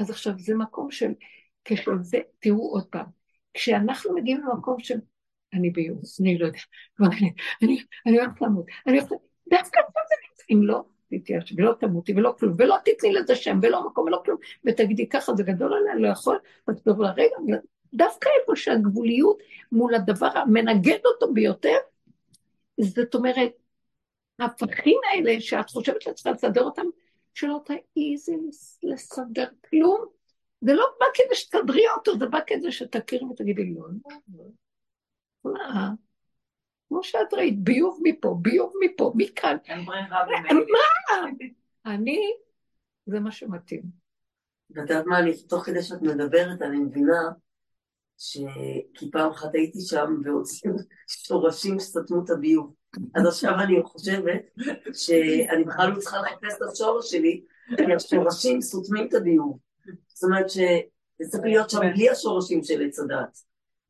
[0.01, 1.13] אז עכשיו זה מקום של
[1.65, 3.07] כשזה, תראו עוד פעם,
[3.55, 4.99] כשאנחנו מגיעים למקום של
[5.55, 6.59] אני ביוס, אני לא יודע,
[7.63, 9.17] אני, הולכת למות, אני הולכת,
[9.51, 13.59] דווקא פה זה נמצא, אם לא, תתייאש, ולא תמותי, ולא כלום, ולא תתני לזה שם,
[13.63, 16.39] ולא מקום, ולא כלום, ותגידי ככה, זה גדול עליה, אני לא יכול,
[16.71, 17.37] ותחזור לרגע,
[17.95, 19.39] דווקא איפה שהגבוליות
[19.73, 21.77] מול הדבר המנגד אותו ביותר,
[22.81, 23.53] זאת אומרת,
[24.39, 26.87] ההפכים האלה שאת חושבת שאת צריכה לסדר אותם,
[27.35, 28.37] שלא תעיזי
[28.83, 30.07] לסדר כלום,
[30.61, 34.45] זה לא בא כדי שתדרי אותו, זה בא כדי שתכירי ותגידי לא, לא,
[35.45, 35.53] לא.
[35.53, 35.91] מה?
[36.89, 39.57] כמו שאת ראית, ביוב מפה, ביוב מפה, מכאן.
[39.77, 41.31] מה?
[41.87, 42.21] אני,
[43.07, 43.83] זה מה שמתאים.
[44.71, 47.31] ואת יודעת מה, אני, תוך כדי שאת מדברת, אני מבינה
[48.19, 48.39] ש...
[48.95, 50.75] כי פעם אחת הייתי שם והוציאו
[51.07, 52.75] שורשים שסתמו את הביוב.
[53.15, 54.43] אז עכשיו אני חושבת
[54.93, 57.43] שאני בכלל לא צריכה לחפש את השורש שלי,
[57.77, 59.59] כי השורשים סותמים את הביוב.
[60.09, 63.39] זאת אומרת שזה צריך להיות שם בלי השורשים של עץ הדת,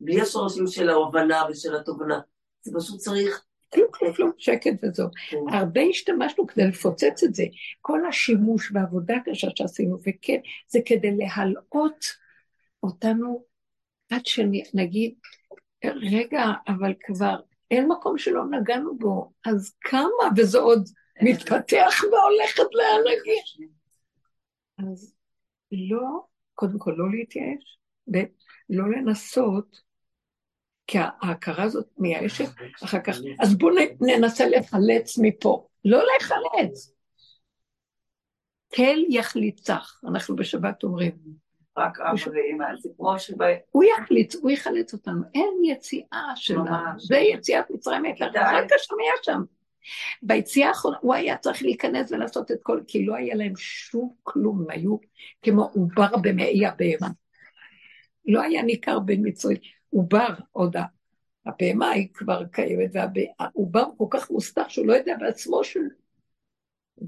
[0.00, 2.20] בלי השורשים של ההבנה ושל התובנה.
[2.62, 3.44] זה פשוט צריך...
[3.74, 5.08] כלום, כלום, כלום, שקט וזהו.
[5.48, 7.44] הרבה השתמשנו כדי לפוצץ את זה.
[7.80, 12.04] כל השימוש בעבודה קשה שעשינו, וכן, זה כדי להלאות
[12.82, 13.44] אותנו
[14.10, 15.14] עד שנגיד,
[15.84, 17.36] רגע, אבל כבר
[17.70, 20.88] אין מקום שלא נגענו בו, אז כמה, וזה עוד
[21.22, 23.68] מתפתח והולכת להנהגים.
[24.78, 25.14] אז
[25.72, 26.20] לא,
[26.54, 27.78] קודם כל לא להתייאש,
[28.08, 29.80] ולא לנסות,
[30.86, 32.48] כי ההכרה הזאת מייאשת
[32.84, 35.66] אחר כך, אז בואו ננסה לחלץ מפה.
[35.84, 36.92] לא לחלץ.
[38.74, 41.12] כל יחליצך, אנחנו בשבת אומרים.
[41.80, 43.46] רק אבא ואמא, זה כמו שבא...
[43.70, 49.42] הוא יחליץ, הוא יחלץ אותנו, אין יציאה שלה, זה יציאת מצרים, רק השם היה שם.
[50.22, 54.60] ביציאה האחרונה, הוא היה צריך להיכנס ולעשות את כל, כי לא היה להם שום כלום,
[54.60, 54.96] הם היו
[55.42, 57.08] כמו עובר במעי הבהמה.
[58.26, 59.56] לא היה ניכר בין מצרים,
[59.90, 60.76] עובר עוד
[61.46, 65.84] הבהמה היא כבר קיימת, והעובר כל כך מוסתר שהוא לא יודע בעצמו שהוא...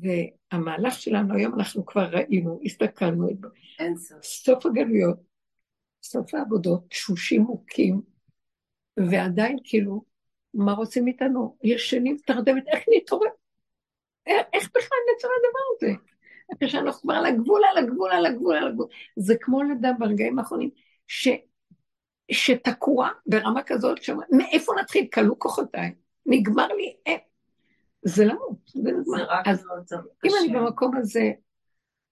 [0.01, 3.29] והמהלך שלנו היום אנחנו כבר ראינו, הסתכלנו,
[3.97, 4.23] סוף.
[4.23, 5.17] סוף הגלויות,
[6.03, 8.01] סוף העבודות, תשושים מוכים,
[8.97, 10.05] ועדיין כאילו,
[10.55, 11.57] מה רוצים מאיתנו?
[11.63, 13.31] ישנים, תרדמת, איך נתעורר?
[14.27, 15.93] איך בכלל נצא לדבר הזה?
[16.57, 18.87] אחרי שאנחנו כבר על הגבול, על הגבול, על הגבול, על הגבול.
[19.17, 20.71] זה כמו לדעת ברגעים האחרונים,
[21.07, 21.29] ש...
[22.31, 25.07] שתקוע ברמה כזאת, שאומר, מאיפה נתחיל?
[25.15, 25.95] כלו כוחותיי,
[26.27, 27.19] נגמר לי, אין.
[28.03, 29.27] זה למות, זה נגמר.
[29.47, 29.67] אז
[30.25, 31.31] אם אני במקום הזה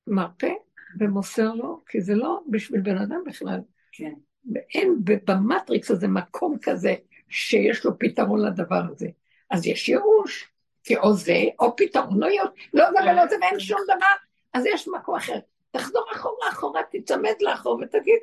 [0.07, 0.53] מרפא
[0.99, 3.61] ומוסר לו, כי זה לא בשביל בן אדם בכלל.
[3.93, 4.13] כן.
[4.55, 6.95] ואין במטריקס הזה מקום כזה
[7.29, 9.09] שיש לו פתרון לדבר הזה.
[9.51, 10.53] אז יש ייאוש,
[10.85, 12.29] כי או זה, או פתרון, לא
[12.75, 14.15] לא זה ולא זה ואין שום דבר,
[14.53, 15.39] אז יש מקום אחר.
[15.71, 18.19] תחזור אחורה, אחורה, תצמד לאחור ותגיד,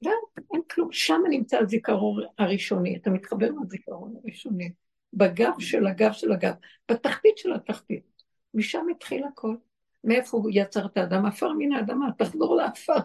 [0.00, 0.12] זהו,
[0.54, 0.92] אין כלום.
[0.92, 4.72] שם נמצא הזיכרון הראשוני, אתה מתחבר לזיכרון הראשוני,
[5.16, 6.54] בגב של הגב של הגב,
[6.90, 8.22] בתחתית של התחתית.
[8.54, 9.56] משם התחיל הכל.
[10.04, 11.26] מאיפה הוא יצר את האדם?
[11.26, 12.98] עפר מן האדמה, תחזור לעפר.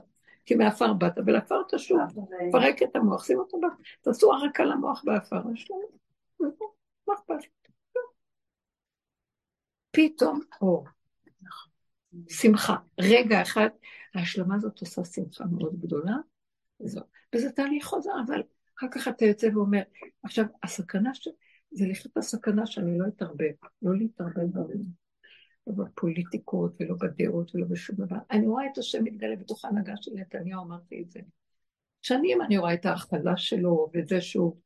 [0.46, 2.00] כי מעפר באת ולעפר תשוב,
[2.52, 3.58] פרק את המוח, שים אותו,
[4.02, 5.72] תעשו ערקה למוח בעפר, יש
[7.08, 7.36] מה אכפת
[9.92, 10.86] פתאום אור,
[12.30, 13.70] שמחה, רגע אחד,
[14.16, 16.16] ההשלמה הזאת עושה שמחה מאוד גדולה.
[17.36, 18.44] וזה תהליך חוזר, אבל
[18.80, 19.82] אחר כך אתה יוצא ואומר,
[20.24, 21.28] עכשיו, הסכנה ש...
[21.72, 23.52] זה לחיות הסכנה שאני לא אתערבב,
[23.82, 24.86] לא להתערבב בדברים.
[25.68, 28.18] לא בפוליטיקות ולא בדעות ולא בשום דבר.
[28.32, 31.20] אני רואה את השם מתגלה בתוך ההנהגה של נתניהו, אמרתי את זה.
[32.02, 34.58] שנים אני רואה את ההכלה שלו וזה שהוא,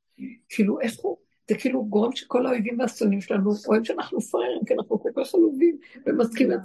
[0.49, 1.17] כאילו, איך הוא,
[1.49, 5.77] זה כאילו גורם שכל האויבים והשונאים שלנו רואים שאנחנו פראיירים, כי אנחנו כל כך עלובים
[6.05, 6.57] ומסכימים.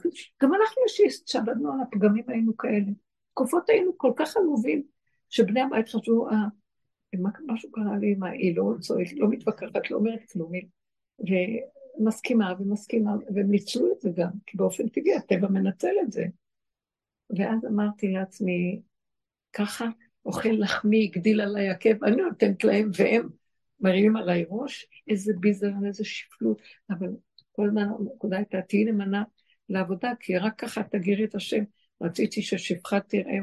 [0.43, 0.83] גם אנחנו
[1.27, 2.93] שעבדנו על הפגמים היינו כאלה.
[3.31, 4.83] תקופות היינו כל כך עלובים,
[5.29, 6.29] שבני הבית חשבו,
[7.47, 10.53] משהו קרה לי, מה, היא לא צועקת, לא מתווכחת, לא אומרת כלום,
[12.01, 16.25] ומסכימה ומסכימה, והם ניצלו את זה גם, כי באופן טבעי הטבע מנצל את זה.
[17.39, 18.81] ואז אמרתי לעצמי,
[19.53, 19.87] ככה
[20.25, 23.29] אוכל לחמי, הגדיל עליי עקב, אני נותנת להם, והם
[23.81, 27.09] מרימים עליי ראש, איזה ביזרן, איזה שפלות, אבל
[27.53, 29.23] כל הזמן הנקודה הייתה, תהיי נאמנה
[29.69, 31.65] לעבודה, כי רק ככה תגירי את השם.
[32.03, 33.39] רציתי ששפחה תראה אה,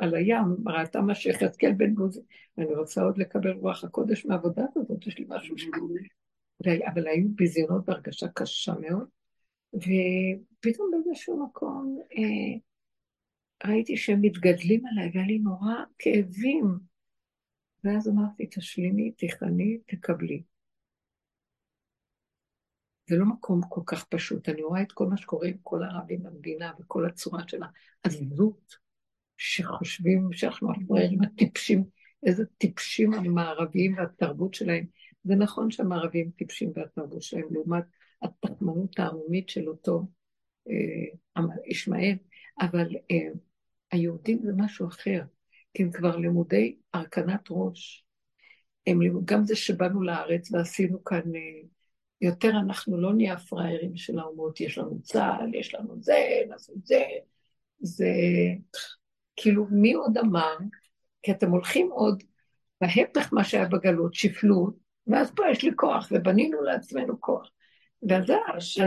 [0.00, 2.20] על הים, ראתה מה שיחזקאל בן בוזי,
[2.58, 5.64] ואני רוצה עוד לקבל רוח הקודש מהעבודה הזאת, יש לי משהו ש...
[6.62, 9.08] אבל היו ביזיונות בהרגשה קשה מאוד,
[9.74, 12.58] ופתאום באיזשהו מקום אה,
[13.70, 16.78] ראיתי שהם מתגדלים עליי, והיה לי נורא כאבים.
[17.84, 20.42] ואז אמרתי, תשלימי, תכני, תקבלי.
[23.10, 24.48] זה לא מקום כל כך פשוט.
[24.48, 27.60] אני רואה את כל מה שקורה עם כל הרבים במדינה וכל הצורה של
[28.04, 28.83] העזות
[29.36, 31.84] שחושבים שאנחנו הפראיירים הטיפשים,
[32.26, 34.86] איזה טיפשים המערביים והתרבות שלהם.
[35.24, 37.84] זה נכון שהמערבים טיפשים והתרבות שלהם, לעומת
[38.22, 40.06] התחמנות הערומית של אותו
[40.68, 42.16] אה, ישמעאל,
[42.60, 43.28] אבל אה,
[43.92, 45.22] היהודים זה משהו אחר,
[45.74, 48.04] כי הם כבר לימודי הרכנת ראש.
[48.86, 51.68] הם גם זה שבאנו לארץ ועשינו כאן, אה,
[52.20, 56.86] יותר אנחנו לא נהיה פראיירים של האומות, יש לנו צה"ל, יש לנו זה, נעשה את
[56.86, 57.02] זה,
[57.80, 58.14] זה
[59.36, 60.56] כאילו מי עוד אמר?
[61.22, 62.22] כי אתם הולכים עוד
[62.80, 67.50] בהפך מה שהיה בגלות, שפלות, ואז פה יש לי כוח, ובנינו לעצמנו כוח.
[68.08, 68.36] ועל זה,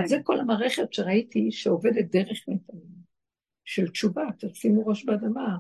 [0.06, 2.98] זה כל המערכת שראיתי שעובדת דרך נתנים,
[3.65, 5.57] של תשובה, תשימו ראש באדמה.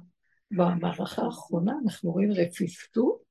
[0.51, 3.21] במערכה האחרונה אנחנו רואים רפיסטות,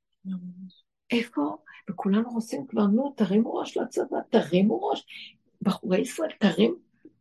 [1.10, 1.56] איפה?
[1.90, 5.06] וכולנו רוצים כבר, נו, תרימו ראש לצבא, תרימו ראש.
[5.62, 6.76] בחורי ישראל, תרים,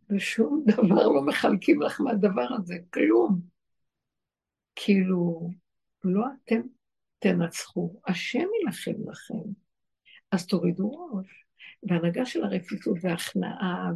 [0.10, 3.55] ושום דבר לא מחלקים לך מהדבר הזה, כלום.
[4.76, 5.50] כאילו,
[6.04, 6.62] לא אתם
[7.20, 9.50] תנצחו, השם יילחם לכם.
[10.32, 11.46] אז תורידו ראש.
[11.84, 13.92] והנהגה של הרפיסות והכנעה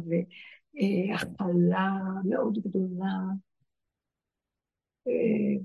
[0.74, 1.90] והכלה
[2.24, 3.14] מאוד גדולה.
[5.08, 5.62] אה,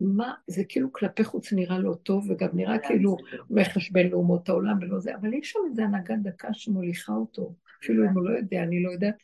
[0.00, 3.16] מה, זה כאילו כלפי חוץ נראה לא טוב, וגם נראה כאילו
[3.50, 8.14] מחשבן לאומות העולם ולא זה, אבל יש שם איזו הנהגה דקה שמוליכה אותו, אפילו אם
[8.14, 9.14] הוא לא יודע, אני לא יודעת,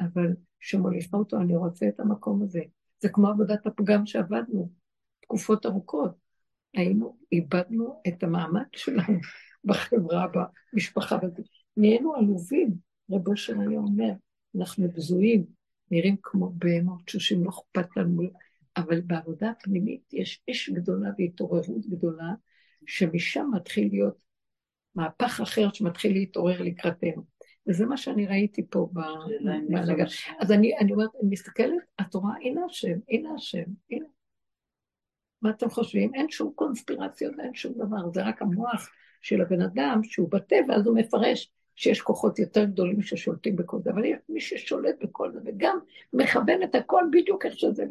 [0.00, 2.60] אבל שמוליכה אותו, אני רוצה את המקום הזה.
[3.00, 4.70] זה כמו עבודת הפגם שעבדנו,
[5.20, 6.10] תקופות ארוכות.
[6.74, 9.18] היינו, איבדנו את המעמד שלנו
[9.64, 10.26] בחברה,
[10.72, 11.18] במשפחה,
[11.76, 12.74] נהיינו עלובים.
[13.10, 14.12] רב אושר היה אומר,
[14.58, 15.46] אנחנו בזויים,
[15.90, 18.22] נראים כמו בהמות, שושים לא אכפת לנו,
[18.76, 22.32] אבל בעבודה הפנימית יש אש גדולה והתעוררות גדולה,
[22.86, 24.22] שמשם מתחיל להיות
[24.94, 27.22] מהפך אחר שמתחיל להתעורר לקראתנו.
[27.68, 30.04] וזה מה שאני ראיתי פה בהנהגה.
[30.40, 34.06] אז אני, אני אומרת, אני מסתכלת, התורה, הנה השם, הנה השם, הנה.
[35.42, 36.14] מה אתם חושבים?
[36.14, 40.86] אין שום קונספירציות, אין שום דבר, זה רק המוח של הבן אדם שהוא בטבע, אז
[40.86, 45.40] הוא מפרש שיש כוחות יותר גדולים ששולטים בכל זה, אבל יש מי ששולט בכל זה,
[45.44, 45.78] וגם
[46.12, 47.84] מכוון את הכל בדיוק איך שזה.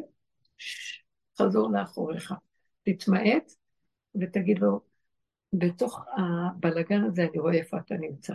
[1.38, 2.34] חזור לאחוריך,
[2.84, 3.54] תתמעט
[4.16, 4.82] ותגיד לו,
[5.54, 8.34] בתוך הבלגן הזה אני רואה איפה אתה נמצא.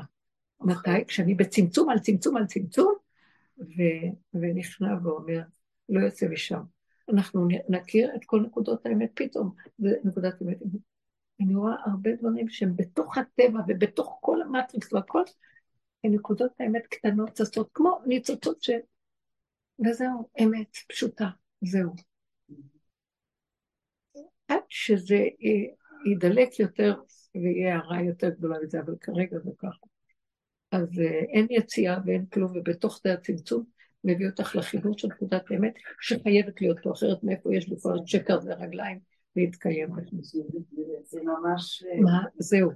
[0.61, 1.05] מתי?
[1.09, 2.95] כשאני בצמצום על צמצום על צמצום,
[3.59, 3.83] ו...
[4.35, 5.43] ונכנע ואומר,
[5.89, 6.61] לא יוצא משם.
[7.13, 10.59] אנחנו נכיר את כל נקודות האמת פתאום, זה נקודת אמת.
[11.41, 15.23] אני רואה הרבה דברים שהם בתוך הטבע ובתוך כל המטריקס והכל,
[16.05, 18.71] נקודות האמת קטנות צצות, כמו ניצוצות ש...
[19.87, 21.29] וזהו, אמת פשוטה,
[21.61, 21.93] זהו.
[24.49, 25.19] עד שזה
[26.07, 26.95] ידלק יותר
[27.35, 29.87] ויהיה הערה יותר גדולה מזה, אבל כרגע זה ככה.
[30.75, 31.03] אז uh,
[31.33, 33.65] אין יציאה ואין כלום, ובתוך זה הצמצום
[34.05, 38.39] מביא אותך לחיבור של נקודת אמת, שחייבת להיות פה, אחרת מאיפה יש לי כבר שקר
[38.45, 38.99] ורגליים
[39.37, 39.89] להתקיים.
[41.05, 41.83] זה ממש...
[41.83, 42.25] אה, מה?
[42.39, 42.71] זהו.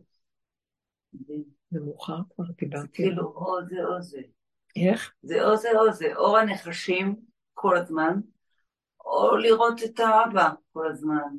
[1.70, 2.88] זה מאוחר כבר, דיברתי.
[2.92, 4.20] כאילו, או זה או זה.
[4.76, 5.12] איך?
[5.22, 7.16] זה או זה או זה, או הנחשים
[7.54, 8.20] כל הזמן,
[9.04, 11.36] או לראות את האבא כל הזמן.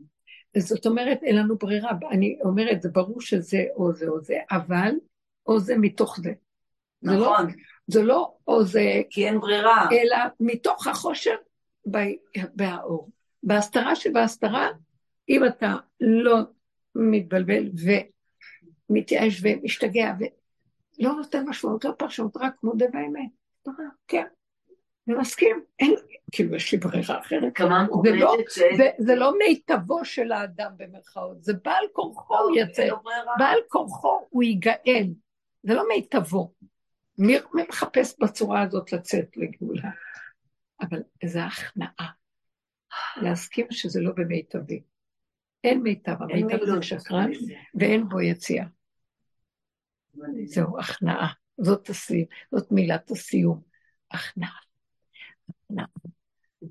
[0.57, 1.91] זאת אומרת, אין לנו ברירה.
[2.11, 4.91] אני אומרת, זה ברור שזה או זה או זה, אבל
[5.47, 6.33] או זה מתוך זה.
[7.03, 7.17] נכון.
[7.17, 7.57] זה לא,
[7.87, 9.01] זה לא או זה...
[9.09, 9.87] כי אין ברירה.
[9.91, 11.35] אלא מתוך החושר
[12.55, 13.09] בהאור.
[13.43, 14.67] בהסתרה שבהסתרה,
[15.29, 16.37] אם אתה לא
[16.95, 17.69] מתבלבל
[18.89, 23.29] ומתייאש ומשתגע ולא נותן משמעות לפרשנות, רק מודה באמת.
[24.07, 24.25] כן,
[25.07, 25.95] ומסכים, אין,
[26.31, 27.53] כאילו יש לי ברירה אחרת.
[28.03, 28.37] זה לא,
[28.77, 32.87] זה, זה לא מיטבו של האדם במרכאות, זה בעל כורחו הוא יצא,
[33.37, 35.07] בעל כורחו הוא ייגאל,
[35.63, 36.51] זה לא מיטבו.
[37.19, 37.37] מי,
[37.69, 39.89] מחפש בצורה הזאת לצאת לגאולה?
[40.81, 42.11] אבל זו הכנעה.
[43.21, 44.83] להסכים שזה לא במיטבי.
[45.63, 47.31] אין מיטב, המיטב זה שקרן
[47.75, 48.65] ואין בו יציאה.
[50.45, 51.33] זהו, הכנעה.
[51.57, 53.61] זאת הסיום, זאת מילת הסיום.
[54.11, 54.59] הכנעה.
[55.49, 55.85] הכנעה.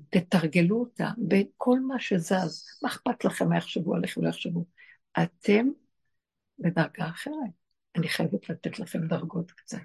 [0.09, 2.65] תתרגלו אותה בכל מה שזז.
[2.83, 4.65] מה אכפת לכם מה יחשבו עליכם, לא יחשבו.
[5.23, 5.67] אתם
[6.59, 7.58] בדרגה אחרת.
[7.99, 9.77] אני חייבת לתת לכם דרגות קצת.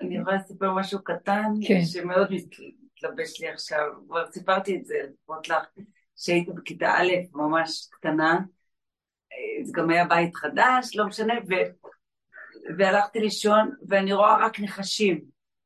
[0.00, 1.84] אני יכולה לספר משהו קטן, כן.
[1.84, 5.66] שמאוד מתלבש לי עכשיו, כבר סיפרתי את זה, לפחות לך,
[6.16, 8.40] שהייתי בכיתה א', ממש קטנה,
[9.62, 11.54] זה גם היה בית חדש, לא משנה, ו...
[12.78, 15.20] והלכתי לישון, ואני רואה רק נחשים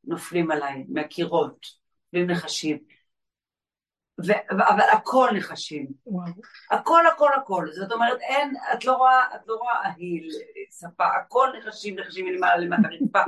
[0.04, 1.66] נופלים עליי מהקירות,
[2.04, 2.93] נופלים נחשים.
[4.26, 5.86] ו- אבל הכל נחשים.
[6.06, 6.32] וואו.
[6.70, 7.68] הכל, הכל, הכל.
[7.72, 10.28] זאת אומרת, אין, את לא רואה, את לא רואה אהיל,
[10.80, 13.20] שפה, הכל נחשים, נחשים מלמעלה למטה רצפה,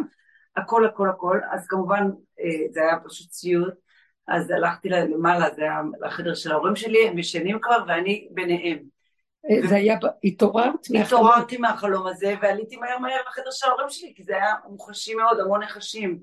[0.57, 1.41] הכל, הכל, הכל.
[1.51, 2.03] אז כמובן,
[2.41, 3.75] אה, זה היה פשוט ציוד.
[4.29, 8.79] אז הלכתי למעלה, זה היה לחדר של ההורים שלי, הם ישנים כבר, ואני ביניהם.
[9.51, 11.03] אה, זה היה, התעוררת מהחלום.
[11.03, 15.41] התעוררתי מהחלום הזה, ועליתי מהר מהר לחדר של ההורים שלי, כי זה היה מוחשי מאוד,
[15.41, 16.19] המון נחשים.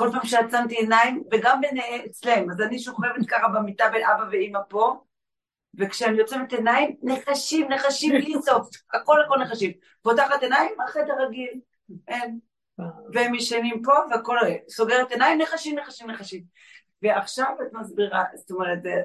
[0.00, 4.58] כל פעם שעצמתי עיניים, וגם ביניהם, אצלם, אז אני שוכבת ככה במיטה בין אבא ואימא
[4.68, 5.00] פה,
[5.78, 9.72] וכשאני עוצמת עיניים, נחשים, נחשים בלי סוף, הכל הכל נחשים.
[10.02, 11.60] פותחת עיניים, החדר רגיל,
[12.08, 12.38] אין.
[13.12, 14.36] והם ישנים פה, והכל
[14.68, 16.42] סוגרת עיניים, נחשים, נחשים, נחשים.
[17.02, 19.02] ועכשיו את מסבירה, זאת אומרת, זה,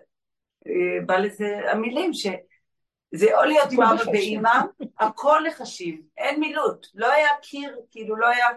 [0.68, 4.10] אה, בא לזה המילים, שזה או להיות עם אבא.
[4.12, 4.60] ואימא,
[5.00, 8.48] הכל נחשים, אין מילוט, לא היה קיר, כאילו לא היה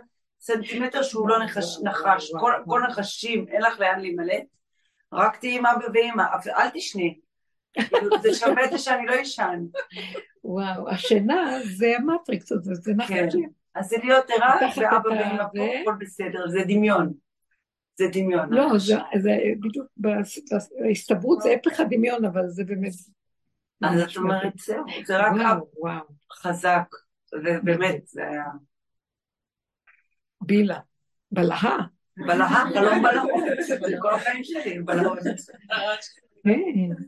[0.40, 4.44] סנטימטר שהוא לא נחש, נחש, כל, כל נחשים, אין לך לאן להימלט,
[5.12, 7.18] רק תהיי עם אבא ואימא, אל תשני,
[7.72, 9.64] כאילו, זה שווה את זה שאני לא אשן,
[10.44, 13.24] וואו, השינה זה המטריקס הזה, זה כן.
[13.24, 13.50] נחשים.
[13.74, 15.80] אז זה להיות ערה, ואבא ואימא פה.
[15.82, 17.12] הכל בסדר, זה דמיון,
[17.98, 18.52] זה דמיון.
[18.52, 22.92] לא, זה, זה בדיוק, בהסתברות זה הפך הדמיון, אבל זה באמת...
[23.82, 24.52] אז את אומרת.
[24.58, 26.84] זהו, זה רק אב וואו, וואו, חזק,
[27.32, 28.44] ובאמת, זה היה...
[30.48, 30.78] בילה,
[31.32, 31.78] בלהה.
[32.16, 35.18] בלהה, חלום בלהות, זה כל החיים שלי, בלהות.
[36.44, 37.04] כן.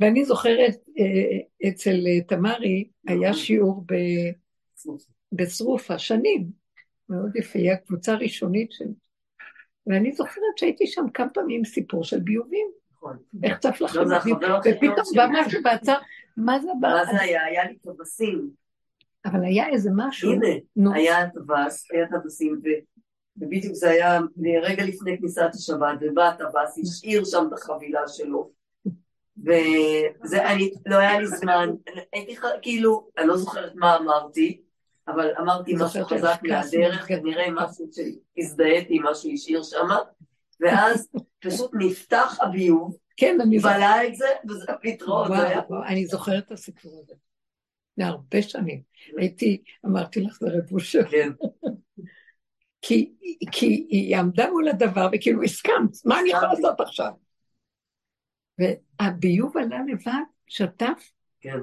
[0.00, 3.84] ואני זוכרת, אה, אצל אה, תמרי היה שיעור
[5.32, 6.50] בשרופה, שנים,
[7.08, 8.84] מאוד יפה, היא הקבוצה הראשונית של...
[9.86, 13.16] ואני זוכרת שהייתי שם כמה פעמים עם סיפור של ביובים, נכון.
[13.42, 15.16] איך צף לך לא, ופתאום.
[15.16, 15.98] בא משהו ועצר,
[16.36, 16.88] מה זה בא?
[16.88, 17.44] מה זה היה?
[17.44, 18.63] היה לי טווסים.
[19.24, 20.46] אבל היה איזה משהו, הנה,
[20.76, 22.60] נו, היה טווס, היה טווסים,
[23.36, 24.20] ובדיוק זה היה
[24.62, 28.50] רגע לפני כניסת השבת, ובא הטווס, השאיר שם את החבילה שלו.
[29.38, 31.68] וזה, אני, לא היה לי זמן,
[32.12, 34.60] הייתי ח- כאילו, אני לא זוכרת מה אמרתי,
[35.08, 37.20] אבל אמרתי משהו חזק מהדרך, גדול.
[37.22, 39.86] כנראה משהו שהזדהיתי עם מה שהוא השאיר שם,
[40.60, 41.08] ואז
[41.40, 45.30] פשוט נפתח הביוב, כן, אני בלע את זה, וזה להתראות,
[45.86, 47.12] אני זוכרת את הסיפור הזה,
[47.98, 48.82] להרבה שנים,
[49.18, 51.32] הייתי, אמרתי לך, זה רב אושר, כן,
[52.82, 53.12] כי,
[53.52, 57.12] כי היא עמדה מול הדבר וכאילו הסכמת, מה אני יכולה לעשות עכשיו?
[58.58, 61.10] והביוב עלה לבד, שטף,
[61.40, 61.58] כן.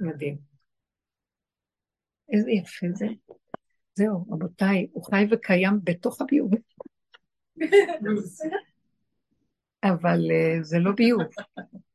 [0.00, 0.38] מדהים.
[2.32, 3.06] איזה יפה זה.
[3.94, 6.50] זהו, רבותיי, הוא חי וקיים בתוך הביוב,
[9.84, 11.22] אבל uh, זה לא ביוב.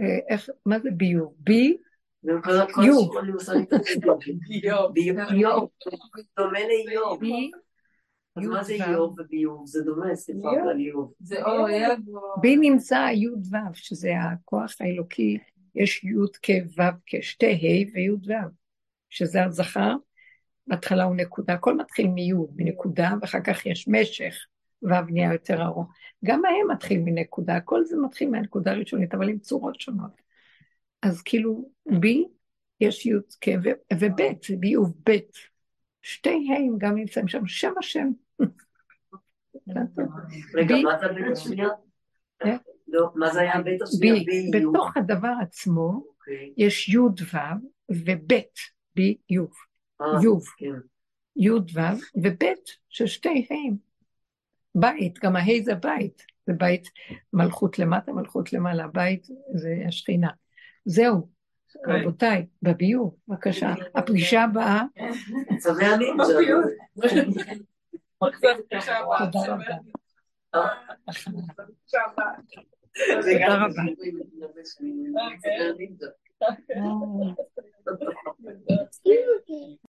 [0.00, 1.34] Uh, איך, מה זה ביוב?
[1.38, 1.76] בי,
[2.84, 3.12] יוב.
[4.94, 5.68] ביוב.
[6.38, 7.20] דומה לאיוב.
[7.20, 7.50] בי,
[8.36, 8.84] אז יוב מה זה וו.
[8.84, 9.66] איוב וביוב?
[9.66, 10.50] זה דומה, סליחה.
[10.70, 11.12] על איוב.
[11.20, 12.40] זה או יד או...
[12.40, 15.38] בי נמצא י' ו', שזה הכוח האלוקי,
[15.74, 16.08] יש י'
[16.42, 18.48] כ' ו' כשתי ה' וי' ו',
[19.10, 19.94] שזה הזכר,
[20.66, 24.34] בהתחלה הוא נקודה, הכל מתחיל מי', מנקודה, ואחר כך יש משך,
[24.82, 25.92] ו' נהיה יותר ארוך.
[26.24, 30.20] גם ההם מתחיל מנקודה, כל זה מתחיל מהנקודה הראשונית, אבל עם צורות שונות.
[31.02, 31.70] אז כאילו,
[32.00, 32.24] בי
[32.80, 35.16] יש י' כ' ו- וב', זה ביוב ב',
[36.02, 38.10] שתי ה' גם נמצאים שם, שם השם.
[40.54, 41.68] רגע, מה זה הבית השנייה?
[42.44, 42.56] אה?
[42.88, 44.14] לא, מה זה היה הבית השנייה?
[44.14, 44.50] בי.
[44.60, 46.54] בתוך הדבר עצמו, אוקיי.
[46.56, 47.36] יש י' ו'
[47.90, 48.32] וב',
[48.94, 49.36] בי י',
[50.22, 50.72] י', כן.
[51.36, 52.44] י' ו' וב'
[52.88, 53.85] של שתי ה'.
[54.80, 56.90] בית, גם הה' זה בית, זה בית
[57.32, 60.30] מלכות למטה, מלכות למעלה, בית זה השכינה.
[60.84, 61.28] זהו,
[61.86, 63.74] רבותיי, בביוב, בבקשה.
[63.94, 64.82] הפגישה הבאה,
[65.62, 66.24] צווי הנינג'ה.
[69.18, 69.76] תודה רבה.
[73.20, 73.82] תודה רבה.